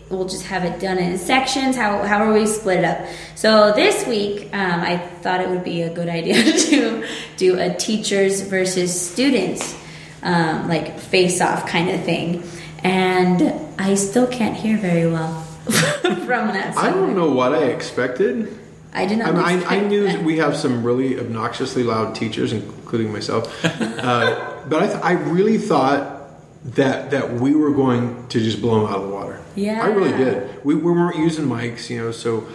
we'll 0.10 0.28
just 0.28 0.46
have 0.46 0.64
it 0.66 0.80
done 0.80 0.98
in 0.98 1.18
sections. 1.18 1.76
How 1.76 2.04
how 2.04 2.24
are 2.24 2.34
we 2.34 2.46
split 2.46 2.80
it 2.80 2.86
up. 2.86 3.08
So 3.36 3.72
this 3.74 4.06
week, 4.06 4.54
um, 4.54 4.82
I 4.82 4.98
thought 4.98 5.42
it 5.42 5.50
would 5.50 5.64
be 5.64 5.82
a 5.82 5.94
good 5.94 6.10
idea 6.10 6.36
to 6.70 7.08
do 7.38 7.60
a 7.60 7.74
teachers 7.74 8.42
versus 8.42 9.00
students, 9.00 9.76
um, 10.22 10.68
like 10.68 11.00
face 11.00 11.42
off 11.42 11.68
kind 11.68 11.90
of 11.90 12.04
thing. 12.04 12.44
And 12.84 13.54
I 13.80 13.96
still 13.96 14.28
can't 14.28 14.56
hear 14.56 14.78
very 14.78 15.10
well 15.10 15.42
from 16.02 16.48
that. 16.50 16.76
I 16.76 16.90
don't 16.90 17.16
know 17.16 17.32
what 17.32 17.54
I 17.54 17.66
expected. 17.66 18.58
I 18.94 19.06
did 19.06 19.20
not. 19.20 19.36
I, 19.36 19.56
mean, 19.56 19.66
I, 19.66 19.78
I 19.78 19.80
knew 19.80 20.04
that. 20.04 20.24
we 20.24 20.38
have 20.38 20.58
some 20.58 20.84
really 20.84 21.18
obnoxiously 21.18 21.84
loud 21.84 22.14
teachers, 22.14 22.52
including 22.52 23.12
myself. 23.12 23.48
Uh, 24.02 24.58
but 24.68 24.82
I, 24.82 24.88
th- 24.88 25.04
I 25.04 25.12
really 25.12 25.60
thought 25.60 26.21
that 26.64 27.12
that 27.12 27.34
we 27.34 27.56
were 27.56 27.72
going 27.72 28.28
to 28.28 28.40
just 28.40 28.62
blow 28.62 28.82
them 28.82 28.90
out 28.94 29.00
of 29.00 29.08
the 29.10 29.14
water. 29.14 29.40
Yeah. 29.56 29.82
I 29.84 29.88
really 29.88 30.12
did. 30.12 30.64
We, 30.64 30.76
we 30.76 30.92
weren't 30.92 31.18
using 31.18 31.46
mics, 31.46 31.90
you 31.90 32.00
know, 32.00 32.12
so 32.12 32.48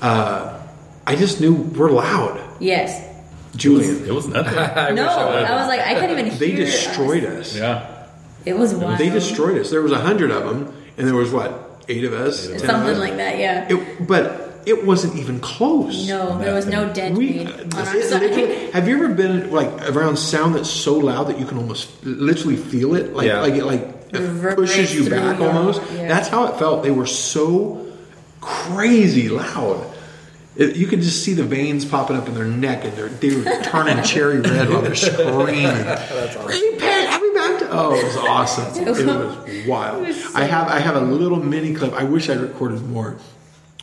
uh, 0.00 0.60
I 1.06 1.16
just 1.16 1.40
knew 1.40 1.54
we're 1.54 1.90
loud. 1.90 2.40
Yes. 2.60 3.04
Julian, 3.56 4.06
It 4.06 4.12
was 4.12 4.26
nothing. 4.28 4.58
I 4.58 4.90
no, 4.90 5.06
I. 5.08 5.42
I 5.42 5.54
was 5.56 5.68
like, 5.68 5.80
I 5.80 5.94
couldn't 5.94 6.10
even 6.10 6.26
hear 6.26 6.38
they 6.38 6.52
destroyed 6.54 7.24
us. 7.24 7.52
us. 7.52 7.56
yeah. 7.56 8.06
It 8.44 8.54
was 8.56 8.74
wild. 8.74 8.98
They 8.98 9.08
destroyed 9.08 9.58
us. 9.58 9.70
There 9.70 9.82
was 9.82 9.92
a 9.92 9.98
hundred 10.00 10.30
of 10.30 10.44
them, 10.44 10.74
and 10.96 11.06
there 11.06 11.14
was 11.14 11.32
what 11.32 11.84
eight 11.88 12.04
of 12.04 12.12
us, 12.12 12.46
10 12.46 12.54
of 12.56 12.60
something 12.60 12.92
us? 12.92 12.98
like 12.98 13.16
that. 13.16 13.38
Yeah. 13.38 13.66
It, 13.68 14.06
but 14.06 14.45
it 14.66 14.84
wasn't 14.84 15.16
even 15.16 15.38
close. 15.40 16.06
no, 16.08 16.36
there 16.38 16.52
was 16.54 16.66
no 16.66 16.92
dead 16.92 17.16
We, 17.16 17.30
made 17.44 17.48
on 17.74 17.86
our 17.86 17.96
it 17.96 18.04
side. 18.04 18.74
have 18.74 18.88
you 18.88 18.96
ever 18.96 19.08
been 19.14 19.50
like 19.52 19.68
around 19.90 20.16
sound 20.18 20.54
that's 20.56 20.68
so 20.70 20.94
loud 20.98 21.28
that 21.28 21.38
you 21.38 21.46
can 21.46 21.56
almost 21.58 21.88
literally 22.04 22.56
feel 22.56 22.94
it? 22.96 23.12
Like 23.14 23.26
Yeah. 23.28 23.40
like 23.40 23.54
it 23.54 23.64
like 23.64 23.82
it 24.12 24.56
pushes 24.56 24.94
you 24.94 25.08
back 25.08 25.38
your- 25.38 25.48
almost. 25.48 25.80
yeah. 25.94 26.08
That's 26.08 26.28
how 26.28 26.46
it 26.46 26.58
felt. 26.58 26.82
They 26.82 26.90
were 26.90 27.06
so 27.06 27.86
crazy 28.40 29.28
loud. 29.28 29.92
It, 30.56 30.74
you 30.76 30.86
could 30.86 31.02
just 31.02 31.22
see 31.22 31.34
the 31.34 31.42
veins 31.44 31.84
popping 31.84 32.16
up 32.16 32.28
in 32.28 32.34
their 32.34 32.46
neck, 32.46 32.84
and 32.84 32.92
they're, 32.96 33.08
they 33.10 33.36
were 33.36 33.44
turning 33.62 34.02
cherry 34.04 34.40
red 34.40 34.70
while 34.70 34.80
they're 34.80 34.94
screaming. 34.94 35.64
That's 35.64 36.34
awesome. 36.36 36.46
Repent, 36.46 37.10
I'll 37.12 37.20
be 37.20 37.34
back 37.34 37.58
to-" 37.58 37.68
Oh, 37.70 37.94
it 37.94 38.04
was 38.04 38.16
awesome. 38.16 38.86
It 38.86 39.06
was 39.06 39.66
wild. 39.66 40.06
I 40.34 40.44
have 40.44 40.68
I 40.68 40.78
have 40.78 40.96
a 40.96 41.00
little 41.00 41.38
mini 41.42 41.74
clip. 41.74 41.92
I 41.92 42.04
wish 42.04 42.30
I 42.30 42.34
recorded 42.34 42.82
more. 42.88 43.16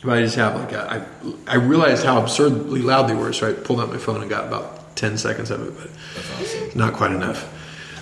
But 0.04 0.18
I 0.18 0.22
just 0.22 0.36
have 0.36 0.54
like 0.56 0.72
a, 0.72 1.06
I, 1.48 1.54
I 1.54 1.56
realized 1.56 2.04
how 2.04 2.20
absurdly 2.20 2.82
loud 2.82 3.08
they 3.08 3.14
were, 3.14 3.32
so 3.32 3.48
I 3.48 3.54
pulled 3.54 3.80
out 3.80 3.88
my 3.88 3.98
phone 3.98 4.20
and 4.20 4.28
got 4.28 4.46
about 4.46 4.96
ten 4.96 5.16
seconds 5.16 5.50
of 5.50 5.66
it, 5.66 5.74
but 5.78 6.76
not 6.76 6.92
quite 6.92 7.12
enough. 7.12 7.50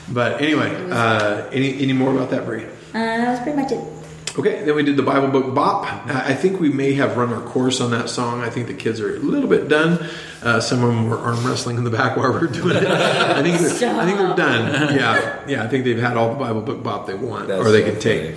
But 0.08 0.40
anyway, 0.40 0.74
uh, 0.90 1.48
any 1.52 1.80
any 1.80 1.92
more 1.92 2.12
about 2.12 2.30
that, 2.30 2.44
Bree? 2.44 2.64
Uh, 2.64 2.68
that 2.92 3.30
was 3.30 3.40
pretty 3.40 3.56
much 3.56 3.72
it. 3.72 4.02
Okay, 4.38 4.64
then 4.64 4.74
we 4.74 4.82
did 4.82 4.96
the 4.96 5.02
Bible 5.02 5.28
book 5.28 5.54
bop. 5.54 5.84
Uh, 5.84 6.22
I 6.24 6.34
think 6.34 6.58
we 6.58 6.70
may 6.70 6.94
have 6.94 7.18
run 7.18 7.32
our 7.32 7.42
course 7.42 7.82
on 7.82 7.90
that 7.90 8.08
song. 8.08 8.40
I 8.40 8.48
think 8.48 8.66
the 8.66 8.74
kids 8.74 8.98
are 8.98 9.14
a 9.14 9.18
little 9.18 9.48
bit 9.48 9.68
done. 9.68 10.08
Uh, 10.42 10.58
some 10.58 10.82
of 10.82 10.88
them 10.88 11.08
were 11.08 11.18
arm 11.18 11.46
wrestling 11.46 11.76
in 11.76 11.84
the 11.84 11.90
back 11.90 12.16
while 12.16 12.32
we 12.32 12.40
were 12.40 12.46
doing 12.46 12.76
it. 12.78 12.84
I 12.84 13.42
think 13.42 13.58
they're, 13.58 14.00
I 14.00 14.06
think 14.06 14.18
they're 14.18 14.34
done. 14.34 14.96
Yeah, 14.96 15.44
yeah. 15.46 15.62
I 15.62 15.68
think 15.68 15.84
they've 15.84 15.98
had 15.98 16.16
all 16.16 16.30
the 16.30 16.38
Bible 16.38 16.62
book 16.62 16.82
bop 16.82 17.06
they 17.06 17.14
want 17.14 17.48
That's 17.48 17.60
or 17.60 17.70
they 17.70 17.84
so 17.84 17.90
can 17.90 18.00
take. 18.00 18.36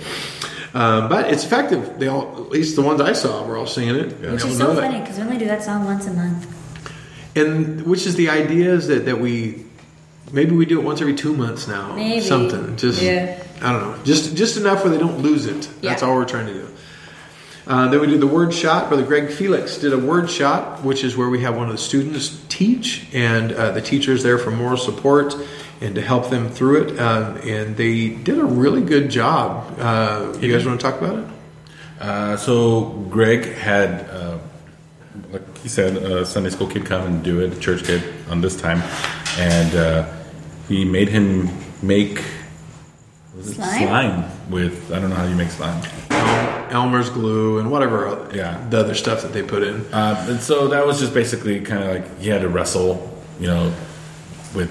Um, 0.76 1.08
but 1.08 1.32
it's 1.32 1.42
effective. 1.42 1.98
They 1.98 2.08
all, 2.08 2.34
at 2.36 2.50
least 2.50 2.76
the 2.76 2.82
ones 2.82 3.00
I 3.00 3.14
saw, 3.14 3.46
were 3.46 3.56
all 3.56 3.66
singing 3.66 3.94
it. 3.96 4.20
Which 4.20 4.44
is 4.44 4.58
so 4.58 4.74
funny 4.74 5.00
because 5.00 5.16
we 5.16 5.22
only 5.22 5.38
do 5.38 5.46
that 5.46 5.62
song 5.62 5.86
once 5.86 6.06
a 6.06 6.12
month. 6.12 6.46
And 7.34 7.82
which 7.86 8.04
is 8.06 8.14
the 8.16 8.28
idea 8.28 8.74
is 8.74 8.86
that, 8.88 9.06
that 9.06 9.18
we 9.18 9.64
maybe 10.32 10.54
we 10.54 10.66
do 10.66 10.78
it 10.78 10.84
once 10.84 11.00
every 11.00 11.14
two 11.14 11.34
months 11.34 11.66
now. 11.66 11.94
Maybe. 11.94 12.20
Something. 12.20 12.76
Just 12.76 13.00
Yeah. 13.00 13.42
I 13.62 13.72
don't 13.72 13.82
know. 13.82 14.04
Just 14.04 14.36
just 14.36 14.58
enough 14.58 14.84
where 14.84 14.92
they 14.92 14.98
don't 14.98 15.20
lose 15.22 15.46
it. 15.46 15.66
That's 15.80 16.02
Yeah. 16.02 16.08
all 16.08 16.14
we're 16.16 16.26
trying 16.26 16.46
to 16.48 16.52
do. 16.52 16.68
Uh, 17.66 17.88
then 17.88 18.00
we 18.00 18.06
did 18.06 18.20
the 18.20 18.26
word 18.26 18.54
shot. 18.54 18.88
Brother 18.88 19.02
Greg 19.04 19.28
Felix 19.28 19.78
did 19.78 19.92
a 19.92 19.98
word 19.98 20.30
shot, 20.30 20.84
which 20.84 21.02
is 21.02 21.16
where 21.16 21.28
we 21.28 21.42
have 21.42 21.56
one 21.56 21.66
of 21.66 21.72
the 21.72 21.78
students 21.78 22.40
teach, 22.48 23.08
and 23.12 23.52
uh, 23.52 23.72
the 23.72 23.80
teacher 23.80 24.12
is 24.12 24.22
there 24.22 24.38
for 24.38 24.52
moral 24.52 24.76
support 24.76 25.34
and 25.80 25.94
to 25.96 26.00
help 26.00 26.30
them 26.30 26.48
through 26.48 26.82
it. 26.82 27.00
Um, 27.00 27.38
and 27.38 27.76
they 27.76 28.10
did 28.10 28.38
a 28.38 28.44
really 28.44 28.82
good 28.82 29.10
job. 29.10 29.78
Uh, 29.78 30.36
you 30.40 30.52
guys 30.52 30.64
want 30.64 30.80
to 30.80 30.90
talk 30.90 31.00
about 31.00 31.18
it? 31.18 31.30
Uh, 32.00 32.36
so 32.36 32.90
Greg 33.10 33.44
had, 33.54 34.08
uh, 34.10 34.38
like 35.32 35.58
he 35.58 35.68
said, 35.68 35.96
a 35.96 36.24
Sunday 36.24 36.50
school 36.50 36.68
kid 36.68 36.86
come 36.86 37.04
and 37.04 37.24
do 37.24 37.40
it, 37.40 37.52
a 37.52 37.58
church 37.58 37.84
kid 37.84 38.02
on 38.30 38.40
this 38.40 38.54
time, 38.54 38.80
and 39.38 40.06
he 40.68 40.84
made 40.84 41.08
him 41.08 41.48
make 41.82 42.22
Slime? 43.42 43.86
slime 43.88 44.24
with 44.50 44.92
I 44.92 44.98
don't 44.98 45.10
know 45.10 45.16
how 45.16 45.26
you 45.26 45.34
make 45.36 45.50
slime. 45.50 45.82
Elmer's 46.70 47.10
glue 47.10 47.58
and 47.58 47.70
whatever 47.70 48.28
Yeah. 48.34 48.58
the 48.70 48.80
other 48.80 48.94
stuff 48.94 49.22
that 49.22 49.32
they 49.32 49.42
put 49.42 49.62
in. 49.62 49.84
Uh, 49.92 50.26
and 50.28 50.40
so 50.40 50.68
that 50.68 50.84
was 50.86 50.98
just 50.98 51.14
basically 51.14 51.60
kind 51.60 51.82
of 51.84 51.88
like 51.94 52.18
he 52.20 52.28
had 52.28 52.40
to 52.42 52.48
wrestle, 52.48 53.16
you 53.38 53.46
know, 53.46 53.72
with 54.54 54.70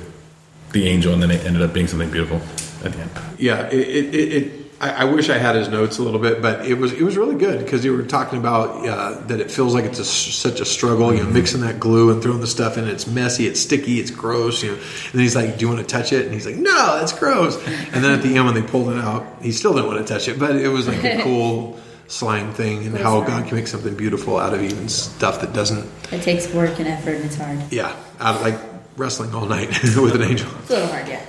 the 0.71 0.87
angel, 0.87 1.13
and 1.13 1.21
then 1.23 1.31
it 1.31 1.45
ended 1.45 1.61
up 1.61 1.73
being 1.73 1.87
something 1.87 2.09
beautiful 2.11 2.41
at 2.83 2.91
the 2.91 2.99
end. 2.99 3.11
Yeah, 3.39 3.67
it. 3.67 3.73
it, 3.79 4.15
it, 4.15 4.33
it 4.33 4.64
I, 4.79 4.89
I 4.89 5.03
wish 5.05 5.29
I 5.29 5.37
had 5.37 5.55
his 5.55 5.69
notes 5.69 5.99
a 5.99 6.03
little 6.03 6.19
bit, 6.19 6.41
but 6.41 6.65
it 6.65 6.73
was 6.75 6.91
it 6.91 7.01
was 7.01 7.15
really 7.17 7.35
good 7.35 7.63
because 7.63 7.85
you 7.85 7.95
were 7.95 8.03
talking 8.03 8.39
about 8.39 8.85
uh, 8.85 9.19
that 9.27 9.39
it 9.39 9.49
feels 9.49 9.73
like 9.73 9.85
it's 9.85 9.99
a, 9.99 10.05
such 10.05 10.59
a 10.59 10.65
struggle. 10.65 11.13
You 11.13 11.23
know, 11.23 11.29
mixing 11.29 11.61
that 11.61 11.79
glue 11.79 12.11
and 12.11 12.21
throwing 12.21 12.41
the 12.41 12.47
stuff 12.47 12.77
in. 12.77 12.85
It's 12.87 13.07
messy, 13.07 13.47
it's 13.47 13.59
sticky, 13.59 13.99
it's 13.99 14.11
gross. 14.11 14.63
You 14.63 14.71
know, 14.71 14.77
and 14.77 15.13
then 15.13 15.21
he's 15.21 15.35
like, 15.35 15.57
"Do 15.57 15.65
you 15.65 15.73
want 15.73 15.79
to 15.79 15.87
touch 15.87 16.11
it?" 16.11 16.25
And 16.25 16.33
he's 16.33 16.45
like, 16.45 16.57
"No, 16.57 16.97
that's 16.99 17.17
gross." 17.17 17.55
And 17.67 18.03
then 18.03 18.11
at 18.11 18.21
the 18.21 18.35
end 18.35 18.45
when 18.45 18.53
they 18.53 18.61
pulled 18.61 18.89
it 18.89 18.97
out, 18.97 19.25
he 19.41 19.51
still 19.51 19.73
didn't 19.73 19.87
want 19.87 20.05
to 20.05 20.13
touch 20.13 20.27
it. 20.27 20.37
But 20.37 20.57
it 20.57 20.67
was 20.67 20.87
like 20.87 21.03
a 21.03 21.21
cool 21.23 21.79
slime 22.07 22.53
thing 22.53 22.85
and 22.85 22.97
how 22.97 23.21
God 23.21 23.47
can 23.47 23.57
make 23.57 23.67
something 23.67 23.95
beautiful 23.95 24.37
out 24.37 24.53
of 24.53 24.61
even 24.61 24.89
stuff 24.89 25.41
that 25.41 25.53
doesn't. 25.53 25.89
It 26.11 26.21
takes 26.21 26.53
work 26.53 26.77
and 26.79 26.87
effort 26.87 27.15
and 27.15 27.25
it's 27.25 27.35
hard. 27.35 27.59
Yeah, 27.71 27.95
out 28.19 28.35
of 28.35 28.41
like 28.41 28.59
wrestling 28.97 29.33
all 29.33 29.45
night 29.45 29.69
with 29.83 30.15
an 30.15 30.21
angel. 30.21 30.49
It's 30.61 30.69
a 30.69 30.73
little 30.73 30.89
hard, 30.89 31.07
yeah. 31.07 31.25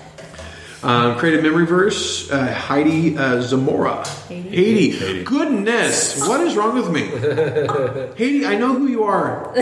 Um, 0.87 1.19
creative 1.19 1.43
memory 1.43 1.67
verse, 1.67 2.31
uh, 2.31 2.47
Heidi 2.47 3.17
uh, 3.17 3.41
Zamora. 3.41 4.07
Haiti? 4.29 4.91
Haiti. 4.91 5.25
Goodness, 5.25 6.21
what 6.29 6.41
is 6.43 6.55
wrong 6.55 6.75
with 6.77 6.91
me? 6.91 7.03
Haiti, 8.17 8.47
I 8.47 8.57
know 8.57 8.75
who 8.75 8.87
you 8.87 9.03
are. 9.03 9.53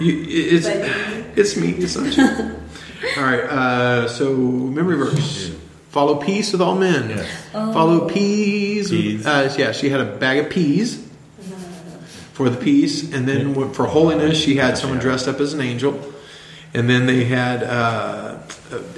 You, 0.00 0.24
it's, 0.28 0.66
it's 1.36 1.56
me, 1.56 1.70
it's 1.70 1.96
not 1.96 2.16
you. 2.16 2.24
All 3.16 3.22
right, 3.22 3.40
uh, 3.40 4.08
so 4.08 4.34
memory 4.34 4.96
verse. 4.96 5.54
Follow 5.90 6.16
peace 6.16 6.50
with 6.50 6.60
all 6.60 6.74
men. 6.74 7.10
Yes. 7.10 7.48
Follow 7.52 8.08
peas. 8.08 8.90
Peas. 8.90 9.24
uh, 9.24 9.54
yeah, 9.56 9.70
she 9.70 9.90
had 9.90 10.00
a 10.00 10.16
bag 10.16 10.38
of 10.38 10.50
peas 10.50 11.06
for 12.34 12.50
the 12.50 12.56
peace, 12.56 13.12
and 13.12 13.28
then 13.28 13.72
for 13.72 13.86
holiness, 13.86 14.36
she 14.36 14.56
had 14.56 14.76
someone 14.76 14.98
dressed 14.98 15.28
up 15.28 15.38
as 15.38 15.54
an 15.54 15.60
angel, 15.60 15.92
and 16.74 16.90
then 16.90 17.06
they 17.06 17.24
had 17.24 17.62
uh, 17.62 18.38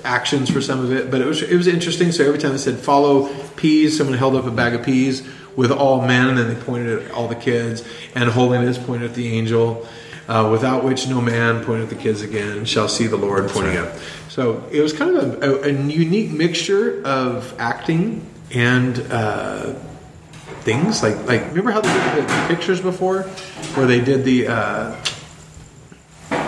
actions 0.03 0.51
for 0.51 0.61
some 0.61 0.81
of 0.81 0.93
it. 0.93 1.11
But 1.11 1.21
it 1.21 1.27
was 1.27 1.43
it 1.43 1.57
was 1.57 1.67
interesting. 1.67 2.11
So 2.13 2.27
every 2.27 2.39
time 2.39 2.53
they 2.53 2.59
said 2.59 2.79
follow 2.79 3.33
peas, 3.57 3.99
someone 3.99 4.17
held 4.17 4.35
up 4.35 4.47
a 4.47 4.51
bag 4.51 4.75
of 4.75 4.85
peas 4.85 5.27
with 5.55 5.71
all 5.71 6.01
men, 6.07 6.29
and 6.29 6.39
then 6.39 6.49
they 6.49 6.61
pointed 6.61 7.03
at 7.03 7.11
all 7.13 7.29
the 7.29 7.35
kids, 7.35 7.87
and 8.15 8.29
holiness 8.31 8.79
pointed 8.79 9.11
at 9.11 9.17
the 9.17 9.37
angel. 9.37 9.87
Uh, 10.29 10.49
without 10.51 10.83
which 10.83 11.07
no 11.07 11.21
man 11.21 11.65
pointed 11.65 11.85
at 11.85 11.89
the 11.89 11.95
kids 11.95 12.21
again 12.21 12.65
shall 12.65 12.89
see 12.89 13.07
the 13.07 13.17
Lord 13.17 13.49
pointing 13.49 13.77
up. 13.77 13.93
So 14.29 14.65
it 14.73 14.81
was 14.81 14.93
kind 14.93 15.17
of 15.17 15.41
a, 15.41 15.53
a, 15.53 15.63
a 15.67 15.71
unique 15.71 16.33
mixture 16.33 17.01
of 17.05 17.55
acting 17.61 18.27
and 18.53 18.99
uh, 19.09 19.75
things 20.63 21.01
like 21.01 21.17
like 21.27 21.43
remember 21.51 21.71
how 21.71 21.81
they 21.81 21.93
did 21.93 22.17
the, 22.17 22.21
the 22.23 22.47
pictures 22.49 22.81
before 22.81 23.23
where 23.77 23.87
they 23.87 24.01
did 24.01 24.25
the 24.25 24.49
uh, 24.49 24.97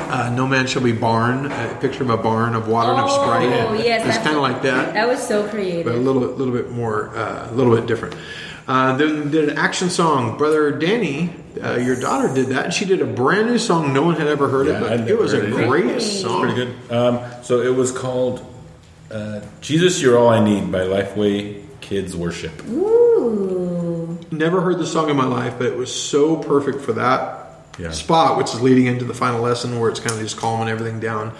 uh, 0.08 0.30
"No 0.34 0.46
Man 0.46 0.66
Shall 0.66 0.82
Be 0.82 0.92
Barn," 0.92 1.46
a 1.52 1.76
picture 1.80 2.02
of 2.02 2.10
a 2.10 2.16
barn 2.16 2.54
of 2.54 2.68
water 2.68 2.90
and 2.92 3.00
of 3.00 3.06
Oh, 3.08 3.22
Sprite. 3.22 3.84
yes, 3.84 4.06
it's 4.06 4.18
kind 4.24 4.36
of 4.36 4.42
like 4.42 4.62
that. 4.62 4.94
That 4.94 5.08
was 5.08 5.20
so 5.26 5.46
creative. 5.48 5.84
but 5.86 5.94
a 5.94 5.98
little 5.98 6.20
bit, 6.20 6.38
little 6.38 6.54
bit 6.54 6.70
more, 6.70 7.10
uh, 7.16 7.48
a 7.50 7.54
little 7.54 7.74
bit 7.74 7.86
different. 7.86 8.14
Uh, 8.66 8.94
then 8.98 9.30
did 9.30 9.48
an 9.48 9.56
action 9.58 9.88
song. 9.88 10.36
Brother 10.36 10.70
Danny, 10.72 11.30
uh, 11.64 11.76
your 11.76 11.96
daughter 11.98 12.32
did 12.34 12.48
that, 12.48 12.66
and 12.66 12.74
she 12.74 12.84
did 12.84 13.00
a 13.00 13.06
brand 13.06 13.46
new 13.46 13.56
song. 13.58 13.94
No 13.94 14.02
one 14.02 14.16
had 14.16 14.26
ever 14.26 14.48
heard 14.48 14.66
Yeah, 14.66 14.74
it, 14.76 14.80
but 14.80 15.08
it 15.10 15.18
was 15.18 15.32
a 15.32 15.36
heard 15.36 15.44
it 15.48 15.54
either. 15.54 15.66
great 15.68 15.84
Really? 15.86 16.00
song. 16.00 16.40
Pretty 16.42 16.54
good. 16.56 16.92
Um, 16.94 17.20
so 17.42 17.62
it 17.62 17.74
was 17.74 17.92
called 17.92 18.44
uh, 19.10 19.40
"Jesus, 19.62 20.02
You're 20.02 20.18
All 20.18 20.28
I 20.28 20.44
Need" 20.44 20.70
by 20.70 20.80
Lifeway 20.80 21.62
Kids 21.80 22.14
Worship. 22.14 22.52
Ooh. 22.68 24.18
Never 24.30 24.60
heard 24.60 24.78
the 24.78 24.86
song 24.86 25.08
in 25.08 25.16
my 25.16 25.24
life, 25.24 25.54
but 25.56 25.66
it 25.66 25.76
was 25.76 25.90
so 25.94 26.36
perfect 26.36 26.82
for 26.82 26.92
that 26.92 27.47
Yeah. 27.78 27.90
spot, 27.92 28.36
which 28.36 28.48
is 28.54 28.60
leading 28.60 28.86
into 28.86 29.04
the 29.04 29.14
final 29.14 29.40
lesson 29.40 29.78
where 29.78 29.88
it's 29.88 30.00
kind 30.00 30.12
of 30.12 30.20
just 30.20 30.36
calming 30.36 30.68
everything 30.68 30.98
down. 31.00 31.32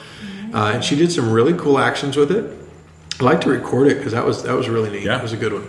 Uh, 0.55 0.73
and 0.75 0.85
she 0.85 0.95
did 0.97 1.11
some 1.13 1.31
really 1.31 1.53
cool 1.55 1.79
actions 1.79 2.17
with 2.17 2.31
it. 2.31 2.57
I 3.21 3.25
like 3.25 3.41
to 3.43 3.51
record 3.51 3.89
it 3.89 3.97
because 3.99 4.13
that 4.13 4.25
was 4.25 4.45
that 4.45 4.55
was 4.55 4.69
really 4.69 4.91
neat. 4.91 5.03
Yeah. 5.03 5.19
It 5.19 5.23
was 5.23 5.33
a 5.33 5.37
good 5.37 5.53
one. 5.53 5.67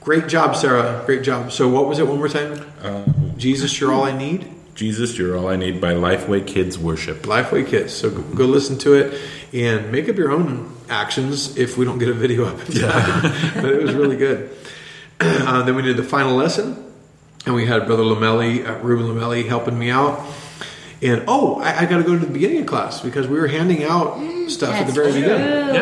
Great 0.00 0.28
job, 0.28 0.54
Sarah. 0.54 1.02
Great 1.06 1.22
job. 1.22 1.50
So, 1.50 1.68
what 1.68 1.88
was 1.88 1.98
it 1.98 2.06
one 2.06 2.18
more 2.18 2.28
time? 2.28 2.64
Uh, 2.82 3.04
Jesus, 3.36 3.80
you're 3.80 3.92
all 3.92 4.04
I 4.04 4.16
need. 4.16 4.50
"Jesus, 4.74 5.16
You're 5.18 5.36
All 5.36 5.48
I 5.48 5.56
Need" 5.56 5.80
by 5.80 5.92
Lifeway 5.94 6.44
Kids 6.46 6.78
Worship. 6.78 7.22
Lifeway 7.22 7.66
Kids. 7.66 7.92
So 7.92 8.10
go, 8.10 8.44
listen 8.44 8.76
to 8.78 8.94
it 8.94 9.20
and 9.52 9.90
make 9.92 10.08
up 10.08 10.16
your 10.16 10.32
own 10.32 10.74
actions 10.90 11.56
if 11.56 11.76
we 11.78 11.84
don't 11.84 11.98
get 11.98 12.08
a 12.08 12.12
video 12.12 12.44
up 12.46 12.58
time. 12.66 13.22
but 13.54 13.66
it 13.72 13.82
was 13.82 13.94
really 13.94 14.16
good. 14.16 14.50
Uh, 15.20 15.62
then 15.62 15.76
we 15.76 15.80
did 15.82 15.96
the 15.96 16.02
final 16.02 16.34
lesson, 16.34 16.92
and 17.46 17.54
we 17.54 17.66
had 17.66 17.86
Brother 17.86 18.02
Lamelli, 18.02 18.66
uh, 18.66 18.78
Ruben 18.78 19.06
Lamelli, 19.06 19.46
helping 19.46 19.78
me 19.78 19.90
out. 19.90 20.24
And 21.02 21.24
oh, 21.28 21.60
I, 21.60 21.80
I 21.80 21.86
got 21.86 21.98
to 21.98 22.02
go 22.02 22.18
to 22.18 22.24
the 22.24 22.32
beginning 22.32 22.60
of 22.60 22.66
class 22.66 23.00
because 23.00 23.28
we 23.28 23.38
were 23.38 23.48
handing 23.48 23.84
out 23.84 24.18
stuff 24.48 24.74
at 24.74 24.86
the 24.86 24.92
very 24.92 25.12
true. 25.12 25.20
beginning. 25.20 25.74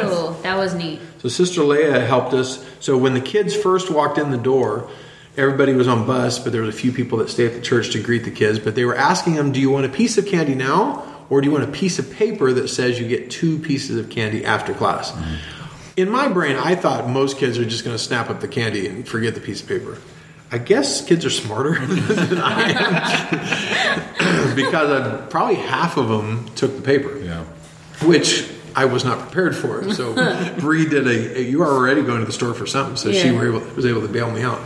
That 0.43 0.59
was 0.59 0.75
neat. 0.75 1.01
So 1.19 1.29
Sister 1.29 1.61
Leia 1.61 2.05
helped 2.07 2.35
us. 2.35 2.67
So 2.81 2.97
when 2.97 3.15
the 3.15 3.21
kids 3.21 3.55
first 3.55 3.91
walked 3.91 4.19
in 4.19 4.31
the 4.31 4.39
door, 4.39 4.91
everybody 5.37 5.75
was 5.75 5.87
on 5.87 6.07
bus, 6.07 6.41
but 6.41 6.53
there 6.53 6.63
was 6.63 6.75
a 6.75 6.79
few 6.79 6.91
people 6.91 7.19
that 7.19 7.31
stayed 7.31 7.47
at 7.47 7.55
the 7.55 7.61
church 7.61 7.91
to 7.91 8.03
greet 8.03 8.25
the 8.25 8.33
kids. 8.33 8.59
But 8.59 8.75
they 8.75 8.85
were 8.85 8.97
asking 8.97 9.35
them, 9.35 9.53
"Do 9.53 9.61
you 9.61 9.71
want 9.71 9.87
a 9.87 9.89
piece 9.89 10.19
of 10.19 10.27
candy 10.27 10.57
now, 10.57 11.05
or 11.31 11.41
do 11.41 11.47
you 11.47 11.53
want 11.53 11.65
a 11.65 11.73
piece 11.73 12.01
of 12.01 12.11
paper 12.13 12.53
that 12.53 12.69
says 12.69 12.99
you 12.99 13.07
get 13.07 13.31
two 13.31 13.59
pieces 13.61 13.97
of 13.99 14.11
candy 14.11 14.45
after 14.45 14.75
class?" 14.75 15.13
In 15.97 16.11
my 16.11 16.27
brain, 16.29 16.57
I 16.57 16.75
thought 16.75 17.09
most 17.09 17.37
kids 17.39 17.59
are 17.59 17.65
just 17.65 17.85
going 17.85 17.97
to 17.97 18.03
snap 18.03 18.31
up 18.31 18.41
the 18.41 18.49
candy 18.49 18.89
and 18.89 19.07
forget 19.07 19.35
the 19.35 19.41
piece 19.41 19.63
of 19.63 19.69
paper. 19.69 19.99
I 20.53 20.59
guess 20.59 21.03
kids 21.05 21.25
are 21.25 21.31
smarter 21.31 21.75
than 21.87 22.39
I 22.39 22.71
am 24.51 24.55
because 24.57 24.91
uh, 24.91 25.27
probably 25.31 25.55
half 25.57 25.97
of 25.97 26.09
them 26.09 26.47
took 26.55 26.77
the 26.77 26.83
paper 26.83 27.19
Yeah. 27.19 27.45
which 28.05 28.49
I 28.77 28.85
was 28.87 29.05
not 29.05 29.19
prepared 29.19 29.57
for. 29.57 29.93
So 29.95 30.15
Bree 30.61 30.87
did 30.87 31.07
a, 31.07 31.39
a- 31.39 31.43
You 31.43 31.63
are 31.63 31.71
already 31.71 32.03
going 32.03 32.21
to 32.21 32.27
the 32.27 32.33
store 32.33 32.55
for 32.55 32.67
something, 32.67 32.97
so 32.97 33.13
she 33.13 33.29
Yeah. 33.29 33.33
were 33.33 33.49
able, 33.49 33.61
was 33.75 33.87
able 33.87 34.03
to 34.03 34.09
bail 34.09 34.31
me 34.31 34.43
out. 34.43 34.61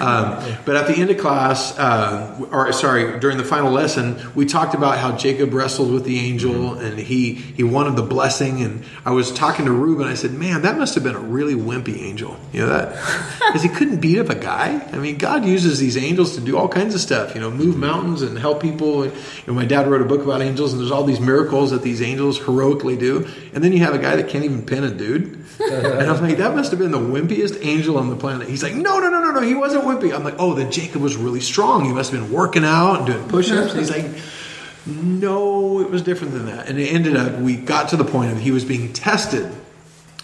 Um, 0.00 0.58
but 0.64 0.76
at 0.76 0.86
the 0.86 0.94
end 0.94 1.10
of 1.10 1.18
class, 1.18 1.78
uh, 1.78 2.46
or 2.50 2.72
sorry, 2.72 3.18
during 3.20 3.38
the 3.38 3.44
final 3.44 3.70
lesson, 3.70 4.20
we 4.34 4.46
talked 4.46 4.74
about 4.74 4.98
how 4.98 5.16
Jacob 5.16 5.52
wrestled 5.52 5.92
with 5.92 6.04
the 6.04 6.18
angel 6.18 6.74
and 6.74 6.98
he 6.98 7.34
he 7.34 7.62
wanted 7.62 7.96
the 7.96 8.02
blessing. 8.02 8.62
And 8.62 8.84
I 9.04 9.10
was 9.10 9.32
talking 9.32 9.66
to 9.66 9.72
Ruben. 9.72 10.06
I 10.06 10.14
said, 10.14 10.32
"Man, 10.32 10.62
that 10.62 10.78
must 10.78 10.94
have 10.94 11.04
been 11.04 11.14
a 11.14 11.20
really 11.20 11.54
wimpy 11.54 12.00
angel. 12.02 12.38
You 12.52 12.62
know 12.62 12.68
that 12.68 12.92
because 13.46 13.62
he 13.62 13.68
couldn't 13.68 14.00
beat 14.00 14.18
up 14.18 14.28
a 14.28 14.34
guy. 14.34 14.80
I 14.92 14.98
mean, 14.98 15.18
God 15.18 15.44
uses 15.44 15.78
these 15.78 15.96
angels 15.96 16.34
to 16.36 16.40
do 16.40 16.56
all 16.56 16.68
kinds 16.68 16.94
of 16.94 17.00
stuff. 17.00 17.34
You 17.34 17.40
know, 17.40 17.50
move 17.50 17.76
mountains 17.76 18.22
and 18.22 18.38
help 18.38 18.62
people. 18.62 19.02
And, 19.02 19.12
you 19.12 19.42
know, 19.46 19.54
my 19.54 19.64
dad 19.64 19.86
wrote 19.86 20.02
a 20.02 20.04
book 20.04 20.22
about 20.22 20.42
angels, 20.42 20.72
and 20.72 20.80
there's 20.80 20.90
all 20.90 21.04
these 21.04 21.20
miracles 21.20 21.70
that 21.70 21.82
these 21.82 22.02
angels 22.02 22.38
heroically 22.38 22.96
do. 22.96 23.26
And 23.54 23.62
then 23.62 23.72
you 23.72 23.80
have 23.80 23.94
a 23.94 23.98
guy 23.98 24.16
that 24.16 24.28
can't 24.28 24.44
even 24.44 24.64
pin 24.64 24.84
a 24.84 24.90
dude. 24.90 25.41
And 25.70 26.10
I'm 26.10 26.20
like, 26.22 26.38
that 26.38 26.54
must 26.54 26.70
have 26.70 26.80
been 26.80 26.90
the 26.90 26.98
wimpiest 26.98 27.64
angel 27.64 27.98
on 27.98 28.10
the 28.10 28.16
planet. 28.16 28.48
He's 28.48 28.62
like, 28.62 28.74
no, 28.74 28.98
no, 28.98 29.10
no, 29.10 29.20
no, 29.20 29.30
no, 29.30 29.40
he 29.40 29.54
wasn't 29.54 29.84
wimpy. 29.84 30.14
I'm 30.14 30.24
like, 30.24 30.36
oh, 30.38 30.54
then 30.54 30.70
Jacob 30.70 31.02
was 31.02 31.16
really 31.16 31.40
strong. 31.40 31.84
He 31.84 31.92
must 31.92 32.10
have 32.10 32.20
been 32.20 32.32
working 32.32 32.64
out 32.64 32.98
and 32.98 33.06
doing 33.06 33.28
push-ups. 33.28 33.74
He's 33.74 33.90
like, 33.90 34.06
no, 34.86 35.80
it 35.80 35.90
was 35.90 36.02
different 36.02 36.32
than 36.34 36.46
that. 36.46 36.68
And 36.68 36.78
it 36.78 36.92
ended 36.92 37.16
up, 37.16 37.38
we 37.38 37.56
got 37.56 37.90
to 37.90 37.96
the 37.96 38.04
point 38.04 38.32
of 38.32 38.38
he 38.38 38.50
was 38.50 38.64
being 38.64 38.92
tested. 38.92 39.50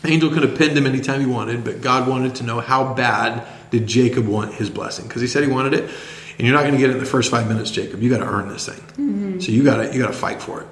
Angel 0.04 0.30
could 0.30 0.42
have 0.42 0.56
pinned 0.56 0.76
him 0.76 0.86
anytime 0.86 1.20
he 1.20 1.26
wanted, 1.26 1.64
but 1.64 1.80
God 1.80 2.08
wanted 2.08 2.36
to 2.36 2.44
know 2.44 2.60
how 2.60 2.94
bad 2.94 3.46
did 3.70 3.86
Jacob 3.86 4.26
want 4.26 4.54
his 4.54 4.70
blessing 4.70 5.06
because 5.06 5.20
he 5.20 5.28
said 5.28 5.42
he 5.42 5.50
wanted 5.50 5.74
it, 5.74 5.90
and 6.38 6.46
you're 6.46 6.54
not 6.54 6.62
going 6.62 6.74
to 6.74 6.78
get 6.78 6.90
it 6.90 6.94
in 6.94 6.98
the 7.00 7.06
first 7.06 7.30
five 7.30 7.48
minutes, 7.48 7.70
Jacob. 7.70 8.00
You 8.00 8.08
got 8.08 8.18
to 8.18 8.26
earn 8.26 8.48
this 8.48 8.66
thing. 8.66 8.76
Mm-hmm. 8.76 9.40
So 9.40 9.50
you 9.50 9.64
got 9.64 9.78
to 9.78 9.92
you 9.92 10.00
got 10.00 10.08
to 10.08 10.16
fight 10.16 10.40
for 10.40 10.60
it. 10.60 10.68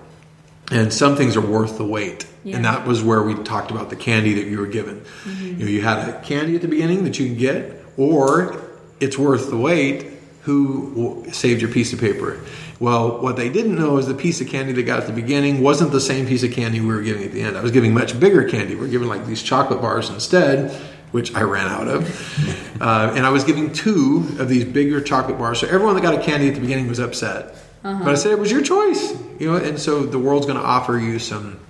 And 0.73 0.93
some 0.93 1.15
things 1.17 1.37
are 1.37 1.41
worth 1.41 1.79
the 1.79 1.85
wait, 1.85 2.27
Yeah. 2.45 2.57
and 2.57 2.65
that 2.65 2.87
was 2.87 3.03
where 3.03 3.23
we 3.23 3.35
talked 3.45 3.71
about 3.71 3.89
the 3.91 3.97
candy 3.97 4.35
that 4.35 4.47
you 4.47 4.59
were 4.59 4.67
given. 4.67 5.03
You 5.41 5.53
know, 5.53 5.67
you 5.67 5.81
had 5.83 6.09
a 6.09 6.21
candy 6.23 6.57
at 6.57 6.63
the 6.63 6.69
beginning 6.69 7.05
that 7.05 7.19
you 7.21 7.27
can 7.27 7.37
get, 7.39 7.85
or 7.97 8.57
it's 8.99 9.17
worth 9.17 9.49
the 9.51 9.57
wait. 9.57 10.07
Who 10.43 11.25
saved 11.33 11.61
your 11.61 11.71
piece 11.71 11.93
of 11.93 12.01
paper? 12.01 12.39
Well, 12.79 13.21
what 13.21 13.37
they 13.37 13.49
didn't 13.49 13.75
know 13.77 13.97
is 13.99 14.07
the 14.07 14.15
piece 14.15 14.41
of 14.41 14.47
candy 14.49 14.73
they 14.73 14.83
got 14.85 15.01
at 15.01 15.07
the 15.07 15.13
beginning 15.13 15.61
wasn't 15.61 15.91
the 15.93 16.01
same 16.01 16.25
piece 16.27 16.43
of 16.45 16.53
candy 16.53 16.81
we 16.81 16.87
were 16.95 17.03
giving 17.03 17.25
at 17.25 17.33
the 17.33 17.43
end. 17.43 17.57
I 17.57 17.63
was 17.63 17.73
giving 17.73 17.93
much 17.95 18.19
bigger 18.21 18.45
candy. 18.49 18.75
We 18.77 18.87
are 18.87 18.89
giving 18.89 19.09
like 19.09 19.27
these 19.27 19.43
chocolate 19.43 19.81
bars 19.81 20.09
instead, 20.11 20.71
which 21.11 21.35
I 21.35 21.43
ran 21.43 21.67
out 21.69 21.89
of. 21.89 22.53
Uh, 22.79 23.11
and 23.17 23.25
I 23.25 23.31
was 23.31 23.43
giving 23.43 23.73
two 23.73 24.37
of 24.39 24.51
these 24.51 24.63
bigger 24.67 25.01
chocolate 25.01 25.39
bars. 25.39 25.61
So 25.61 25.67
everyone 25.67 25.95
that 25.95 26.03
got 26.03 26.13
a 26.13 26.21
candy 26.23 26.49
at 26.49 26.55
the 26.57 26.61
beginning 26.61 26.89
was 26.89 26.99
upset. 26.99 27.57
But 27.95 28.09
I 28.09 28.15
said 28.15 28.33
it 28.33 28.39
was 28.39 28.51
your 28.51 28.63
choice, 28.63 29.15
you 29.39 29.51
know. 29.51 29.57
And 29.57 29.79
so 29.79 30.03
the 30.05 30.19
world's 30.19 30.47
going 30.47 30.59
to 30.59 30.65
offer 30.65 30.99
you 30.99 31.19
some 31.19 31.61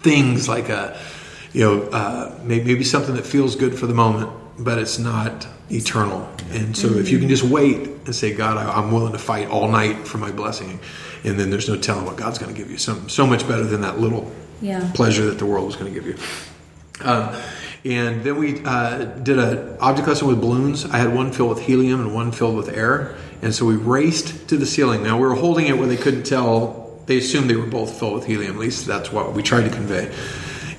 things 0.00 0.48
like 0.48 0.68
a, 0.68 0.98
you 1.52 1.64
know, 1.64 1.82
uh, 1.90 2.38
maybe, 2.44 2.64
maybe 2.64 2.84
something 2.84 3.14
that 3.14 3.26
feels 3.26 3.56
good 3.56 3.78
for 3.78 3.86
the 3.86 3.94
moment, 3.94 4.30
but 4.58 4.78
it's 4.78 4.98
not 4.98 5.46
eternal. 5.70 6.28
And 6.50 6.76
so 6.76 6.88
if 6.94 7.10
you 7.10 7.18
can 7.18 7.28
just 7.28 7.44
wait 7.44 7.76
and 7.88 8.14
say, 8.14 8.32
God, 8.34 8.56
I, 8.56 8.70
I'm 8.70 8.90
willing 8.92 9.12
to 9.12 9.18
fight 9.18 9.48
all 9.48 9.68
night 9.68 10.06
for 10.06 10.18
my 10.18 10.30
blessing, 10.32 10.80
and 11.24 11.38
then 11.38 11.50
there's 11.50 11.68
no 11.68 11.76
telling 11.76 12.04
what 12.04 12.16
God's 12.16 12.38
going 12.38 12.52
to 12.54 12.58
give 12.58 12.70
you. 12.70 12.78
So, 12.78 13.06
so 13.08 13.26
much 13.26 13.46
better 13.46 13.64
than 13.64 13.82
that 13.82 13.98
little 14.00 14.30
Yeah. 14.60 14.90
pleasure 14.94 15.26
that 15.26 15.38
the 15.38 15.46
world 15.46 15.66
was 15.66 15.76
going 15.76 15.92
to 15.92 16.00
give 16.00 16.06
you. 16.06 16.16
Um, 17.04 17.34
and 17.84 18.22
then 18.22 18.36
we 18.36 18.64
uh, 18.64 19.04
did 19.04 19.38
an 19.38 19.76
object 19.80 20.08
lesson 20.08 20.28
with 20.28 20.40
balloons. 20.40 20.84
I 20.84 20.98
had 20.98 21.14
one 21.14 21.32
filled 21.32 21.50
with 21.50 21.60
helium 21.60 22.00
and 22.00 22.14
one 22.14 22.32
filled 22.32 22.56
with 22.56 22.68
air. 22.68 23.16
And 23.40 23.54
so 23.54 23.66
we 23.66 23.76
raced 23.76 24.48
to 24.48 24.56
the 24.56 24.66
ceiling. 24.66 25.02
Now 25.02 25.16
we 25.16 25.26
were 25.26 25.34
holding 25.34 25.66
it 25.66 25.78
where 25.78 25.86
they 25.86 25.96
couldn't 25.96 26.24
tell. 26.24 27.00
They 27.06 27.18
assumed 27.18 27.48
they 27.48 27.56
were 27.56 27.66
both 27.66 27.98
filled 27.98 28.14
with 28.14 28.26
helium. 28.26 28.54
At 28.54 28.58
least 28.58 28.86
that's 28.86 29.12
what 29.12 29.32
we 29.32 29.42
tried 29.42 29.62
to 29.62 29.70
convey. 29.70 30.12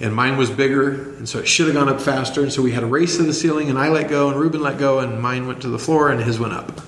And 0.02 0.14
mine 0.14 0.38
was 0.38 0.50
bigger, 0.50 0.92
and 1.18 1.28
so 1.28 1.40
it 1.40 1.48
should 1.48 1.68
have 1.68 1.76
gone 1.76 1.90
up 1.90 2.00
faster. 2.00 2.42
And 2.42 2.54
so 2.54 2.62
we 2.62 2.72
had 2.72 2.84
a 2.84 2.88
race 2.88 3.18
to 3.18 3.24
the 3.24 3.34
ceiling, 3.34 3.70
and 3.70 3.78
I 3.78 3.90
let 3.90 4.10
go, 4.10 4.30
and 4.30 4.40
Ruben 4.40 4.62
let 4.62 4.78
go, 4.78 5.00
and 5.00 5.22
mine 5.22 5.48
went 5.48 5.62
to 5.64 5.70
the 5.70 5.80
floor, 5.80 6.10
and 6.10 6.22
his 6.22 6.40
went 6.40 6.54
up. 6.54 6.82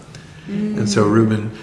And 0.48 0.90
so 0.90 1.08
Ruben, 1.08 1.58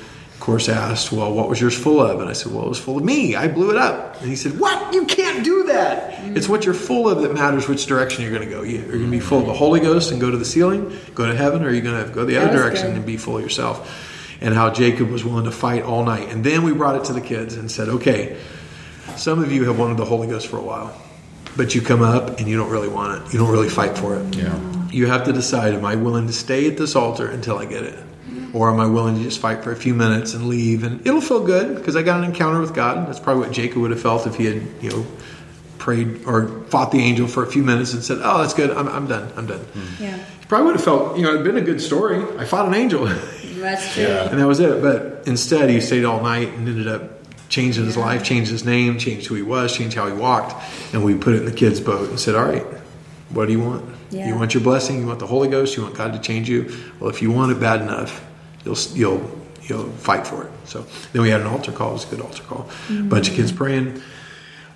course, 0.49 0.71
asked, 0.71 1.13
Well, 1.13 1.31
what 1.35 1.51
was 1.51 1.61
yours 1.61 1.77
full 1.77 2.01
of? 2.01 2.21
And 2.21 2.31
I 2.31 2.33
said, 2.33 2.53
Well, 2.53 2.65
it 2.65 2.69
was 2.71 2.79
full 2.79 2.97
of 2.97 3.05
me. 3.05 3.37
I 3.37 3.49
blew 3.49 3.71
it 3.71 3.77
up. 3.77 4.19
And 4.21 4.31
he 4.31 4.35
said, 4.35 4.59
What? 4.59 4.95
You 4.95 5.05
can't 5.05 5.45
do 5.45 5.65
that. 5.65 6.15
It's 6.35 6.49
what 6.49 6.65
you're 6.65 6.73
full 6.73 7.07
of 7.07 7.21
that 7.21 7.35
matters 7.35 7.69
which 7.69 7.85
direction 7.85 8.23
you're 8.23 8.33
going 8.33 8.49
to 8.49 8.55
go. 8.55 8.63
You're 8.63 8.83
going 8.83 9.05
to 9.05 9.11
be 9.11 9.21
full 9.21 9.41
of 9.41 9.47
the 9.47 9.53
Holy 9.53 9.81
Ghost 9.81 10.11
and 10.11 10.19
go 10.19 10.31
to 10.31 10.39
the 10.39 10.47
ceiling, 10.47 10.99
go 11.15 11.27
to 11.27 11.35
heaven, 11.35 11.63
or 11.63 11.69
are 11.69 11.73
you 11.73 11.83
going 11.83 12.03
to 12.03 12.11
go 12.13 12.25
the 12.25 12.39
other 12.39 12.51
direction 12.51 12.89
good. 12.89 12.97
and 12.97 13.07
be 13.07 13.19
full 13.19 13.37
of 13.37 13.43
yourself? 13.43 14.17
And 14.41 14.55
how 14.55 14.71
Jacob 14.71 15.11
was 15.11 15.23
willing 15.23 15.45
to 15.45 15.51
fight 15.51 15.83
all 15.83 16.03
night. 16.03 16.31
And 16.31 16.43
then 16.43 16.63
we 16.63 16.73
brought 16.73 16.97
it 16.97 17.05
to 17.05 17.13
the 17.13 17.21
kids 17.21 17.55
and 17.55 17.71
said, 17.71 17.91
Okay, 17.91 18.41
some 19.17 19.43
of 19.43 19.53
you 19.53 19.65
have 19.65 19.79
wanted 19.79 19.99
the 19.99 20.07
Holy 20.07 20.29
Ghost 20.29 20.47
for 20.47 20.57
a 20.57 20.63
while, 20.63 20.99
but 21.59 21.75
you 21.75 21.83
come 21.83 22.01
up 22.01 22.39
and 22.39 22.49
you 22.49 22.57
don't 22.57 22.71
really 22.71 22.89
want 22.89 23.21
it. 23.21 23.35
You 23.35 23.39
don't 23.39 23.51
really 23.51 23.69
fight 23.69 23.99
for 23.99 24.17
it. 24.17 24.35
Yeah. 24.35 24.59
You 24.91 25.09
have 25.09 25.25
to 25.25 25.33
decide 25.35 25.75
am 25.75 25.85
I 25.85 25.97
willing 25.97 26.27
to 26.27 26.33
stay 26.33 26.67
at 26.69 26.79
this 26.79 26.97
altar 26.97 27.29
until 27.29 27.59
I 27.59 27.67
get 27.67 27.83
it? 27.83 27.99
Or 28.55 28.71
am 28.71 28.81
I 28.81 28.87
willing 28.87 29.17
to 29.17 29.23
just 29.23 29.41
fight 29.41 29.63
for 29.63 29.73
a 29.73 29.77
few 29.77 29.95
minutes 29.95 30.33
and 30.35 30.49
leave? 30.49 30.83
And 30.85 31.07
it'll 31.07 31.21
feel 31.21 31.45
good 31.45 31.77
because 31.77 31.97
I 31.97 32.03
got 32.03 32.19
an 32.23 32.31
encounter 32.31 32.61
with 32.61 32.75
God. 32.75 33.07
That's 33.07 33.21
probably 33.21 33.45
what 33.45 33.53
Jacob 33.53 33.79
would 33.83 33.91
have 33.91 34.01
felt 34.01 34.27
if 34.27 34.37
he 34.37 34.47
had, 34.47 34.63
you 34.81 34.91
know, 34.91 35.07
prayed 35.79 36.25
or 36.27 36.49
fought 36.65 36.91
the 36.91 36.99
angel 37.01 37.27
for 37.29 37.43
a 37.43 37.47
few 37.47 37.63
minutes 37.63 37.93
and 37.93 38.03
said, 38.03 38.19
Oh, 38.23 38.39
that's 38.39 38.55
good. 38.55 38.71
I'm, 38.71 38.89
I'm 38.89 39.07
done. 39.07 39.31
I'm 39.37 39.47
done. 39.47 39.61
Hmm. 39.61 40.03
Yeah. 40.03 40.17
He 40.17 40.47
probably 40.47 40.67
would 40.69 40.77
have 40.77 40.85
felt, 40.85 41.17
you 41.19 41.23
know, 41.25 41.31
it'd 41.35 41.45
been 41.45 41.57
a 41.59 41.61
good 41.63 41.81
story. 41.81 42.23
I 42.39 42.45
fought 42.47 42.67
an 42.67 42.75
angel. 42.75 43.05
That's 43.05 43.93
true. 43.95 44.05
Yeah. 44.05 44.31
and 44.31 44.39
that 44.41 44.47
was 44.47 44.61
it. 44.61 44.81
But 44.83 45.25
instead, 45.27 45.69
he 45.69 45.81
stayed 45.81 46.05
all 46.05 46.23
night 46.23 46.49
and 46.49 46.67
ended 46.69 46.89
up 46.89 47.03
changing 47.51 47.85
his 47.85 47.97
life, 47.97 48.25
changed 48.25 48.51
his 48.51 48.65
name, 48.65 48.99
changed 48.99 49.27
who 49.27 49.35
he 49.35 49.43
was, 49.43 49.77
changed 49.77 49.97
how 49.97 50.07
he 50.07 50.13
walked. 50.15 50.55
And 50.95 51.05
we 51.05 51.15
put 51.17 51.35
it 51.35 51.41
in 51.41 51.45
the 51.45 51.53
kids' 51.53 51.81
boat 51.81 52.09
and 52.09 52.19
said, 52.19 52.35
All 52.35 52.45
right, 52.45 52.65
what 53.31 53.47
do 53.47 53.53
you 53.53 53.61
want? 53.61 53.85
Yeah. 54.11 54.29
You 54.29 54.37
want 54.37 54.55
your 54.55 54.63
blessing? 54.63 55.01
You 55.01 55.07
want 55.07 55.19
the 55.19 55.27
Holy 55.27 55.49
Ghost? 55.49 55.77
You 55.77 55.83
want 55.83 55.95
God 55.95 56.13
to 56.15 56.19
change 56.19 56.49
you? 56.49 56.73
Well, 57.01 57.11
if 57.11 57.21
you 57.23 57.31
want 57.31 57.53
it 57.53 57.61
bad 57.61 57.83
enough, 57.83 58.25
you'll 58.65 58.77
you'll 58.95 59.41
you'll 59.63 59.91
fight 59.93 60.27
for 60.27 60.45
it. 60.45 60.51
So 60.65 60.87
then 61.13 61.23
we 61.23 61.29
had 61.31 61.41
an 61.43 61.47
altar 61.47 61.73
call. 61.73 61.91
It 61.91 61.93
was 61.95 62.05
a 62.07 62.09
good 62.17 62.21
altar 62.21 62.43
call. 62.45 62.69
Bunch 62.91 63.29
of 63.29 63.35
kids 63.35 63.53
praying. 63.53 64.01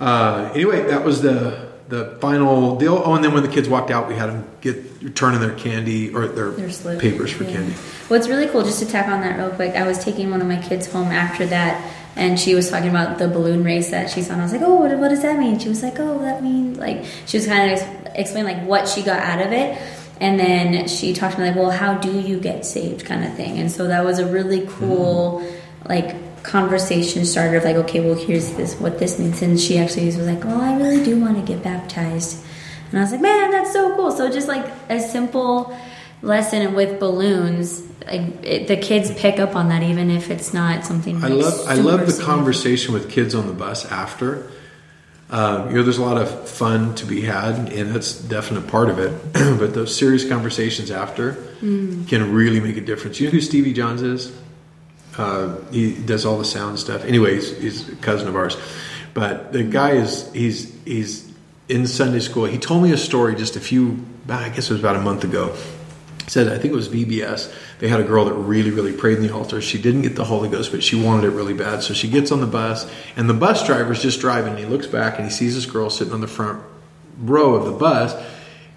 Uh, 0.00 0.50
anyway, 0.54 0.82
that 0.88 1.04
was 1.04 1.22
the 1.22 1.70
the 1.88 2.16
final 2.20 2.76
deal. 2.76 3.02
Oh, 3.04 3.14
and 3.14 3.22
then 3.24 3.34
when 3.34 3.42
the 3.42 3.48
kids 3.50 3.68
walked 3.68 3.90
out, 3.90 4.08
we 4.08 4.14
had 4.14 4.30
them 4.30 4.44
get 4.62 5.14
turn 5.14 5.34
in 5.34 5.40
their 5.40 5.54
candy 5.54 6.14
or 6.14 6.26
their, 6.26 6.50
Their 6.52 6.98
papers 6.98 7.30
for 7.32 7.44
Yeah. 7.44 7.52
candy. 7.52 7.72
What's 8.08 8.28
really 8.28 8.46
cool, 8.46 8.62
just 8.62 8.78
to 8.78 8.86
tack 8.86 9.08
on 9.08 9.20
that 9.20 9.36
real 9.38 9.50
quick, 9.50 9.74
I 9.74 9.86
was 9.86 9.98
taking 10.02 10.30
one 10.30 10.40
of 10.40 10.46
my 10.46 10.56
kids 10.56 10.90
home 10.90 11.08
after 11.08 11.44
that 11.46 11.84
and 12.16 12.38
she 12.38 12.54
was 12.54 12.68
talking 12.70 12.90
about 12.90 13.18
the 13.18 13.28
balloon 13.28 13.64
race 13.64 13.90
that 13.90 14.10
she 14.10 14.22
saw. 14.22 14.34
And 14.34 14.42
I 14.42 14.44
was 14.44 14.52
like, 14.52 14.62
"Oh, 14.62 14.74
what, 14.74 14.96
what 14.98 15.08
does 15.08 15.22
that 15.22 15.38
mean?" 15.38 15.58
She 15.58 15.68
was 15.68 15.82
like, 15.82 15.98
"Oh, 15.98 16.18
that 16.20 16.42
means 16.42 16.78
like." 16.78 17.04
She 17.26 17.38
was 17.38 17.46
kind 17.46 17.72
of 17.72 17.78
ex- 17.78 18.10
explain 18.14 18.44
like 18.44 18.62
what 18.64 18.88
she 18.88 19.02
got 19.02 19.20
out 19.20 19.44
of 19.44 19.52
it, 19.52 19.80
and 20.20 20.38
then 20.38 20.88
she 20.88 21.14
talked 21.14 21.36
to 21.36 21.40
me 21.40 21.48
like, 21.48 21.56
"Well, 21.56 21.70
how 21.70 21.94
do 21.94 22.20
you 22.20 22.38
get 22.38 22.66
saved?" 22.66 23.04
kind 23.06 23.24
of 23.24 23.34
thing. 23.34 23.58
And 23.58 23.70
so 23.70 23.86
that 23.88 24.04
was 24.04 24.18
a 24.18 24.26
really 24.26 24.66
cool 24.68 25.42
mm-hmm. 25.42 25.88
like 25.88 26.42
conversation 26.42 27.24
starter 27.24 27.56
of 27.56 27.64
like, 27.64 27.76
okay, 27.76 28.00
well, 28.00 28.14
here's 28.14 28.54
this 28.54 28.74
what 28.80 28.98
this 28.98 29.18
means. 29.18 29.40
And 29.42 29.58
she 29.58 29.78
actually 29.78 30.06
was 30.06 30.18
like, 30.18 30.44
"Well, 30.44 30.60
I 30.60 30.76
really 30.76 31.04
do 31.04 31.18
want 31.18 31.36
to 31.38 31.42
get 31.42 31.62
baptized," 31.62 32.44
and 32.90 32.98
I 32.98 33.02
was 33.02 33.12
like, 33.12 33.22
"Man, 33.22 33.50
that's 33.50 33.72
so 33.72 33.94
cool!" 33.96 34.10
So 34.10 34.30
just 34.30 34.48
like 34.48 34.66
a 34.90 35.00
simple 35.00 35.74
lesson 36.22 36.74
with 36.74 36.98
balloons. 37.00 37.82
Like, 38.06 38.22
it, 38.44 38.68
the 38.68 38.76
kids 38.76 39.12
pick 39.14 39.38
up 39.38 39.54
on 39.54 39.68
that 39.68 39.82
even 39.82 40.10
if 40.10 40.30
it's 40.30 40.52
not 40.52 40.84
something. 40.84 41.22
I 41.22 41.28
like, 41.28 41.44
love 41.44 41.68
I 41.68 41.74
love 41.74 42.06
the 42.06 42.22
conversation 42.22 42.94
with 42.94 43.10
kids 43.10 43.34
on 43.34 43.46
the 43.46 43.52
bus 43.52 43.84
after. 43.90 44.50
Um, 45.30 45.70
you 45.70 45.76
know, 45.76 45.82
there's 45.82 45.98
a 45.98 46.02
lot 46.04 46.20
of 46.20 46.48
fun 46.48 46.94
to 46.96 47.06
be 47.06 47.22
had, 47.22 47.72
and 47.72 47.94
that's 47.94 48.22
a 48.22 48.28
definite 48.28 48.66
part 48.66 48.90
of 48.90 48.98
it. 48.98 49.12
but 49.58 49.72
those 49.72 49.96
serious 49.96 50.28
conversations 50.28 50.90
after 50.90 51.34
Mm. 51.62 52.08
can 52.08 52.32
really 52.32 52.58
make 52.58 52.76
a 52.76 52.80
difference. 52.80 53.20
You 53.20 53.28
know 53.28 53.30
who 53.30 53.40
Stevie 53.40 53.72
Johns 53.72 54.02
is? 54.02 54.32
Uh, 55.16 55.58
he 55.70 55.94
does 55.94 56.26
all 56.26 56.36
the 56.38 56.44
sound 56.44 56.76
stuff. 56.80 57.04
Anyways, 57.04 57.56
he's 57.58 57.88
a 57.88 57.94
cousin 57.96 58.26
of 58.26 58.34
ours. 58.34 58.56
But 59.14 59.52
the 59.52 59.62
guy 59.62 59.92
is 59.92 60.28
he's 60.32 60.74
he's 60.84 61.30
in 61.68 61.86
Sunday 61.86 62.18
school. 62.18 62.46
He 62.46 62.58
told 62.58 62.82
me 62.82 62.90
a 62.90 62.96
story 62.96 63.36
just 63.36 63.54
a 63.54 63.60
few, 63.60 64.04
I 64.28 64.48
guess 64.48 64.70
it 64.70 64.72
was 64.72 64.80
about 64.80 64.96
a 64.96 65.00
month 65.00 65.22
ago. 65.22 65.54
Said 66.32 66.48
I 66.48 66.56
think 66.56 66.72
it 66.72 66.76
was 66.76 66.88
VBS. 66.88 67.52
They 67.78 67.88
had 67.88 68.00
a 68.00 68.04
girl 68.04 68.24
that 68.24 68.32
really 68.32 68.70
really 68.70 68.94
prayed 68.94 69.18
in 69.18 69.22
the 69.22 69.34
altar. 69.34 69.60
She 69.60 69.76
didn't 69.76 70.00
get 70.00 70.16
the 70.16 70.24
Holy 70.24 70.48
Ghost, 70.48 70.72
but 70.72 70.82
she 70.82 70.96
wanted 70.96 71.26
it 71.26 71.32
really 71.32 71.52
bad. 71.52 71.82
So 71.82 71.92
she 71.92 72.08
gets 72.08 72.32
on 72.32 72.40
the 72.40 72.46
bus, 72.46 72.90
and 73.16 73.28
the 73.28 73.34
bus 73.34 73.66
driver's 73.66 74.00
just 74.00 74.18
driving. 74.18 74.52
And 74.52 74.58
he 74.58 74.64
looks 74.64 74.86
back 74.86 75.18
and 75.18 75.26
he 75.26 75.30
sees 75.30 75.54
this 75.54 75.66
girl 75.66 75.90
sitting 75.90 76.14
on 76.14 76.22
the 76.22 76.26
front 76.26 76.62
row 77.18 77.54
of 77.54 77.66
the 77.66 77.72
bus, 77.72 78.14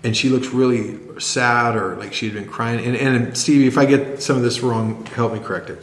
and 0.04 0.18
she 0.18 0.28
looks 0.28 0.50
really 0.50 1.00
sad 1.18 1.78
or 1.78 1.96
like 1.96 2.12
she'd 2.12 2.34
been 2.34 2.46
crying. 2.46 2.86
And, 2.86 2.98
and 2.98 3.38
Stevie, 3.38 3.68
if 3.68 3.78
I 3.78 3.86
get 3.86 4.22
some 4.22 4.36
of 4.36 4.44
this 4.44 4.60
wrong, 4.60 5.06
help 5.06 5.32
me 5.32 5.40
correct 5.40 5.70
it. 5.70 5.82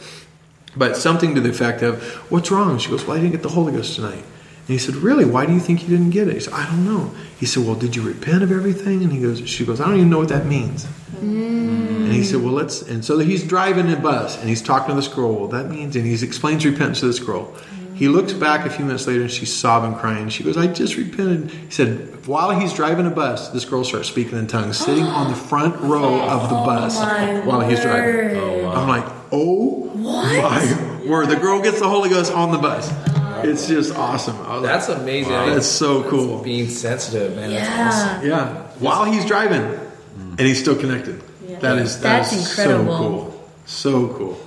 But 0.77 0.95
something 0.95 1.33
to 1.33 1.41
the 1.41 1.49
effect 1.49 1.81
of, 1.81 2.03
"What's 2.29 2.51
wrong?" 2.51 2.77
She 2.77 2.91
goes, 2.91 3.03
"Well, 3.07 3.17
I 3.17 3.19
didn't 3.19 3.31
get 3.31 3.41
the 3.41 3.49
Holy 3.49 3.71
Ghost 3.73 3.95
tonight." 3.95 4.23
And 4.65 4.69
he 4.69 4.77
said, 4.77 4.95
"Really? 4.95 5.25
Why 5.25 5.45
do 5.45 5.53
you 5.53 5.59
think 5.59 5.83
you 5.83 5.89
didn't 5.89 6.11
get 6.11 6.27
it?" 6.27 6.35
He 6.35 6.39
said, 6.39 6.53
"I 6.53 6.65
don't 6.65 6.85
know." 6.85 7.11
He 7.37 7.45
said, 7.45 7.65
"Well, 7.65 7.75
did 7.75 7.95
you 7.95 8.01
repent 8.01 8.43
of 8.43 8.51
everything?" 8.51 9.03
And 9.03 9.11
he 9.11 9.19
goes, 9.19 9.47
"She 9.47 9.65
goes, 9.65 9.81
I 9.81 9.85
don't 9.85 9.97
even 9.97 10.09
know 10.09 10.19
what 10.19 10.29
that 10.29 10.45
means." 10.45 10.87
And 11.21 12.11
he 12.11 12.23
said, 12.23 12.41
"Well, 12.41 12.53
let's." 12.53 12.81
And 12.81 13.03
so 13.03 13.19
he's 13.19 13.43
driving 13.43 13.91
a 13.91 13.95
bus 13.97 14.39
and 14.39 14.47
he's 14.49 14.61
talking 14.61 14.95
to 14.95 15.01
the 15.01 15.15
girl. 15.15 15.33
Well, 15.35 15.47
that 15.49 15.69
means, 15.69 15.95
and 15.95 16.05
he 16.05 16.13
explains 16.13 16.65
repentance 16.65 17.01
to 17.01 17.07
this 17.07 17.19
girl. 17.19 17.53
He 17.93 18.07
looks 18.07 18.33
back 18.33 18.65
a 18.65 18.69
few 18.69 18.85
minutes 18.85 19.05
later 19.05 19.21
and 19.21 19.31
she's 19.31 19.53
sobbing, 19.53 19.95
crying. 19.95 20.29
She 20.29 20.43
goes, 20.43 20.57
"I 20.57 20.67
just 20.67 20.95
repented." 20.97 21.51
He 21.51 21.71
said, 21.71 22.13
while 22.25 22.57
he's 22.57 22.73
driving 22.73 23.05
a 23.05 23.09
bus, 23.09 23.49
this 23.49 23.65
girl 23.65 23.83
starts 23.83 24.07
speaking 24.07 24.37
in 24.37 24.47
tongues, 24.47 24.77
sitting 24.77 25.03
on 25.03 25.29
the 25.29 25.35
front 25.35 25.75
row 25.81 26.21
of 26.29 26.49
the 26.49 26.55
bus 26.55 26.97
oh, 26.97 27.05
my 27.05 27.39
while 27.45 27.61
he's 27.61 27.81
driving. 27.81 28.37
Oh, 28.37 28.63
wow. 28.63 28.71
I'm 28.73 28.87
like, 28.87 29.05
oh 29.31 29.93
my 29.95 31.07
word! 31.07 31.29
The 31.29 31.35
girl 31.35 31.61
gets 31.61 31.79
the 31.79 31.89
Holy 31.89 32.09
Ghost 32.09 32.31
on 32.31 32.51
the 32.51 32.57
bus. 32.57 33.12
It's 33.45 33.67
just 33.67 33.95
awesome. 33.95 34.37
I 34.41 34.55
was 34.55 34.63
That's 34.63 34.89
like, 34.89 34.99
amazing. 34.99 35.31
That's 35.31 35.67
so 35.67 36.09
cool. 36.09 36.41
Being 36.43 36.69
sensitive, 36.69 37.35
man. 37.35 37.51
That's 37.51 37.95
awesome. 37.95 38.27
Yeah. 38.27 38.53
Yeah, 38.53 38.61
while 38.79 39.05
he's 39.05 39.25
driving, 39.25 39.79
and 40.17 40.39
he's 40.39 40.59
still 40.59 40.75
connected. 40.75 41.21
That 41.61 41.77
is 41.77 41.99
That's 42.01 42.31
that's, 42.31 42.49
incredible. 42.49 43.31
So 43.65 44.07
cool. 44.07 44.09
So 44.09 44.17
cool. 44.17 44.39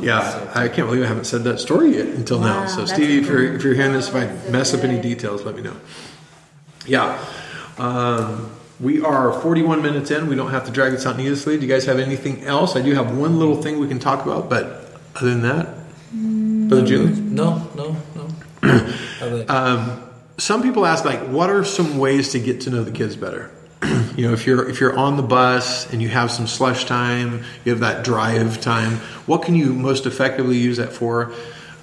Yeah, 0.00 0.50
I 0.54 0.68
can't 0.68 0.88
believe 0.88 1.04
I 1.04 1.06
haven't 1.06 1.24
said 1.24 1.44
that 1.44 1.58
story 1.58 1.96
yet 1.96 2.06
until 2.08 2.38
now. 2.40 2.66
So, 2.66 2.84
Stevie, 2.84 3.18
if 3.18 3.26
you're 3.26 3.54
if 3.54 3.62
you're 3.62 3.74
hearing 3.74 3.92
this, 3.92 4.08
if 4.08 4.14
I 4.14 4.26
mess 4.50 4.74
up 4.74 4.84
any 4.84 5.00
details, 5.00 5.44
let 5.44 5.56
me 5.56 5.62
know. 5.62 5.76
Yeah, 6.86 7.18
um, 7.78 8.50
we 8.78 9.00
are 9.02 9.32
41 9.40 9.82
minutes 9.82 10.10
in. 10.10 10.26
We 10.26 10.34
don't 10.34 10.50
have 10.50 10.66
to 10.66 10.72
drag 10.72 10.92
this 10.92 11.06
out 11.06 11.16
needlessly. 11.16 11.56
Do 11.56 11.66
you 11.66 11.72
guys 11.72 11.86
have 11.86 11.98
anything 11.98 12.44
else? 12.44 12.76
I 12.76 12.82
do 12.82 12.94
have 12.94 13.16
one 13.16 13.38
little 13.38 13.60
thing 13.62 13.78
we 13.78 13.88
can 13.88 13.98
talk 13.98 14.24
about, 14.24 14.50
but 14.50 14.92
other 15.14 15.30
than 15.30 15.42
that, 15.42 15.68
Brother 16.68 16.86
Julian. 16.86 17.34
No, 17.34 17.68
no, 17.74 17.84
no. 17.84 17.84
Other- 17.84 17.96
Um, 19.48 20.02
some 20.38 20.62
people 20.62 20.84
ask 20.84 21.04
like 21.04 21.20
what 21.28 21.48
are 21.50 21.64
some 21.64 21.98
ways 21.98 22.32
to 22.32 22.38
get 22.38 22.62
to 22.62 22.70
know 22.70 22.84
the 22.84 22.92
kids 22.92 23.16
better? 23.16 23.50
You 24.16 24.28
know 24.28 24.32
if 24.32 24.46
you're 24.46 24.68
if 24.68 24.80
you're 24.80 24.96
on 24.96 25.16
the 25.16 25.22
bus 25.22 25.92
and 25.92 26.00
you 26.00 26.08
have 26.08 26.30
some 26.30 26.46
slush 26.46 26.86
time 26.86 27.44
you 27.64 27.72
have 27.72 27.80
that 27.80 28.02
drive 28.02 28.62
time 28.62 28.96
what 29.26 29.42
can 29.42 29.54
you 29.54 29.74
most 29.74 30.06
effectively 30.06 30.56
use 30.56 30.78
that 30.78 30.92
for? 30.92 31.32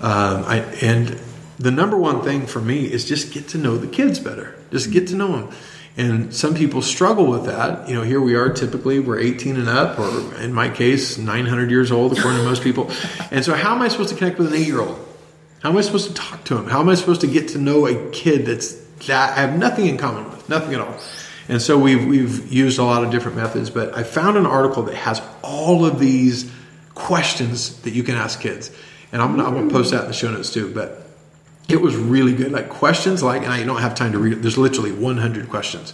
Um, 0.02 0.44
I, 0.46 0.60
and 0.82 1.20
the 1.60 1.70
number 1.70 1.96
one 1.96 2.24
thing 2.24 2.48
for 2.48 2.60
me 2.60 2.92
is 2.92 3.06
just 3.06 3.34
get 3.34 3.50
to 3.50 3.58
know 3.58 3.78
the 3.78 3.88
kids 3.88 4.20
better. 4.20 4.56
Just 4.72 4.92
get 4.92 5.08
to 5.10 5.16
know 5.16 5.32
them 5.32 5.56
and 5.96 6.34
some 6.34 6.56
people 6.56 6.82
struggle 6.82 7.28
with 7.28 7.46
that. 7.46 7.88
You 7.88 7.96
know 7.96 8.02
here 8.02 8.22
we 8.22 8.36
are 8.36 8.50
typically 8.50 9.00
we're 9.00 9.20
18 9.20 9.58
and 9.58 9.70
up 9.70 10.00
or 10.00 10.36
in 10.42 10.54
my 10.54 10.70
case 10.70 11.18
900 11.18 11.70
years 11.70 11.92
old 11.92 12.18
according 12.18 12.40
to 12.40 12.46
most 12.46 12.64
people. 12.64 12.90
And 13.32 13.46
so 13.46 13.54
how 13.54 13.76
am 13.76 13.82
i 13.82 13.88
supposed 13.88 14.10
to 14.10 14.16
connect 14.16 14.38
with 14.40 14.48
an 14.48 14.56
eight 14.56 14.68
year 14.68 14.82
old 14.82 15.03
how 15.64 15.70
am 15.70 15.78
I 15.78 15.82
supposed 15.82 16.10
to 16.10 16.14
talk 16.14 16.44
to 16.46 16.58
him? 16.58 16.66
How 16.66 16.82
am 16.82 16.90
I 16.90 16.96
supposed 16.96 17.22
to 17.22 17.28
get 17.28 17.48
to 17.50 17.58
know 17.58 17.88
a 17.88 18.10
kid 18.12 18.46
that's 18.46 18.74
that 19.08 19.38
I 19.38 19.42
have 19.42 19.58
nothing 19.58 19.88
in 19.88 19.98
common 19.98 20.30
with, 20.30 20.50
nothing 20.50 20.74
at 20.74 20.82
all? 20.82 20.94
And 21.48 21.62
so 21.62 21.80
we've 21.80 22.06
we've 22.06 22.52
used 22.52 22.80
a 22.80 22.84
lot 22.84 23.06
of 23.06 23.12
different 23.12 23.38
methods, 23.38 23.70
but 23.70 23.98
I 23.98 24.04
found 24.04 24.36
an 24.36 24.46
article 24.46 24.84
that 24.84 24.96
has 24.96 25.22
all 25.42 25.86
of 25.86 26.00
these 26.00 26.52
questions 26.96 27.82
that 27.84 27.92
you 27.92 28.04
can 28.04 28.16
ask 28.16 28.42
kids, 28.42 28.72
and 29.14 29.22
I'm 29.22 29.38
gonna, 29.38 29.48
I'm 29.48 29.54
gonna 29.54 29.72
post 29.72 29.92
that 29.92 30.02
in 30.02 30.08
the 30.08 30.14
show 30.14 30.30
notes 30.30 30.52
too. 30.52 30.74
But 30.74 31.02
it 31.70 31.82
was 31.82 31.96
really 31.96 32.36
good, 32.36 32.52
like 32.52 32.68
questions 32.68 33.24
like, 33.24 33.44
and 33.44 33.54
I 33.54 33.64
don't 33.64 33.80
have 33.80 33.96
time 33.96 34.12
to 34.12 34.20
read 34.20 34.34
it. 34.34 34.42
There's 34.42 34.58
literally 34.58 34.92
100 34.92 35.50
questions. 35.50 35.94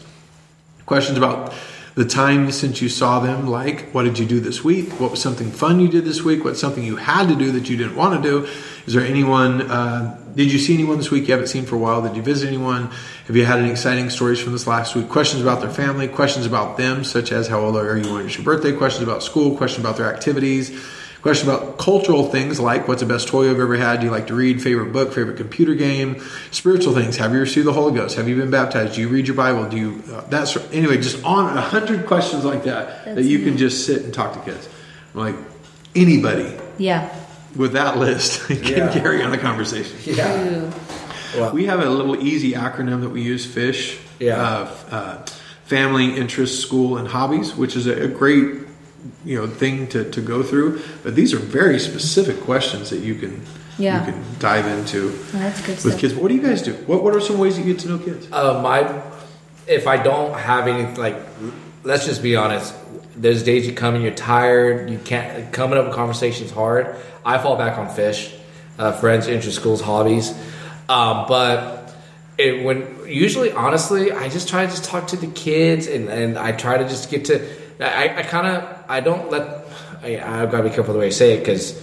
Questions 0.87 1.15
about 1.15 1.53
the 1.99 2.05
time 2.05 2.49
since 2.49 2.81
you 2.81 2.87
saw 2.87 3.19
them, 3.19 3.45
like 3.45 3.89
what 3.91 4.03
did 4.03 4.17
you 4.17 4.25
do 4.25 4.39
this 4.39 4.63
week? 4.63 5.01
What 5.01 5.11
was 5.11 5.21
something 5.21 5.51
fun 5.51 5.81
you 5.81 5.89
did 5.89 6.05
this 6.05 6.23
week? 6.23 6.45
What's 6.45 6.61
something 6.61 6.81
you 6.81 6.95
had 6.95 7.27
to 7.27 7.35
do 7.35 7.51
that 7.51 7.69
you 7.69 7.75
didn't 7.75 7.97
want 7.97 8.23
to 8.23 8.29
do? 8.29 8.47
Is 8.87 8.93
there 8.93 9.05
anyone? 9.05 9.69
Uh, 9.69 10.17
did 10.33 10.49
you 10.49 10.59
see 10.59 10.73
anyone 10.73 10.95
this 10.95 11.11
week 11.11 11.27
you 11.27 11.33
haven't 11.33 11.49
seen 11.49 11.65
for 11.65 11.75
a 11.75 11.77
while? 11.77 12.01
Did 12.01 12.15
you 12.15 12.21
visit 12.21 12.47
anyone? 12.47 12.89
Have 13.27 13.35
you 13.35 13.43
had 13.43 13.59
any 13.59 13.69
exciting 13.69 14.09
stories 14.09 14.39
from 14.39 14.53
this 14.53 14.65
last 14.65 14.95
week? 14.95 15.09
Questions 15.09 15.41
about 15.41 15.59
their 15.59 15.69
family, 15.69 16.07
questions 16.07 16.45
about 16.45 16.77
them, 16.77 17.03
such 17.03 17.33
as 17.33 17.49
how 17.49 17.59
old 17.59 17.75
are 17.75 17.97
you? 17.97 18.13
When 18.13 18.25
is 18.25 18.37
your 18.37 18.45
birthday? 18.45 18.71
Questions 18.71 19.03
about 19.03 19.21
school, 19.21 19.57
questions 19.57 19.85
about 19.85 19.97
their 19.97 20.07
activities, 20.09 20.69
Question 21.21 21.49
about 21.49 21.77
cultural 21.77 22.29
things 22.29 22.61
like 22.61 22.87
what's 22.87 23.01
the 23.01 23.07
best 23.07 23.27
toy 23.27 23.49
I've 23.49 23.59
ever 23.59 23.75
had? 23.75 23.99
Do 23.99 24.05
you 24.05 24.11
like 24.11 24.27
to 24.27 24.33
read? 24.33 24.61
Favorite 24.61 24.93
book? 24.93 25.11
Favorite 25.11 25.35
computer 25.35 25.75
game? 25.75 26.21
Spiritual 26.51 26.93
things. 26.93 27.17
Have 27.17 27.33
you 27.33 27.39
received 27.41 27.67
the 27.67 27.73
Holy 27.73 27.93
Ghost? 27.93 28.15
Have 28.15 28.29
you 28.29 28.37
been 28.37 28.49
baptized? 28.51 28.95
Do 28.95 29.01
you 29.01 29.09
read 29.09 29.27
your 29.27 29.35
Bible? 29.35 29.67
Do 29.67 29.75
you 29.75 30.03
uh, 30.13 30.21
that's 30.29 30.55
anyway? 30.71 30.95
Just 30.97 31.21
on 31.25 31.57
a 31.57 31.61
hundred 31.61 32.05
questions 32.05 32.45
like 32.45 32.63
that 32.63 33.03
that 33.03 33.15
That's 33.15 33.27
you 33.27 33.39
can 33.39 33.57
just 33.57 33.85
sit 33.85 34.03
and 34.03 34.13
talk 34.13 34.33
to 34.33 34.39
kids. 34.49 34.69
Like 35.13 35.35
anybody 35.93 36.57
Yeah. 36.77 37.13
with 37.53 37.73
that 37.73 37.97
list 37.97 38.41
can 38.47 38.63
Yeah. 38.63 38.93
carry 38.93 39.21
on 39.21 39.33
a 39.33 39.37
conversation. 39.37 39.97
Yeah. 40.05 40.47
Ooh. 40.53 40.71
Well, 41.35 41.51
We 41.53 41.65
have 41.65 41.81
a 41.81 41.89
little 41.89 42.15
easy 42.23 42.53
acronym 42.53 43.01
that 43.01 43.09
we 43.09 43.21
use: 43.23 43.45
FISH. 43.45 43.97
Yeah. 44.19 44.41
Uh, 44.41 44.69
uh, 44.89 45.25
family, 45.65 46.15
interests, 46.15 46.59
school, 46.59 46.97
and 46.97 47.07
hobbies, 47.09 47.55
which 47.55 47.75
is 47.75 47.87
a, 47.87 48.03
a 48.05 48.07
great 48.07 48.58
you 49.25 49.37
know 49.39 49.47
thing 49.47 49.87
to, 49.87 50.09
to 50.11 50.21
go 50.21 50.43
through. 50.43 50.81
But 51.03 51.15
these 51.15 51.33
are 51.33 51.39
very 51.39 51.79
specific 51.79 52.41
questions 52.41 52.89
that 52.89 52.99
you 52.99 53.15
can 53.15 53.41
Yeah. 53.77 54.05
you 54.05 54.11
can 54.13 54.23
dive 54.39 54.65
into 54.65 55.07
Well, 55.33 55.41
that's 55.43 55.61
good 55.61 55.69
with 55.69 55.79
stuff. 55.79 55.99
kids. 55.99 56.13
What 56.15 56.27
do 56.29 56.35
you 56.35 56.41
guys 56.41 56.61
do? 56.61 56.73
What 56.87 57.03
What 57.03 57.15
are 57.15 57.21
some 57.21 57.37
ways 57.37 57.57
you 57.57 57.63
get 57.65 57.79
to 57.79 57.87
know 57.89 57.97
kids? 57.97 58.27
Uh, 58.31 58.61
my, 58.61 59.01
if 59.67 59.87
I 59.87 59.97
don't 59.97 60.33
have 60.33 60.67
any, 60.67 60.95
like, 60.95 61.17
let's 61.83 62.05
just 62.05 62.21
be 62.23 62.35
honest. 62.35 62.73
There's 63.15 63.43
days 63.43 63.67
you 63.67 63.73
come 63.73 63.95
and 63.95 64.03
you're 64.03 64.13
tired. 64.13 64.89
You 64.89 64.97
can't 64.99 65.51
coming 65.53 65.77
up 65.77 65.85
with 65.85 65.95
conversations 65.95 66.51
hard. 66.51 66.95
I 67.25 67.37
fall 67.37 67.57
back 67.57 67.77
on 67.77 67.89
fish, 67.89 68.33
uh, 68.77 68.91
friends, 68.93 69.27
interest, 69.27 69.57
schools, 69.57 69.81
hobbies. 69.81 70.31
Um, 70.87 71.25
but 71.27 71.93
it, 72.37 72.63
when 72.63 72.87
usually, 73.05 73.51
honestly, 73.51 74.11
I 74.13 74.29
just 74.29 74.47
try 74.47 74.65
to 74.65 74.71
just 74.71 74.85
talk 74.85 75.07
to 75.09 75.17
the 75.17 75.27
kids 75.27 75.85
and, 75.87 76.07
and 76.09 76.37
I 76.37 76.53
try 76.53 76.77
to 76.77 76.87
just 76.87 77.11
get 77.11 77.25
to. 77.25 77.45
I, 77.81 78.19
I 78.19 78.23
kind 78.23 78.47
of 78.47 78.78
I 78.89 78.99
don't 78.99 79.29
let. 79.29 79.65
I, 80.01 80.19
I've 80.19 80.51
got 80.51 80.57
to 80.57 80.69
be 80.69 80.75
careful 80.75 80.93
the 80.93 80.99
way 80.99 81.07
I 81.07 81.11
say 81.11 81.35
it 81.35 81.39
because 81.39 81.79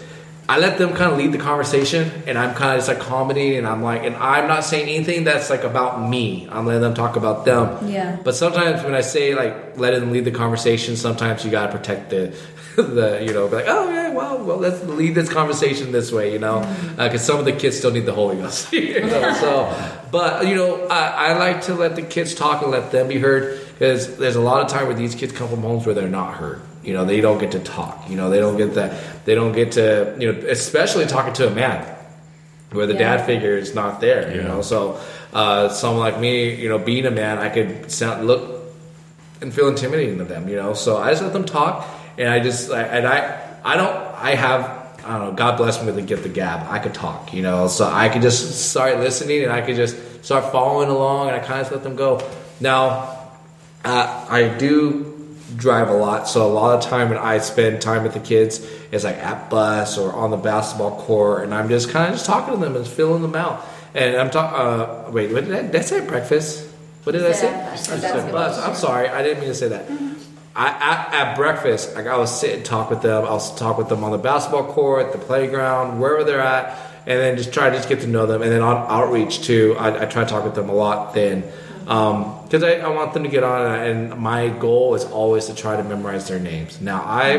I 0.48 0.58
let 0.58 0.78
them 0.78 0.94
kind 0.94 1.10
of 1.10 1.18
lead 1.18 1.32
the 1.32 1.38
conversation, 1.38 2.10
and 2.26 2.38
I'm 2.38 2.54
kind 2.54 2.72
of 2.72 2.78
just 2.78 2.88
like 2.88 3.00
comedy, 3.00 3.56
and 3.56 3.66
I'm 3.66 3.82
like, 3.82 4.04
and 4.04 4.14
I'm 4.16 4.46
not 4.46 4.64
saying 4.64 4.88
anything 4.88 5.24
that's 5.24 5.50
like 5.50 5.64
about 5.64 6.08
me. 6.08 6.48
I'm 6.50 6.66
letting 6.66 6.82
them 6.82 6.94
talk 6.94 7.16
about 7.16 7.44
them. 7.44 7.88
Yeah. 7.88 8.16
But 8.22 8.36
sometimes 8.36 8.84
when 8.84 8.94
I 8.94 9.00
say 9.00 9.34
like 9.34 9.76
letting 9.76 10.00
them 10.00 10.12
lead 10.12 10.24
the 10.24 10.30
conversation, 10.30 10.96
sometimes 10.96 11.44
you 11.44 11.50
gotta 11.50 11.76
protect 11.76 12.10
the, 12.10 12.36
the 12.76 13.24
you 13.26 13.32
know, 13.32 13.48
be 13.48 13.56
like, 13.56 13.64
oh 13.66 13.90
yeah, 13.90 14.10
well, 14.10 14.44
well, 14.44 14.56
let's 14.56 14.84
lead 14.84 15.16
this 15.16 15.28
conversation 15.28 15.90
this 15.90 16.12
way, 16.12 16.32
you 16.32 16.38
know, 16.38 16.60
mm. 16.60 16.98
uh, 16.98 17.08
because 17.08 17.24
some 17.24 17.40
of 17.40 17.44
the 17.44 17.52
kids 17.52 17.76
still 17.78 17.90
need 17.90 18.06
the 18.06 18.12
Holy 18.12 18.36
Ghost. 18.36 18.72
you 18.72 19.00
know, 19.00 19.32
so, 19.34 19.92
but 20.12 20.46
you 20.46 20.54
know, 20.54 20.86
I, 20.86 21.30
I 21.30 21.38
like 21.38 21.62
to 21.62 21.74
let 21.74 21.96
the 21.96 22.02
kids 22.02 22.36
talk 22.36 22.62
and 22.62 22.70
let 22.70 22.92
them 22.92 23.08
be 23.08 23.18
heard 23.18 23.60
because 23.72 24.16
there's 24.16 24.36
a 24.36 24.40
lot 24.40 24.62
of 24.62 24.68
time 24.68 24.86
where 24.86 24.96
these 24.96 25.16
kids 25.16 25.32
come 25.32 25.48
from 25.48 25.62
homes 25.62 25.86
where 25.86 25.94
they're 25.94 26.08
not 26.08 26.34
heard. 26.34 26.62
You 26.86 26.94
know, 26.94 27.04
they 27.04 27.20
don't 27.20 27.38
get 27.38 27.52
to 27.52 27.58
talk. 27.58 28.08
You 28.08 28.16
know, 28.16 28.30
they 28.30 28.38
don't 28.38 28.56
get 28.56 28.74
that. 28.74 29.24
They 29.26 29.34
don't 29.34 29.52
get 29.52 29.72
to. 29.72 30.14
You 30.18 30.32
know, 30.32 30.38
especially 30.48 31.06
talking 31.06 31.32
to 31.34 31.48
a 31.48 31.50
man. 31.50 31.84
where 32.72 32.86
the 32.86 32.94
Yeah. 32.94 33.16
dad 33.16 33.26
figure 33.26 33.56
is 33.56 33.74
not 33.74 34.00
there. 34.00 34.28
You 34.34 34.40
Yeah. 34.40 34.48
know, 34.48 34.60
so 34.60 34.98
uh, 35.32 35.68
someone 35.68 36.00
like 36.00 36.18
me, 36.18 36.52
you 36.54 36.68
know, 36.68 36.78
being 36.78 37.06
a 37.06 37.10
man, 37.10 37.38
I 37.38 37.48
could 37.48 37.90
sound 37.90 38.26
look 38.26 38.42
and 39.40 39.54
feel 39.54 39.68
intimidating 39.68 40.18
to 40.18 40.24
them, 40.24 40.48
you 40.48 40.56
know. 40.56 40.74
So 40.74 40.96
I 40.98 41.10
just 41.10 41.22
let 41.22 41.32
them 41.32 41.44
talk, 41.44 41.86
and 42.18 42.28
I 42.28 42.40
just 42.40 42.70
I- 42.72 42.82
and 42.82 43.06
I 43.06 43.38
I 43.64 43.76
don't 43.76 43.96
I 44.20 44.34
have 44.34 44.60
I 45.06 45.10
don't 45.16 45.24
know. 45.28 45.32
God 45.32 45.56
bless 45.56 45.78
me 45.80 45.86
with 45.86 45.94
the 45.96 46.02
gift 46.02 46.26
of 46.26 46.34
gab. 46.34 46.66
I 46.68 46.78
could 46.80 46.92
talk, 46.92 47.32
you 47.32 47.40
know, 47.40 47.68
so 47.68 47.88
I 47.90 48.08
could 48.08 48.22
just 48.22 48.68
start 48.70 48.98
listening, 48.98 49.44
and 49.44 49.52
I 49.52 49.60
could 49.60 49.76
just 49.76 49.94
start 50.24 50.50
following 50.50 50.88
along, 50.90 51.28
and 51.28 51.36
I 51.36 51.38
kind 51.38 51.60
of 51.60 51.66
just 51.66 51.72
let 51.72 51.82
them 51.84 51.94
go. 51.94 52.20
Now, 52.60 53.08
uh, 53.84 54.26
I 54.28 54.48
do 54.48 55.14
drive 55.54 55.88
a 55.88 55.94
lot, 55.94 56.28
so 56.28 56.46
a 56.46 56.52
lot 56.52 56.76
of 56.76 56.90
time 56.90 57.08
when 57.08 57.18
I 57.18 57.38
spend 57.38 57.80
time 57.80 58.02
with 58.02 58.14
the 58.14 58.20
kids 58.20 58.58
is 58.90 59.04
like 59.04 59.16
at 59.18 59.48
bus 59.48 59.96
or 59.98 60.12
on 60.12 60.30
the 60.30 60.36
basketball 60.36 61.00
court, 61.02 61.44
and 61.44 61.54
I'm 61.54 61.68
just 61.68 61.90
kind 61.90 62.06
of 62.08 62.14
just 62.14 62.26
talking 62.26 62.54
to 62.54 62.60
them 62.60 62.74
and 62.74 62.86
feeling 62.86 63.22
them 63.22 63.36
out. 63.36 63.64
And 63.94 64.16
I'm 64.16 64.30
talking. 64.30 64.58
Uh, 64.58 65.10
wait, 65.10 65.32
what 65.32 65.44
did 65.44 65.54
I, 65.54 65.62
did 65.62 65.76
I 65.76 65.80
say? 65.80 66.04
Breakfast? 66.04 66.68
What 67.04 67.12
did 67.12 67.24
I 67.24 67.32
say? 67.32 67.54
I 67.54 67.76
said 67.76 68.32
bus. 68.32 68.58
I'm 68.58 68.74
sorry, 68.74 69.08
I 69.08 69.22
didn't 69.22 69.40
mean 69.40 69.50
to 69.50 69.54
say 69.54 69.68
that. 69.68 69.88
I, 70.56 70.68
at, 70.68 71.14
at 71.14 71.36
breakfast, 71.36 71.94
like 71.94 72.06
I 72.06 72.16
will 72.16 72.26
sit 72.26 72.54
and 72.54 72.64
talk 72.64 72.90
with 72.90 73.02
them. 73.02 73.24
I'll 73.24 73.38
talk 73.38 73.78
with 73.78 73.88
them 73.88 74.02
on 74.02 74.10
the 74.10 74.18
basketball 74.18 74.72
court, 74.72 75.12
the 75.12 75.18
playground, 75.18 76.00
wherever 76.00 76.24
they're 76.24 76.40
at, 76.40 76.78
and 77.06 77.20
then 77.20 77.36
just 77.36 77.52
try 77.52 77.70
to 77.70 77.76
just 77.76 77.88
get 77.88 78.00
to 78.00 78.06
know 78.06 78.26
them. 78.26 78.42
And 78.42 78.50
then 78.50 78.62
on 78.62 78.86
outreach 78.88 79.42
too, 79.42 79.76
I, 79.78 80.02
I 80.02 80.06
try 80.06 80.24
to 80.24 80.30
talk 80.30 80.44
with 80.44 80.54
them 80.54 80.68
a 80.68 80.74
lot 80.74 81.14
then, 81.14 81.44
because 82.46 82.62
I, 82.62 82.74
I 82.74 82.88
want 82.88 83.12
them 83.12 83.24
to 83.24 83.28
get 83.28 83.42
on. 83.42 83.80
And 83.80 84.18
my 84.18 84.48
goal 84.48 84.94
is 84.94 85.04
always 85.04 85.46
to 85.46 85.54
try 85.54 85.76
to 85.76 85.84
memorize 85.84 86.28
their 86.28 86.38
names. 86.38 86.80
Now 86.80 87.02
I, 87.02 87.34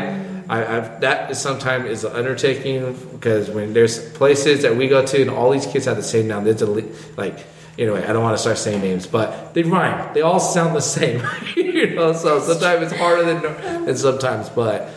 I 0.48 0.76
I've, 0.76 1.00
that 1.00 1.30
is 1.30 1.40
sometimes 1.40 1.86
is 1.86 2.04
an 2.04 2.12
undertaking 2.12 2.94
because 3.12 3.50
when 3.50 3.72
there's 3.72 4.10
places 4.12 4.62
that 4.62 4.76
we 4.76 4.88
go 4.88 5.04
to 5.04 5.22
and 5.22 5.30
all 5.30 5.50
these 5.50 5.66
kids 5.66 5.86
have 5.86 5.96
the 5.96 6.02
same 6.02 6.28
name, 6.28 6.44
there's 6.44 6.62
a 6.62 6.66
li- 6.66 6.92
like 7.16 7.44
anyway, 7.78 8.04
I 8.04 8.12
don't 8.12 8.22
want 8.22 8.36
to 8.36 8.40
start 8.40 8.58
saying 8.58 8.82
names, 8.82 9.06
but 9.06 9.54
they 9.54 9.62
rhyme. 9.62 10.12
They 10.14 10.20
all 10.20 10.40
sound 10.40 10.76
the 10.76 10.80
same, 10.80 11.22
you 11.56 11.94
know. 11.94 12.12
So 12.12 12.40
sometimes 12.40 12.90
it's 12.90 13.00
harder 13.00 13.24
than 13.24 13.84
than 13.86 13.96
sometimes. 13.96 14.48
But 14.50 14.90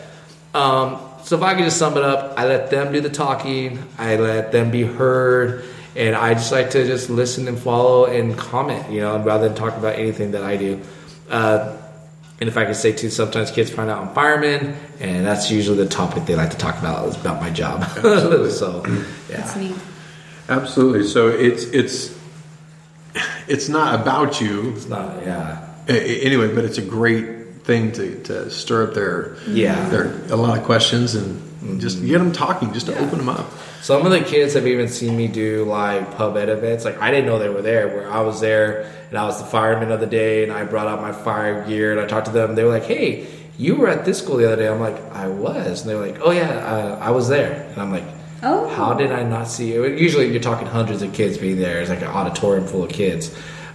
um, 0.54 1.00
so 1.22 1.36
if 1.36 1.42
I 1.42 1.54
could 1.54 1.64
just 1.64 1.78
sum 1.78 1.96
it 1.96 2.02
up, 2.02 2.38
I 2.38 2.46
let 2.46 2.70
them 2.70 2.92
do 2.92 3.00
the 3.00 3.10
talking. 3.10 3.82
I 3.98 4.16
let 4.16 4.52
them 4.52 4.70
be 4.70 4.82
heard, 4.82 5.64
and 5.96 6.14
I 6.16 6.34
just 6.34 6.52
like 6.52 6.70
to 6.70 6.86
just 6.86 7.10
listen 7.10 7.48
and 7.48 7.58
follow 7.58 8.06
and 8.06 8.36
comment, 8.36 8.90
you 8.90 9.00
know, 9.00 9.18
rather 9.18 9.48
than 9.48 9.56
talk 9.56 9.76
about 9.76 9.96
anything 9.96 10.32
that 10.32 10.42
I 10.42 10.56
do. 10.56 10.80
Uh, 11.30 11.76
and 12.40 12.48
if 12.48 12.56
I 12.56 12.64
could 12.64 12.76
say 12.76 12.92
too, 12.92 13.08
sometimes 13.10 13.50
kids 13.50 13.70
find 13.70 13.88
out 13.90 14.02
I'm 14.06 14.14
fireman, 14.14 14.76
and 15.00 15.24
that's 15.24 15.50
usually 15.50 15.76
the 15.76 15.86
topic 15.88 16.24
they 16.26 16.34
like 16.34 16.50
to 16.50 16.56
talk 16.56 16.78
about 16.78 17.06
is 17.08 17.16
about 17.16 17.40
my 17.40 17.50
job. 17.50 17.84
so, 18.50 18.82
yeah. 18.86 19.36
That's 19.36 19.56
neat. 19.56 19.76
Absolutely. 20.48 21.04
So 21.06 21.28
it's 21.28 21.64
it's 21.66 22.18
it's 23.46 23.68
not 23.68 24.00
about 24.00 24.40
you 24.40 24.72
It's 24.76 24.88
not, 24.88 25.22
yeah. 25.22 25.68
a- 25.88 25.92
a- 25.92 26.20
anyway, 26.24 26.52
but 26.54 26.64
it's 26.64 26.78
a 26.78 26.82
great 26.82 27.62
thing 27.64 27.92
to, 27.92 28.20
to 28.24 28.50
stir 28.50 28.88
up 28.88 28.94
their 28.94 29.36
Yeah. 29.46 29.88
their 29.90 30.12
a 30.30 30.36
lot 30.36 30.58
of 30.58 30.64
questions 30.64 31.14
and 31.14 31.40
just 31.78 32.04
get 32.04 32.18
them 32.18 32.32
talking, 32.32 32.72
just 32.72 32.86
to 32.86 32.92
Yeah. 32.92 33.00
open 33.04 33.18
them 33.18 33.28
up. 33.28 33.46
Some 33.82 34.04
of 34.06 34.12
the 34.12 34.20
kids 34.20 34.54
have 34.54 34.66
even 34.66 34.88
seen 34.88 35.16
me 35.16 35.26
do 35.28 35.64
like 35.64 36.16
pub 36.16 36.36
ed 36.36 36.48
events. 36.48 36.84
Like 36.84 37.00
I 37.00 37.10
didn't 37.10 37.26
know 37.26 37.38
they 37.38 37.48
were 37.48 37.62
there. 37.62 37.88
Where 37.88 38.10
I 38.10 38.20
was 38.20 38.40
there 38.40 38.86
and 39.10 39.18
I 39.18 39.24
was 39.24 39.38
the 39.38 39.44
fireman 39.46 39.90
of 39.92 40.00
the 40.00 40.06
day, 40.06 40.42
and 40.42 40.52
I 40.52 40.64
brought 40.64 40.86
out 40.86 41.00
my 41.00 41.12
fire 41.12 41.64
gear 41.66 41.92
and 41.92 42.00
I 42.00 42.06
talked 42.06 42.26
to 42.26 42.32
them. 42.32 42.54
They 42.54 42.64
were 42.64 42.70
like, 42.70 42.84
"Hey, 42.84 43.26
you 43.58 43.74
were 43.76 43.88
at 43.88 44.04
this 44.04 44.18
school 44.18 44.36
the 44.36 44.46
other 44.46 44.56
day." 44.62 44.68
I'm 44.68 44.80
like, 44.80 44.96
"I 45.14 45.28
was," 45.28 45.80
and 45.82 45.90
they 45.90 45.94
were 45.94 46.06
like, 46.06 46.18
"Oh 46.22 46.30
yeah, 46.30 46.50
uh, 46.50 46.98
I 47.00 47.10
was 47.10 47.28
there." 47.28 47.66
And 47.72 47.82
I'm 47.82 47.90
like, 47.92 48.04
Oh. 48.44 48.66
how 48.68 48.94
did 48.94 49.12
I 49.12 49.22
not 49.24 49.46
see 49.48 49.72
you?" 49.72 49.84
Usually 49.86 50.26
you're 50.30 50.40
talking 50.42 50.66
hundreds 50.68 51.02
of 51.02 51.12
kids 51.12 51.38
being 51.38 51.58
there. 51.58 51.80
It's 51.80 51.90
like 51.90 52.02
an 52.02 52.08
auditorium 52.08 52.66
full 52.66 52.84
of 52.84 52.90
kids. 52.90 53.30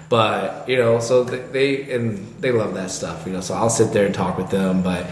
But 0.10 0.64
you 0.70 0.78
know, 0.78 1.00
so 1.00 1.24
they, 1.26 1.40
they 1.52 1.92
and 1.94 2.34
they 2.40 2.52
love 2.52 2.74
that 2.76 2.92
stuff. 2.92 3.24
You 3.28 3.34
know, 3.34 3.42
so 3.42 3.54
I'll 3.54 3.70
sit 3.70 3.92
there 3.94 4.06
and 4.06 4.16
talk 4.16 4.38
with 4.38 4.50
them, 4.50 4.82
but 4.82 5.06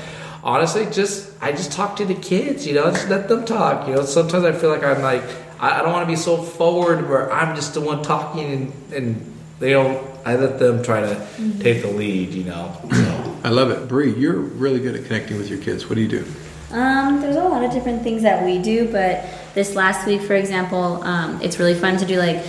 honestly, 0.46 0.86
just 0.86 1.30
I 1.42 1.52
just 1.52 1.74
talk 1.74 1.98
to 1.98 2.06
the 2.06 2.16
kids. 2.16 2.66
You 2.66 2.76
know, 2.76 2.92
just 2.92 3.10
let 3.10 3.28
them 3.28 3.44
talk. 3.44 3.88
You 3.88 3.96
know, 3.96 4.06
sometimes 4.06 4.46
I 4.46 4.54
feel 4.54 4.70
like 4.70 4.84
I'm 4.84 5.02
like 5.02 5.24
I, 5.60 5.80
I 5.80 5.82
don't 5.82 5.92
want 5.92 6.08
to 6.08 6.12
be 6.12 6.16
so 6.16 6.38
forward 6.38 7.10
where 7.10 7.32
I'm 7.34 7.56
just 7.56 7.74
the 7.74 7.82
one 7.82 8.04
talking 8.04 8.54
and, 8.54 8.94
and 8.94 9.34
they 9.60 9.72
don't. 9.72 10.06
I 10.26 10.38
let 10.38 10.58
them 10.58 10.82
try 10.82 11.02
to 11.02 11.28
take 11.60 11.82
the 11.82 11.90
lead. 11.90 12.34
You 12.34 12.46
know, 12.46 12.80
so. 12.92 13.40
I 13.44 13.50
love 13.50 13.70
it, 13.72 13.88
Bree. 13.88 14.14
You're 14.14 14.38
really 14.38 14.80
good 14.80 14.96
at 14.96 15.06
connecting 15.06 15.38
with 15.38 15.50
your 15.50 15.60
kids. 15.60 15.88
What 15.90 15.96
do 15.96 16.02
you 16.02 16.08
do? 16.08 16.26
Um, 16.72 17.22
there's 17.22 17.36
a 17.36 17.44
lot 17.44 17.64
of 17.64 17.72
different 17.72 18.04
things 18.04 18.24
that 18.24 18.44
we 18.44 18.58
do, 18.58 18.92
but 18.92 19.24
this 19.54 19.76
last 19.76 20.08
week, 20.08 20.22
for 20.22 20.34
example, 20.34 21.02
um, 21.04 21.40
it's 21.42 21.60
really 21.60 21.76
fun 21.76 21.98
to 21.98 22.06
do 22.06 22.18
like 22.18 22.44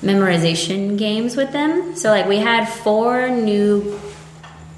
memorization 0.00 0.96
games 0.96 1.36
with 1.36 1.52
them. 1.52 1.96
So 1.96 2.10
like 2.10 2.26
we 2.28 2.38
had 2.38 2.66
four 2.66 3.28
new, 3.28 4.00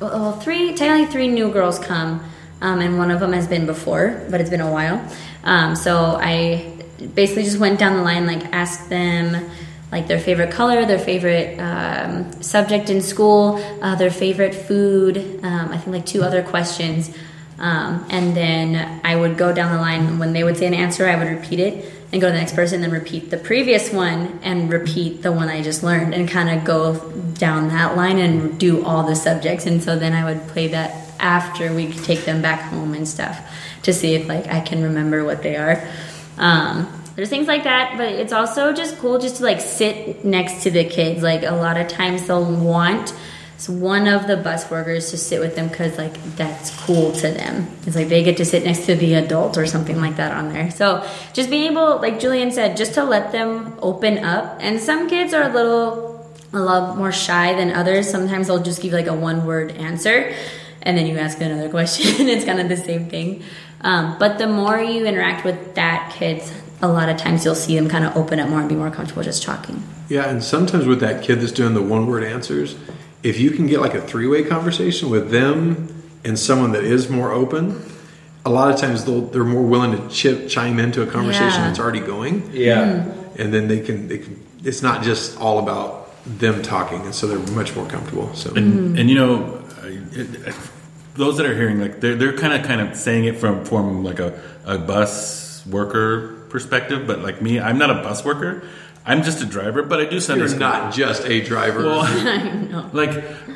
well, 0.01 0.33
three 0.33 0.75
technically 0.75 1.13
three 1.13 1.29
new 1.29 1.53
girls 1.53 1.79
come, 1.79 2.25
um, 2.61 2.81
and 2.81 2.99
one 2.99 3.11
of 3.11 3.21
them 3.21 3.33
has 3.33 3.47
been 3.47 3.67
before, 3.67 4.25
but 4.31 4.41
it's 4.41 4.51
been 4.51 4.61
a 4.61 4.71
while. 4.71 5.05
Um, 5.45 5.77
so 5.77 6.19
I 6.21 6.77
basically 7.15 7.45
just 7.45 7.59
went 7.59 7.79
down 7.79 7.97
the 7.97 8.03
line, 8.03 8.27
like 8.27 8.45
asked 8.53 8.89
them 8.89 9.51
like 9.91 10.07
their 10.07 10.21
favorite 10.21 10.53
color, 10.53 10.85
their 10.85 10.99
favorite 10.99 11.59
um, 11.59 12.43
subject 12.43 12.91
in 12.91 13.01
school, 13.01 13.57
uh, 13.83 13.95
their 13.97 14.11
favorite 14.11 14.55
food. 14.55 15.41
Um, 15.43 15.71
I 15.71 15.79
think 15.79 15.89
like 15.89 16.07
two 16.07 16.23
other 16.23 16.43
questions. 16.43 17.17
Um, 17.59 18.07
and 18.09 18.37
then 18.37 19.01
I 19.05 19.17
would 19.17 19.37
go 19.37 19.53
down 19.53 19.73
the 19.73 19.81
line. 19.81 20.19
When 20.19 20.33
they 20.33 20.45
would 20.45 20.57
say 20.57 20.67
an 20.67 20.75
answer, 20.75 21.07
I 21.07 21.17
would 21.17 21.29
repeat 21.29 21.61
it 21.61 21.93
and 22.13 22.21
go 22.21 22.29
to 22.29 22.33
the 22.33 22.39
next 22.39 22.55
person, 22.55 22.81
then 22.81 22.91
repeat 22.91 23.31
the 23.31 23.37
previous 23.37 23.93
one 23.93 24.41
and 24.43 24.73
repeat 24.73 25.23
the 25.23 25.31
one 25.33 25.49
I 25.49 25.63
just 25.63 25.83
learned 25.83 26.15
and 26.15 26.29
kind 26.29 26.59
of 26.59 26.65
go 26.65 27.11
down 27.35 27.69
that 27.69 27.97
line 27.97 28.19
and 28.19 28.59
do 28.59 28.85
all 28.85 29.05
the 29.05 29.15
subjects. 29.15 29.67
And 29.67 29.83
so 29.83 29.99
then 29.99 30.13
I 30.13 30.25
would 30.25 30.47
play 30.49 30.69
that 30.69 31.10
after 31.21 31.73
we 31.75 31.93
take 31.93 32.25
them 32.25 32.43
back 32.43 32.61
home 32.63 32.95
and 32.95 33.07
stuff 33.07 33.41
to 33.83 33.93
see 33.93 34.15
if 34.15 34.29
like 34.29 34.47
I 34.49 34.61
can 34.61 34.83
remember 34.83 35.25
what 35.25 35.43
they 35.43 35.57
are. 35.57 35.87
Um, 36.39 36.93
there's 37.17 37.29
things 37.29 37.49
like 37.49 37.65
that, 37.65 37.99
but 37.99 38.09
it's 38.09 38.33
also 38.33 38.73
just 38.73 38.99
cool 38.99 39.19
just 39.19 39.37
to 39.37 39.43
like 39.43 39.61
sit 39.61 40.25
next 40.25 40.63
to 40.63 40.71
the 40.71 40.85
kids. 40.85 41.23
Like 41.23 41.43
a 41.43 41.55
lot 41.55 41.77
of 41.77 41.89
times 41.89 42.27
they'll 42.27 42.45
want 42.45 43.15
one 43.69 44.09
of 44.09 44.27
the 44.27 44.37
bus 44.37 44.71
workers 44.71 45.11
to 45.11 45.19
sit 45.19 45.39
with 45.39 45.55
them 45.55 45.69
because 45.69 45.99
like 45.99 46.15
that's 46.37 46.75
cool 46.85 47.13
to 47.13 47.31
them. 47.31 47.69
It's 47.87 47.95
like 47.95 48.09
they 48.09 48.23
get 48.23 48.39
to 48.39 48.45
sit 48.45 48.65
next 48.65 48.87
to 48.87 48.95
the 48.95 49.15
adult 49.15 49.59
or 49.59 49.67
something 49.67 50.01
like 50.01 50.17
that 50.17 50.33
on 50.33 50.53
there. 50.53 50.71
So 50.71 51.07
just 51.35 51.51
being 51.51 51.71
able, 51.71 51.97
like 51.97 52.21
Julian 52.21 52.53
said, 52.53 52.77
just 52.77 52.95
to 52.95 53.05
let 53.05 53.33
them 53.33 53.75
open 53.83 54.19
up. 54.25 54.59
And 54.61 54.81
some 54.81 55.09
kids 55.09 55.35
are 55.35 55.43
a 55.43 55.53
little 55.53 56.11
a 56.53 56.59
lot 56.59 56.97
more 56.97 57.13
shy 57.13 57.55
than 57.55 57.71
others. 57.71 58.11
Sometimes 58.11 58.47
they'll 58.47 58.63
just 58.63 58.83
give 58.83 58.93
like 58.93 59.07
a 59.07 59.15
one 59.15 59.47
word 59.47 59.73
answer, 59.73 60.35
and 60.83 60.97
then 60.97 61.07
you 61.07 61.19
ask 61.19 61.41
another 61.41 61.69
question. 61.79 62.29
it's 62.29 62.45
kind 62.45 62.61
of 62.61 62.69
the 62.69 62.77
same 62.77 63.09
thing. 63.09 63.43
Um, 63.83 64.17
but 64.19 64.39
the 64.39 64.47
more 64.47 64.79
you 64.81 65.07
interact 65.07 65.45
with 65.45 65.75
that 65.75 66.13
kids, 66.15 66.53
a 66.83 66.89
lot 66.89 67.09
of 67.09 67.17
times 67.17 67.45
you'll 67.45 67.55
see 67.55 67.77
them 67.79 67.89
kind 67.89 68.05
of 68.05 68.17
open 68.17 68.39
up 68.41 68.49
more 68.49 68.61
and 68.61 68.69
be 68.69 68.75
more 68.75 68.91
comfortable 68.91 69.23
just 69.23 69.43
talking. 69.43 69.83
Yeah, 70.09 70.29
and 70.29 70.43
sometimes 70.43 70.87
with 70.87 71.01
that 71.01 71.23
kid 71.23 71.41
that's 71.41 71.53
doing 71.53 71.75
the 71.75 71.83
one 71.83 72.07
word 72.07 72.25
answers, 72.25 72.77
if 73.23 73.39
you 73.39 73.51
can 73.51 73.67
get 73.67 73.81
like 73.81 73.95
a 73.95 74.01
three 74.01 74.27
way 74.27 74.43
conversation 74.45 75.09
with 75.11 75.31
them 75.31 76.03
and 76.25 76.39
someone 76.39 76.73
that 76.73 76.85
is 76.85 77.09
more 77.09 77.33
open, 77.33 77.83
a 78.45 78.51
lot 78.51 78.73
of 78.73 78.81
times 78.81 79.05
they'll, 79.05 79.21
they're 79.23 79.45
more 79.45 79.63
willing 79.63 79.93
to 79.93 80.09
chip, 80.15 80.49
chime 80.49 80.79
into 80.79 81.03
a 81.03 81.07
conversation 81.07 81.47
Yeah. 81.49 81.67
that's 81.69 81.79
already 81.79 82.01
going, 82.01 82.51
Yeah. 82.53 83.05
and 83.39 83.53
then 83.53 83.69
they 83.69 83.81
can, 83.81 84.09
they 84.09 84.19
can. 84.19 84.43
It's 84.65 84.83
not 84.83 85.03
just 85.03 85.39
all 85.39 85.59
about 85.59 86.11
them 86.27 86.61
talking, 86.63 87.03
and 87.03 87.15
so 87.15 87.27
they're 87.27 87.55
much 87.55 87.75
more 87.77 87.87
comfortable. 87.87 88.35
So 88.35 88.53
And, 88.55 88.99
and 88.99 89.09
you 89.09 89.15
know, 89.17 89.57
I- 89.59 89.60
it, 89.83 90.55
those 91.15 91.37
that 91.39 91.47
are 91.47 91.55
hearing, 91.55 91.81
like 91.81 92.01
they're 92.01 92.17
they're 92.17 92.37
kind 92.37 92.53
of 92.53 92.67
kind 92.67 92.81
of 92.81 92.97
saying 92.97 93.25
it 93.25 93.39
from 93.39 93.65
from 93.65 94.05
like 94.05 94.19
a, 94.21 94.41
a 94.65 94.79
bus 94.79 95.65
worker 95.67 96.37
perspective, 96.49 97.07
but 97.07 97.21
like 97.21 97.41
me, 97.43 97.61
I'm 97.61 97.79
not 97.79 97.91
a 97.91 97.95
bus 98.03 98.25
worker. 98.25 98.63
I'm 99.07 99.23
just 99.23 99.43
a 99.43 99.47
driver, 99.47 99.83
but 99.83 99.99
I 100.01 100.05
do 100.05 100.21
Sunday 100.21 100.41
you're 100.43 100.49
school. 100.49 100.61
not 100.61 100.93
just 100.93 101.25
a 101.25 101.41
driver. 101.41 101.85
Well, 101.85 102.01
I 102.05 102.53
know. 102.71 102.91
like 102.93 103.11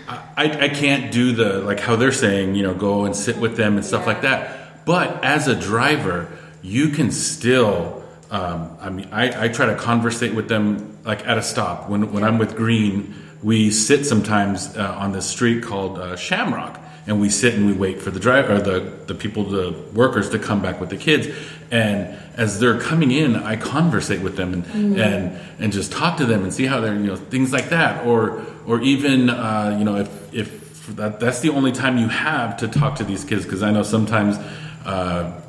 I, 0.08 0.64
I 0.64 0.68
can't 0.70 1.12
do 1.12 1.32
the 1.32 1.60
like 1.60 1.80
how 1.80 1.96
they're 1.96 2.12
saying, 2.12 2.54
you 2.54 2.62
know, 2.62 2.74
go 2.74 3.04
and 3.04 3.14
sit 3.14 3.36
with 3.36 3.56
them 3.56 3.76
and 3.76 3.84
stuff 3.84 4.06
like 4.06 4.22
that. 4.22 4.84
But 4.86 5.22
as 5.24 5.46
a 5.48 5.54
driver, 5.54 6.28
you 6.62 6.88
can 6.90 7.10
still. 7.10 8.02
Um, 8.30 8.76
I 8.80 8.90
mean, 8.90 9.08
I, 9.12 9.44
I 9.44 9.48
try 9.48 9.66
to 9.66 9.76
conversate 9.76 10.34
with 10.34 10.48
them 10.48 10.98
like 11.04 11.26
at 11.26 11.38
a 11.38 11.42
stop. 11.42 11.88
When 11.88 12.12
when 12.12 12.24
I'm 12.24 12.38
with 12.38 12.56
Green, 12.56 13.14
we 13.44 13.70
sit 13.70 14.06
sometimes 14.06 14.74
uh, 14.74 14.96
on 14.98 15.12
this 15.12 15.26
street 15.26 15.62
called 15.62 15.98
uh, 15.98 16.16
Shamrock, 16.16 16.80
and 17.06 17.20
we 17.20 17.28
sit 17.28 17.54
and 17.54 17.66
we 17.66 17.74
wait 17.74 18.00
for 18.00 18.10
the 18.10 18.18
driver 18.18 18.54
or 18.54 18.60
the 18.60 18.80
the 19.06 19.14
people, 19.14 19.44
the 19.44 19.76
workers, 19.92 20.30
to 20.30 20.38
come 20.38 20.62
back 20.62 20.80
with 20.80 20.88
the 20.88 20.96
kids. 20.96 21.28
And 21.70 22.18
as 22.36 22.58
they're 22.58 22.80
coming 22.80 23.10
in, 23.10 23.36
I 23.36 23.56
conversate 23.56 24.22
with 24.22 24.36
them 24.36 24.54
and 24.54 24.98
and 24.98 25.38
and 25.58 25.72
just 25.72 25.92
talk 25.92 26.16
to 26.16 26.24
them 26.24 26.42
and 26.42 26.54
see 26.54 26.64
how 26.64 26.80
they're 26.80 26.94
you 26.94 27.06
know 27.06 27.16
things 27.16 27.52
like 27.52 27.68
that, 27.68 28.06
or 28.06 28.42
or 28.66 28.80
even 28.80 29.28
uh, 29.28 29.76
you 29.78 29.84
know 29.84 29.96
if 29.96 30.34
if 30.34 30.86
that, 30.96 31.20
that's 31.20 31.40
the 31.40 31.50
only 31.50 31.72
time 31.72 31.98
you 31.98 32.08
have 32.08 32.56
to 32.58 32.68
talk 32.68 32.96
to 32.96 33.04
these 33.04 33.24
kids 33.24 33.44
because 33.44 33.62
I 33.62 33.70
know 33.70 33.82
sometimes. 33.82 34.38
Uh, 34.84 35.40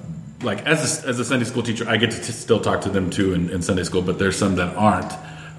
like 0.41 0.65
as 0.67 1.03
a, 1.03 1.07
as 1.07 1.19
a 1.19 1.25
Sunday 1.25 1.45
school 1.45 1.63
teacher, 1.63 1.89
I 1.89 1.97
get 1.97 2.11
to 2.11 2.17
t- 2.17 2.31
still 2.31 2.59
talk 2.59 2.81
to 2.81 2.89
them 2.89 3.09
too 3.09 3.33
in, 3.33 3.49
in 3.49 3.61
Sunday 3.61 3.83
school, 3.83 4.01
but 4.01 4.19
there's 4.19 4.37
some 4.37 4.57
that 4.57 4.75
aren't. 4.75 5.11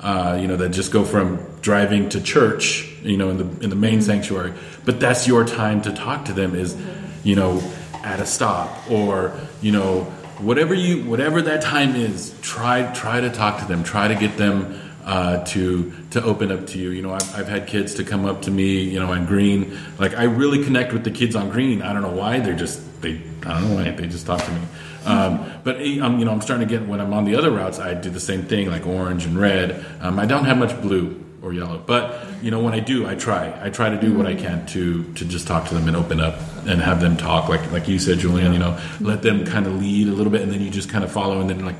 Uh, 0.06 0.38
you 0.40 0.46
know 0.46 0.54
that 0.54 0.68
just 0.68 0.92
go 0.92 1.04
from 1.04 1.44
driving 1.62 2.08
to 2.08 2.20
church, 2.20 2.88
you 3.02 3.16
know, 3.16 3.28
in 3.28 3.38
the 3.38 3.64
in 3.64 3.70
the 3.70 3.74
main 3.76 4.00
sanctuary. 4.00 4.52
But 4.84 5.00
that's 5.00 5.26
your 5.26 5.44
time 5.44 5.82
to 5.82 5.92
talk 5.92 6.26
to 6.26 6.32
them. 6.32 6.54
Is 6.54 6.76
you 7.24 7.34
know 7.34 7.60
at 8.04 8.20
a 8.20 8.26
stop 8.26 8.88
or 8.88 9.36
you 9.60 9.72
know 9.72 10.04
whatever 10.38 10.74
you 10.74 11.02
whatever 11.10 11.42
that 11.42 11.60
time 11.60 11.96
is. 11.96 12.32
Try 12.40 12.92
try 12.92 13.20
to 13.20 13.30
talk 13.30 13.58
to 13.58 13.64
them. 13.64 13.82
Try 13.82 14.06
to 14.06 14.14
get 14.14 14.36
them 14.36 14.80
uh, 15.04 15.44
to 15.46 15.92
to 16.10 16.22
open 16.22 16.52
up 16.52 16.68
to 16.68 16.78
you. 16.78 16.90
You 16.90 17.02
know, 17.02 17.12
I've, 17.12 17.34
I've 17.34 17.48
had 17.48 17.66
kids 17.66 17.94
to 17.94 18.04
come 18.04 18.26
up 18.26 18.42
to 18.42 18.52
me. 18.52 18.82
You 18.82 19.00
know, 19.00 19.12
on 19.12 19.26
Green, 19.26 19.76
like 19.98 20.14
I 20.14 20.24
really 20.24 20.62
connect 20.62 20.92
with 20.92 21.02
the 21.02 21.10
kids 21.10 21.34
on 21.34 21.50
Green. 21.50 21.82
I 21.82 21.92
don't 21.92 22.02
know 22.02 22.14
why. 22.14 22.38
They're 22.38 22.54
just 22.54 23.02
they. 23.02 23.20
I 23.44 23.60
don't 23.60 23.70
know 23.70 23.74
why 23.74 23.90
they 23.90 24.06
just 24.06 24.26
talk 24.26 24.40
to 24.44 24.52
me. 24.52 24.60
Um, 25.06 25.50
but 25.64 25.76
um, 25.76 26.18
you 26.18 26.24
know, 26.24 26.32
I'm 26.32 26.40
starting 26.40 26.66
to 26.66 26.78
get 26.78 26.86
when 26.86 27.00
I'm 27.00 27.12
on 27.14 27.24
the 27.24 27.36
other 27.36 27.50
routes. 27.50 27.78
I 27.78 27.94
do 27.94 28.10
the 28.10 28.20
same 28.20 28.42
thing, 28.44 28.68
like 28.70 28.86
orange 28.86 29.24
and 29.24 29.38
red. 29.38 29.84
Um, 30.00 30.18
I 30.18 30.26
don't 30.26 30.44
have 30.44 30.58
much 30.58 30.80
blue 30.82 31.22
or 31.42 31.52
yellow, 31.52 31.78
but 31.86 32.26
you 32.42 32.50
know, 32.50 32.60
when 32.60 32.74
I 32.74 32.80
do, 32.80 33.06
I 33.06 33.14
try. 33.14 33.52
I 33.62 33.70
try 33.70 33.88
to 33.88 34.00
do 34.00 34.16
what 34.16 34.26
I 34.26 34.34
can 34.34 34.66
to 34.66 35.04
to 35.14 35.24
just 35.24 35.46
talk 35.46 35.68
to 35.68 35.74
them 35.74 35.86
and 35.88 35.96
open 35.96 36.20
up 36.20 36.38
and 36.66 36.80
have 36.80 37.00
them 37.00 37.16
talk, 37.16 37.48
like 37.48 37.70
like 37.72 37.86
you 37.88 37.98
said, 37.98 38.18
Julian. 38.18 38.52
You 38.52 38.58
know, 38.58 38.78
let 39.00 39.22
them 39.22 39.44
kind 39.44 39.66
of 39.66 39.80
lead 39.80 40.08
a 40.08 40.12
little 40.12 40.32
bit, 40.32 40.42
and 40.42 40.50
then 40.52 40.60
you 40.60 40.70
just 40.70 40.88
kind 40.88 41.04
of 41.04 41.12
follow, 41.12 41.40
and 41.40 41.48
then 41.48 41.64
like 41.64 41.76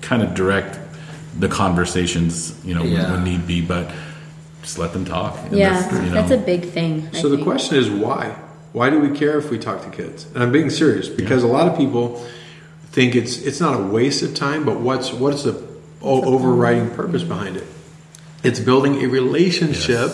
kind 0.00 0.22
of 0.22 0.34
direct 0.34 0.78
the 1.38 1.48
conversations, 1.48 2.58
you 2.64 2.74
know, 2.74 2.82
Yeah. 2.82 3.02
when, 3.04 3.12
when 3.12 3.24
need 3.24 3.46
be, 3.46 3.60
but 3.60 3.90
just 4.62 4.78
let 4.78 4.92
them 4.92 5.04
talk. 5.04 5.36
Yeah, 5.50 5.80
that's, 5.80 5.92
you 5.92 6.10
know, 6.10 6.14
that's 6.14 6.30
a 6.30 6.38
big 6.38 6.70
thing. 6.70 7.08
I 7.12 7.16
So 7.20 7.28
the 7.28 7.42
question 7.42 7.76
is 7.76 7.88
why? 7.90 8.34
Why 8.72 8.90
do 8.90 8.98
we 9.00 9.16
care 9.16 9.38
if 9.38 9.50
we 9.50 9.58
talk 9.58 9.82
to 9.82 9.90
kids? 9.90 10.26
And 10.34 10.42
I'm 10.42 10.52
being 10.52 10.70
serious 10.70 11.08
because 11.08 11.42
a 11.42 11.46
lot 11.46 11.68
of 11.68 11.76
people 11.76 12.24
think 12.98 13.14
it's 13.14 13.38
it's 13.42 13.60
not 13.60 13.78
a 13.78 13.82
waste 13.84 14.24
of 14.24 14.34
time, 14.34 14.64
but 14.64 14.80
what's 14.80 15.12
what's 15.12 15.44
the 15.44 15.52
o- 16.02 16.24
overriding 16.34 16.90
purpose 16.90 17.22
behind 17.22 17.56
it? 17.56 17.64
It's 18.42 18.58
building 18.58 19.04
a 19.04 19.06
relationship, 19.06 20.10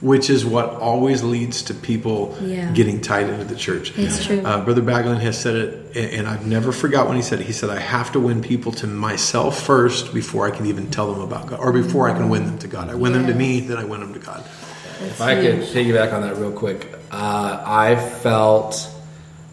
which 0.00 0.30
is 0.30 0.42
what 0.42 0.70
always 0.70 1.22
leads 1.22 1.60
to 1.64 1.74
people 1.74 2.34
Yeah. 2.40 2.70
getting 2.72 3.02
tied 3.02 3.28
into 3.28 3.44
the 3.44 3.54
church. 3.54 3.92
It's 3.98 4.24
true. 4.24 4.40
Uh, 4.42 4.64
Brother 4.64 4.80
Baglin 4.80 5.20
has 5.20 5.36
said 5.38 5.54
it, 5.54 5.96
and 6.16 6.26
I've 6.26 6.46
never 6.46 6.72
forgot 6.72 7.08
when 7.08 7.16
he 7.16 7.22
said 7.22 7.40
it. 7.40 7.46
He 7.46 7.52
said, 7.52 7.68
"I 7.68 7.78
have 7.78 8.10
to 8.12 8.20
win 8.20 8.40
people 8.40 8.72
to 8.72 8.86
myself 8.86 9.60
first 9.62 10.14
before 10.14 10.46
I 10.46 10.50
can 10.50 10.64
even 10.64 10.86
tell 10.90 11.12
them 11.12 11.20
about 11.20 11.48
God, 11.48 11.58
or 11.60 11.72
before 11.72 12.08
I 12.08 12.14
can 12.14 12.30
win 12.30 12.46
them 12.46 12.56
to 12.60 12.68
God. 12.68 12.88
I 12.88 12.94
win 12.94 13.12
them 13.12 13.26
to 13.26 13.34
me, 13.34 13.60
then 13.60 13.76
I 13.76 13.84
win 13.84 14.00
them 14.00 14.14
to 14.14 14.18
God." 14.30 14.42
If 15.02 15.20
I 15.20 15.34
could 15.42 15.60
piggyback 15.76 16.14
on 16.14 16.22
that 16.22 16.38
real 16.38 16.52
quick, 16.52 16.80
uh, 17.12 17.58
I 17.66 17.96
felt 17.96 18.88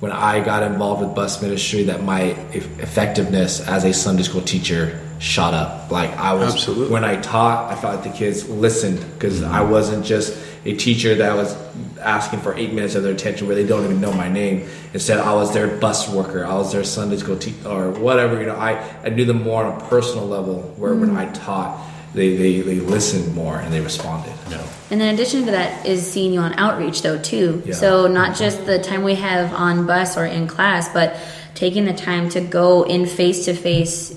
when 0.02 0.12
I 0.12 0.44
got 0.44 0.64
involved 0.64 1.06
with 1.06 1.16
bus 1.16 1.42
ministry 1.44 1.84
that 1.84 2.04
my 2.04 2.32
eff- 2.54 2.80
effectiveness 2.80 3.66
as 3.68 3.86
a 3.86 3.94
Sunday 3.94 4.24
school 4.24 4.42
teacher 4.42 5.00
shot 5.20 5.54
up. 5.54 5.92
Like 5.92 6.10
I 6.18 6.34
was 6.34 6.56
Absolutely. 6.56 6.92
when 6.92 7.04
I 7.04 7.22
taught, 7.22 7.72
I 7.72 7.76
felt 7.76 7.98
like 7.98 8.12
the 8.12 8.18
kids 8.18 8.50
listened 8.50 9.06
because 9.14 9.42
mm-hmm. 9.42 9.54
I 9.54 9.62
wasn't 9.62 10.04
just 10.04 10.38
a 10.66 10.76
teacher 10.76 11.14
that 11.16 11.36
was 11.36 11.56
asking 12.00 12.40
for 12.40 12.56
eight 12.56 12.74
minutes 12.74 12.96
of 12.96 13.04
their 13.04 13.14
attention 13.14 13.46
where 13.46 13.56
they 13.56 13.66
don't 13.66 13.84
even 13.84 14.02
know 14.02 14.12
my 14.12 14.28
name. 14.28 14.68
Instead, 14.94 15.20
I 15.20 15.36
was 15.36 15.54
their 15.54 15.78
bus 15.78 16.10
worker. 16.10 16.44
I 16.46 16.56
was 16.56 16.72
their 16.72 16.84
Sunday 16.84 17.18
school 17.18 17.38
teacher 17.38 17.68
or 17.68 17.92
whatever. 17.92 18.40
You 18.40 18.48
know, 18.48 18.56
I, 18.56 18.82
I 19.04 19.10
knew 19.10 19.26
them 19.26 19.44
more 19.44 19.64
on 19.64 19.80
a 19.80 19.86
personal 19.86 20.28
level. 20.28 20.64
Where 20.78 20.96
when 20.96 21.12
mm. 21.12 21.18
I 21.18 21.32
taught, 21.32 21.80
they, 22.16 22.36
they 22.36 22.62
they 22.62 22.80
listened 22.80 23.36
more 23.36 23.60
and 23.60 23.72
they 23.72 23.82
responded. 23.82 24.34
So. 24.50 24.81
And 24.92 25.02
in 25.02 25.14
addition 25.14 25.46
to 25.46 25.52
that 25.52 25.86
is 25.86 26.10
seeing 26.10 26.34
you 26.34 26.42
on 26.42 26.54
outreach 26.60 27.02
though 27.02 27.18
too. 27.18 27.64
Yeah. 27.66 27.74
So 27.74 28.08
not 28.08 28.38
just 28.38 28.66
the 28.66 28.78
time 28.78 29.04
we 29.04 29.16
have 29.16 29.54
on 29.54 29.88
bus 29.88 30.18
or 30.18 30.26
in 30.26 30.48
class, 30.48 30.90
but 30.94 31.18
taking 31.56 31.86
the 31.86 31.94
time 31.94 32.30
to 32.30 32.42
go 32.42 32.84
in 32.84 33.06
face 33.06 33.46
to 33.46 33.54
face 33.54 34.16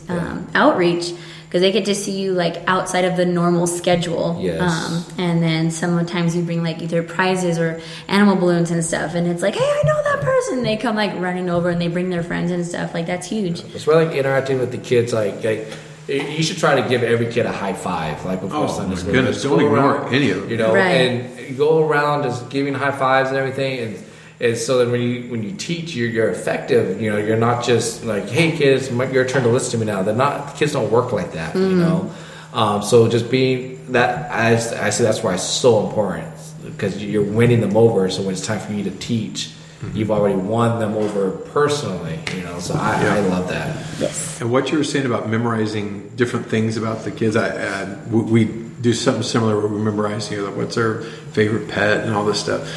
outreach 0.55 1.12
because 1.45 1.61
they 1.62 1.70
get 1.70 1.85
to 1.85 1.95
see 1.95 2.20
you 2.20 2.33
like 2.33 2.64
outside 2.66 3.05
of 3.05 3.16
the 3.16 3.25
normal 3.25 3.68
schedule. 3.68 4.37
Yes. 4.41 4.61
Um, 4.61 5.05
and 5.18 5.41
then 5.41 5.70
sometimes 5.70 6.35
you 6.35 6.43
bring 6.43 6.64
like 6.64 6.83
either 6.83 7.05
prizes 7.05 7.61
or 7.61 7.81
animal 8.09 8.35
balloons 8.35 8.72
and 8.72 8.85
stuff, 8.85 9.14
and 9.14 9.29
it's 9.29 9.41
like, 9.41 9.55
hey, 9.55 9.62
I 9.64 9.83
know 9.85 10.03
that 10.03 10.22
person. 10.22 10.64
They 10.64 10.77
come 10.77 10.97
like 10.97 11.14
running 11.20 11.49
over 11.49 11.70
and 11.70 11.81
they 11.81 11.87
bring 11.87 12.11
their 12.11 12.25
friends 12.25 12.51
and 12.51 12.66
stuff. 12.66 12.93
Like 12.93 13.07
that's 13.07 13.29
huge. 13.29 13.61
It's 13.72 13.87
really 13.87 14.07
like 14.07 14.16
interacting 14.16 14.59
with 14.59 14.72
the 14.72 14.79
kids. 14.79 15.12
Like, 15.12 15.45
like 15.45 15.68
you 16.09 16.43
should 16.43 16.59
try 16.59 16.81
to 16.81 16.89
give 16.89 17.03
every 17.03 17.27
kid 17.33 17.47
a 17.47 17.53
high 17.53 17.73
five, 17.73 18.25
like 18.25 18.41
before 18.41 18.65
Oh, 18.65 18.69
Sunday 18.69 18.95
my 18.95 19.01
school. 19.01 19.13
goodness, 19.13 19.37
Just 19.37 19.45
don't 19.47 19.59
go 19.59 19.67
ignore 19.67 19.95
around, 19.97 20.15
any 20.15 20.31
of 20.31 20.41
them. 20.43 20.51
You 20.51 20.57
know, 20.59 20.75
Right. 20.75 20.91
and 20.93 21.57
go 21.57 21.87
around 21.89 22.25
just 22.25 22.49
giving 22.51 22.75
high 22.75 22.91
fives 22.93 23.31
and 23.31 23.39
everything, 23.39 23.79
and, 23.81 24.05
and 24.41 24.57
so 24.57 24.79
that 24.79 24.91
when 24.91 25.01
you 25.01 25.31
when 25.31 25.43
you 25.43 25.53
teach, 25.53 25.95
you're, 25.95 26.09
you're 26.09 26.29
effective. 26.31 27.01
You 27.01 27.13
know, 27.13 27.19
you're 27.19 27.37
not 27.37 27.65
just 27.65 28.05
like, 28.05 28.29
hey 28.29 28.53
kids, 28.57 28.91
my- 28.91 29.07
your 29.11 29.25
turn 29.25 29.43
to 29.45 29.49
listen 29.49 29.79
to 29.79 29.87
me 29.87 29.91
now. 29.93 30.03
They're 30.03 30.15
not. 30.15 30.57
Kids 30.57 30.73
don't 30.73 30.91
work 30.91 31.13
like 31.13 31.33
that. 31.33 31.55
You 31.57 31.77
know, 31.77 32.13
um, 32.53 32.83
so 32.83 33.09
just 33.09 33.31
being 33.31 33.93
that, 33.93 34.31
I, 34.31 34.53
I 34.87 34.91
say 34.91 35.05
that's 35.05 35.23
why 35.23 35.35
it's 35.35 35.43
so 35.43 35.87
important 35.87 36.27
because 36.65 37.03
you're 37.03 37.23
winning 37.25 37.61
them 37.61 37.77
over. 37.77 38.11
So 38.11 38.23
when 38.23 38.33
it's 38.33 38.45
time 38.45 38.61
for 38.61 38.73
you 38.73 38.85
to 38.85 38.91
teach. 38.91 39.51
You've 39.93 40.11
already 40.11 40.37
won 40.37 40.78
them 40.78 40.95
over 40.95 41.30
personally, 41.30 42.18
you 42.35 42.43
know. 42.43 42.59
So 42.61 42.74
I, 42.74 43.05
I 43.05 43.20
love 43.20 43.49
that. 43.49 43.76
Yes. 43.99 44.41
And 44.41 44.51
what 44.51 44.70
you 44.70 44.78
were 44.78 44.85
saying 44.85 45.07
about 45.07 45.28
memorizing 45.28 46.11
different 46.16 46.47
things 46.47 46.76
about 46.76 47.05
the 47.05 47.11
kids, 47.11 47.37
I, 47.37 47.49
I 47.49 47.95
we, 48.07 48.22
we 48.22 48.45
do 48.80 48.93
something 48.93 49.22
similar 49.22 49.59
where 49.59 49.68
we 49.68 49.78
memorize, 49.78 50.30
you 50.30 50.39
know, 50.39 50.49
like 50.49 50.57
what's 50.57 50.74
their 50.74 51.01
favorite 51.03 51.68
pet 51.68 52.05
and 52.05 52.14
all 52.14 52.24
this 52.24 52.41
stuff. 52.41 52.68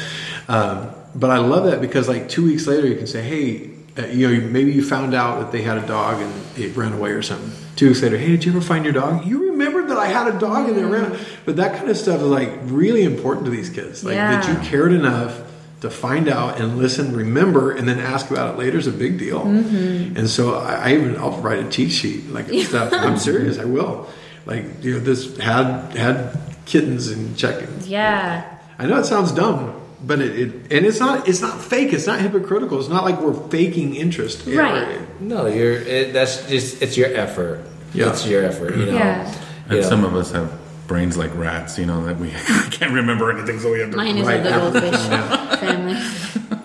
Um, 0.48 0.90
but 1.14 1.30
I 1.30 1.38
love 1.38 1.64
that 1.64 1.80
because 1.80 2.08
like 2.08 2.28
two 2.28 2.44
weeks 2.44 2.66
later, 2.66 2.86
you 2.86 2.96
can 2.96 3.06
say, 3.06 3.22
hey, 3.22 3.70
uh, 3.98 4.06
you 4.06 4.28
know, 4.28 4.48
maybe 4.48 4.72
you 4.72 4.84
found 4.84 5.14
out 5.14 5.40
that 5.40 5.52
they 5.52 5.62
had 5.62 5.78
a 5.78 5.86
dog 5.86 6.20
and 6.22 6.32
it 6.56 6.76
ran 6.76 6.92
away 6.92 7.10
or 7.10 7.22
something. 7.22 7.52
Two 7.76 7.88
weeks 7.88 8.02
later, 8.02 8.16
hey, 8.16 8.28
did 8.28 8.44
you 8.44 8.52
ever 8.52 8.60
find 8.60 8.84
your 8.84 8.94
dog? 8.94 9.26
You 9.26 9.50
remembered 9.50 9.88
that 9.88 9.98
I 9.98 10.06
had 10.06 10.34
a 10.34 10.38
dog 10.38 10.68
and 10.68 10.78
it 10.78 10.86
ran. 10.86 11.18
But 11.44 11.56
that 11.56 11.76
kind 11.76 11.90
of 11.90 11.96
stuff 11.96 12.20
is 12.20 12.26
like 12.26 12.50
really 12.64 13.02
important 13.02 13.46
to 13.46 13.50
these 13.50 13.70
kids. 13.70 14.04
Like 14.04 14.14
that 14.14 14.48
you 14.48 14.68
cared 14.68 14.92
enough 14.92 15.40
to 15.80 15.90
find 15.90 16.28
out 16.28 16.60
and 16.60 16.78
listen, 16.78 17.14
remember, 17.14 17.72
and 17.72 17.88
then 17.88 17.98
ask 18.00 18.30
about 18.30 18.54
it 18.54 18.58
later 18.58 18.78
is 18.78 18.86
a 18.86 18.92
big 18.92 19.18
deal. 19.18 19.44
Mm-hmm. 19.44 20.16
And 20.16 20.28
so 20.28 20.54
I, 20.54 20.90
I 20.90 20.94
even 20.94 21.16
I'll 21.16 21.40
write 21.40 21.64
a 21.64 21.70
cheat 21.70 21.92
sheet 21.92 22.28
like 22.30 22.48
stuff. 22.64 22.92
I'm 22.92 23.16
serious, 23.16 23.58
I 23.58 23.64
will. 23.64 24.08
Like 24.44 24.82
you 24.82 24.94
know, 24.94 25.00
this 25.00 25.36
had 25.38 25.94
had 25.96 26.38
kittens 26.64 27.08
and 27.08 27.36
chickens. 27.36 27.88
Yeah. 27.88 28.58
I 28.78 28.86
know 28.86 28.98
it 28.98 29.04
sounds 29.04 29.32
dumb, 29.32 29.80
but 30.02 30.20
it, 30.20 30.38
it 30.38 30.72
and 30.72 30.86
it's 30.86 31.00
not 31.00 31.28
it's 31.28 31.40
not 31.40 31.60
fake. 31.60 31.92
It's 31.92 32.06
not 32.06 32.20
hypocritical. 32.20 32.78
It's 32.78 32.88
not 32.88 33.04
like 33.04 33.20
we're 33.20 33.48
faking 33.48 33.94
interest. 33.94 34.46
Right. 34.46 35.00
No, 35.20 35.46
you're. 35.46 35.72
It, 35.72 36.12
that's 36.12 36.48
just. 36.48 36.80
It's 36.82 36.96
your 36.96 37.14
effort. 37.14 37.64
Yeah. 37.92 38.10
It's 38.10 38.26
your 38.26 38.44
effort. 38.44 38.76
You 38.76 38.86
know. 38.86 38.92
Yeah. 38.94 39.34
and 39.64 39.72
You 39.74 39.80
know. 39.80 39.88
some 39.88 40.04
of 40.04 40.14
us 40.14 40.32
have 40.32 40.52
brains 40.88 41.16
like 41.16 41.32
rats, 41.36 41.78
you 41.78 41.86
know, 41.86 42.04
that 42.06 42.18
we 42.18 42.30
can't 42.72 42.92
remember 42.92 43.30
anything, 43.30 43.60
so 43.60 43.70
we 43.70 43.78
have 43.80 43.92
to. 43.92 43.96
Mine 43.96 44.16
is 44.18 44.26
Right. 44.26 44.40
a 44.40 44.42
good 44.42 44.52
old 44.54 44.72
fish 44.72 45.00
family. 45.60 45.94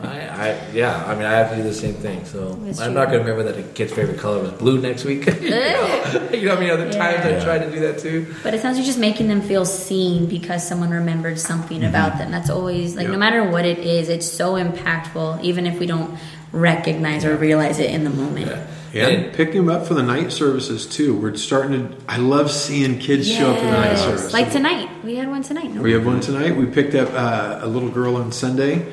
I, 0.02 0.50
I. 0.50 0.70
Yeah. 0.74 1.04
I 1.06 1.14
mean, 1.14 1.26
I 1.26 1.32
have 1.34 1.50
to 1.52 1.58
do 1.58 1.64
the 1.64 1.74
same 1.74 1.94
thing. 1.96 2.26
So 2.26 2.54
That's 2.54 2.80
I'm 2.80 2.88
true. 2.92 2.94
not 2.96 3.10
going 3.12 3.24
to 3.24 3.32
remember 3.32 3.52
that 3.52 3.60
a 3.60 3.64
kid's 3.74 3.94
favorite 3.94 4.18
color 4.20 4.42
was 4.42 4.52
blue 4.54 4.82
next 4.82 5.06
week. 5.06 5.26
you 5.42 5.50
know. 5.50 6.30
You 6.34 6.46
know. 6.48 6.56
I 6.56 6.60
mean, 6.60 6.70
other 6.72 6.92
times 6.92 7.26
Yeah. 7.26 7.38
I 7.40 7.44
try 7.44 7.60
to 7.60 7.70
do 7.70 7.80
that 7.82 8.00
too. 8.00 8.34
But 8.44 8.54
it 8.54 8.62
sounds 8.62 8.78
like 8.78 8.86
just 8.86 9.00
making 9.00 9.28
them 9.28 9.42
feel 9.42 9.66
seen 9.66 10.26
because 10.28 10.66
someone 10.68 10.90
remembered 10.90 11.40
something 11.40 11.80
mm-hmm. 11.80 11.90
about 11.90 12.18
them. 12.18 12.32
That's 12.32 12.50
always 12.50 12.96
like 12.96 13.06
Yeah. 13.06 13.14
no 13.14 13.18
matter 13.20 13.44
what 13.50 13.66
it 13.66 13.80
is, 13.80 14.10
it's 14.10 14.30
so 14.30 14.54
impactful, 14.56 15.44
even 15.44 15.66
if 15.68 15.80
we 15.80 15.86
don't 15.86 16.18
recognize 16.52 17.26
or 17.26 17.36
realize 17.36 17.80
it 17.80 17.90
in 17.92 18.04
the 18.04 18.10
moment. 18.10 18.48
Yeah. 18.48 18.66
And 18.94 19.26
And- 19.26 19.34
picking 19.34 19.66
them 19.66 19.70
up 19.76 19.88
for 19.88 19.96
the 19.96 20.04
night 20.04 20.32
services 20.32 20.86
too. 20.86 21.16
We're 21.16 21.36
starting 21.36 21.72
to. 21.90 21.96
I 22.08 22.18
love 22.18 22.52
seeing 22.52 23.00
kids 23.00 23.28
show 23.30 23.52
up 23.52 23.58
for 23.60 23.66
the 23.66 23.72
night 23.72 23.92
Yes. 23.94 24.02
service. 24.04 24.34
Like 24.34 24.52
tonight, 24.52 24.90
we 25.04 25.16
had 25.16 25.28
one 25.30 25.42
tonight. 25.42 25.74
No? 25.74 25.82
We 25.82 25.94
have 25.94 26.06
one 26.06 26.20
tonight. 26.20 26.56
We 26.56 26.66
picked 26.68 26.94
up 26.94 27.10
uh, 27.14 27.60
a 27.62 27.68
little 27.68 27.90
girl 27.90 28.16
on 28.18 28.32
Sunday, 28.32 28.86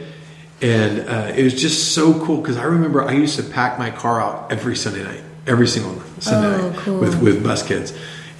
and 0.63 1.01
uh, 1.07 1.33
it 1.37 1.45
was 1.45 1.55
just 1.55 1.95
so 1.95 2.15
cool 2.25 2.39
because 2.39 2.57
I 2.57 2.65
remember 2.65 3.03
I 3.03 3.13
used 3.13 3.37
to 3.37 3.43
pack 3.43 3.79
my 3.79 3.91
car 3.91 4.21
out 4.23 4.51
every 4.51 4.75
Sunday 4.75 5.03
night, 5.05 5.21
every 5.47 5.67
single 5.67 6.03
Sunday 6.19 6.49
Oh, 6.49 6.69
night 6.71 6.79
cool. 6.79 6.99
with 7.01 7.21
with 7.23 7.45
bus 7.45 7.63
kids. 7.63 7.93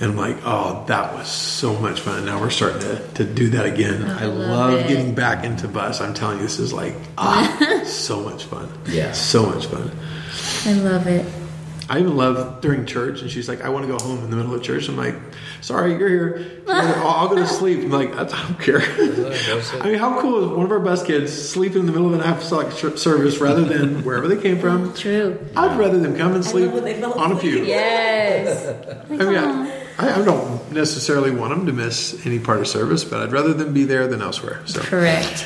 And 0.03 0.13
I'm 0.13 0.17
like, 0.17 0.39
oh, 0.47 0.83
that 0.87 1.13
was 1.13 1.29
so 1.29 1.79
much 1.79 2.01
fun. 2.01 2.25
Now 2.25 2.41
we're 2.41 2.49
starting 2.49 2.81
to, 2.81 3.07
to 3.17 3.25
do 3.25 3.51
that 3.51 3.67
again. 3.67 4.03
I, 4.03 4.25
love 4.25 4.49
love 4.73 4.89
getting 4.89 5.15
back 5.15 5.45
into 5.45 5.69
bus. 5.69 6.01
I'm 6.01 6.15
telling 6.15 6.39
you, 6.39 6.43
this 6.45 6.59
is 6.59 6.73
like, 6.73 6.95
ah, 7.19 7.83
so 7.85 8.23
much 8.23 8.45
fun. 8.45 8.67
Yeah. 8.87 9.13
So 9.13 9.45
much 9.45 9.67
fun. 9.67 9.91
I 10.65 10.73
love 10.73 11.07
it. 11.07 11.27
I 11.91 11.99
even 11.99 12.17
love 12.17 12.61
during 12.61 12.87
church, 12.87 13.21
and 13.21 13.29
she's 13.29 13.49
like, 13.49 13.63
"I 13.63 13.69
want 13.69 13.85
to 13.85 13.91
go 13.91 13.99
home 13.99 14.23
in 14.23 14.31
the 14.31 14.37
middle 14.37 14.55
of 14.55 14.63
church." 14.63 14.89
I'm 14.89 14.97
like, 14.97 15.17
"Sorry, 15.61 15.97
you're 15.99 16.09
here. 16.09 16.39
She's 16.61 16.69
like, 16.69 16.97
"Oh, 16.99 17.09
I'll 17.09 17.29
go 17.29 17.35
to 17.35 17.47
sleep." 17.59 17.81
I'm 17.81 17.91
like, 17.91 18.15
"I 18.15 18.25
don't 18.25 18.61
care." 18.61 18.81
I 19.83 19.87
mean, 19.89 19.99
how 19.99 20.21
cool 20.21 20.45
is 20.45 20.57
one 20.57 20.65
of 20.67 20.71
our 20.71 20.79
best 20.79 21.05
kids 21.05 21.33
sleeping 21.33 21.81
in 21.81 21.87
the 21.87 21.93
middle 21.93 22.07
of 22.07 22.15
an 22.15 22.21
apostolic 22.21 22.71
ch- 22.77 22.97
service 22.97 23.39
rather 23.39 23.65
than 23.65 24.05
wherever 24.05 24.29
they 24.29 24.41
came 24.41 24.61
from? 24.61 24.95
True. 24.95 25.37
I'd 25.57 25.77
rather 25.77 25.99
them 25.99 26.17
come 26.17 26.35
and 26.37 26.45
sleep 26.45 26.71
when 26.71 26.85
they 26.85 26.95
fell 27.01 27.15
on 27.19 27.33
a 27.33 27.37
pew. 27.37 27.65
Yes. 27.65 28.69
I 29.11 29.15
mean, 29.17 29.37
I, 29.99 30.21
I 30.21 30.25
don't 30.25 30.71
necessarily 30.73 31.33
want 31.33 31.55
them 31.57 31.67
to 31.67 31.73
miss 31.73 32.25
any 32.25 32.39
part 32.39 32.61
of 32.61 32.69
service, 32.69 33.03
but 33.03 33.21
I'd 33.21 33.33
rather 33.33 33.53
them 33.53 33.75
be 33.75 33.83
there 33.85 34.07
than 34.07 34.23
elsewhere. 34.23 34.63
So, 34.67 34.81
Correct. 34.81 35.45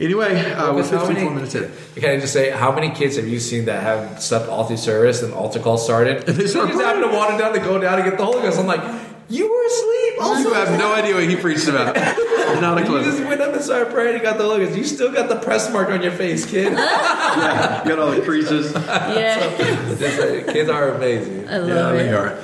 Anyway, 0.00 0.50
uh, 0.52 0.72
we're 0.74 0.82
how 0.82 1.06
54 1.06 1.12
many- 1.14 1.28
minutes 1.30 1.54
in. 1.54 1.70
Can 1.96 2.10
I 2.10 2.20
just 2.20 2.32
say, 2.32 2.50
how 2.50 2.72
many 2.72 2.90
kids 2.90 3.16
have 3.16 3.26
you 3.28 3.40
seen 3.40 3.64
that 3.66 3.82
have 3.82 4.22
slept 4.22 4.48
all 4.48 4.64
through 4.64 4.76
service 4.78 5.22
and 5.22 5.32
altar 5.32 5.58
call 5.60 5.78
started? 5.78 6.28
And 6.28 6.36
they 6.38 6.46
start 6.46 6.68
just 6.70 6.80
happen 6.82 7.02
to 7.02 7.08
wander 7.08 7.38
down 7.38 7.52
to 7.54 7.60
go 7.60 7.78
down 7.78 7.98
to 7.98 8.04
get 8.08 8.18
the 8.18 8.24
Holy 8.24 8.42
Ghost. 8.42 8.58
I'm 8.58 8.66
like, 8.66 8.82
you 9.28 9.48
were 9.48 9.66
asleep. 9.66 10.22
Also, 10.22 10.48
You 10.48 10.54
have 10.54 10.78
no 10.78 10.92
idea 10.92 11.14
what 11.14 11.24
he 11.28 11.36
preached 11.36 11.68
about. 11.68 11.94
Not 12.60 12.78
a 12.78 12.80
You 12.80 12.86
clue. 12.86 13.04
just 13.04 13.22
went 13.22 13.40
up 13.40 13.54
and 13.54 13.62
started 13.62 13.92
praying 13.92 14.14
and 14.14 14.22
got 14.22 14.36
the 14.38 14.44
Holy 14.44 14.64
Ghost. 14.66 14.76
You 14.76 14.84
still 14.84 15.12
got 15.12 15.28
the 15.28 15.36
press 15.36 15.72
mark 15.72 15.88
on 15.90 16.02
your 16.02 16.12
face, 16.12 16.44
kid. 16.44 16.72
Yeah, 17.30 17.82
got 17.86 17.98
all 18.00 18.10
the 18.10 18.22
creases. 18.22 18.72
Yeah. 18.74 19.56
Just, 19.96 20.18
uh, 20.20 20.52
kids 20.52 20.68
are 20.68 20.88
amazing. 20.90 21.48
I 21.48 21.58
love 21.58 21.68
Yeah, 21.68 21.90
it. 21.90 21.96
they 22.04 22.12
are. 22.12 22.38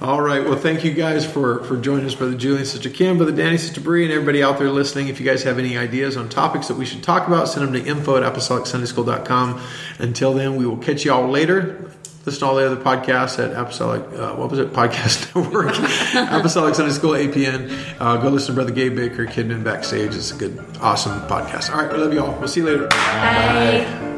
All 0.00 0.20
right. 0.20 0.44
Well, 0.44 0.56
thank 0.56 0.84
you 0.84 0.92
guys 0.92 1.26
for 1.30 1.64
for 1.64 1.76
joining 1.76 2.06
us, 2.06 2.14
Brother 2.14 2.36
Julian, 2.36 2.64
Sister 2.64 2.88
Kim, 2.88 3.16
Brother 3.16 3.32
Danny, 3.32 3.58
Sister 3.58 3.80
Bree, 3.80 4.04
and 4.04 4.12
everybody 4.12 4.42
out 4.44 4.58
there 4.58 4.70
listening. 4.70 5.08
If 5.08 5.18
you 5.18 5.26
guys 5.26 5.42
have 5.42 5.58
any 5.58 5.76
ideas 5.76 6.16
on 6.16 6.28
topics 6.28 6.68
that 6.68 6.76
we 6.76 6.86
should 6.86 7.02
talk 7.02 7.26
about, 7.26 7.48
send 7.48 7.66
them 7.66 7.72
to 7.82 7.88
info 7.88 8.16
at 8.16 8.22
apostolicsundaySchool.com. 8.32 9.60
Until 9.98 10.34
then, 10.34 10.54
we 10.56 10.66
will 10.66 10.76
catch 10.76 11.04
you 11.04 11.12
all 11.12 11.28
later. 11.28 11.90
Listen 12.24 12.40
to 12.40 12.46
all 12.46 12.54
the 12.56 12.66
other 12.66 12.76
podcasts 12.76 13.42
at 13.42 13.52
Apostolic, 13.58 14.02
uh, 14.18 14.34
what 14.34 14.50
was 14.50 14.58
it? 14.58 14.72
Podcast 14.72 15.34
Network, 15.34 15.74
Apostolic 16.30 16.74
Sunday 16.74 16.92
School, 16.92 17.12
APN. 17.12 17.96
Uh, 17.98 18.18
go 18.18 18.28
listen 18.28 18.48
to 18.48 18.52
Brother 18.52 18.72
Gabe 18.72 18.94
Baker, 18.94 19.24
Kidmin 19.26 19.64
Backstage. 19.64 20.14
It's 20.14 20.30
a 20.30 20.36
good, 20.36 20.58
awesome 20.80 21.20
podcast. 21.22 21.70
All 21.74 21.82
right. 21.82 21.90
We 21.90 21.98
love 21.98 22.12
you 22.12 22.22
all. 22.22 22.38
We'll 22.38 22.48
see 22.48 22.60
you 22.60 22.66
later. 22.66 22.86
Bye. 22.88 24.17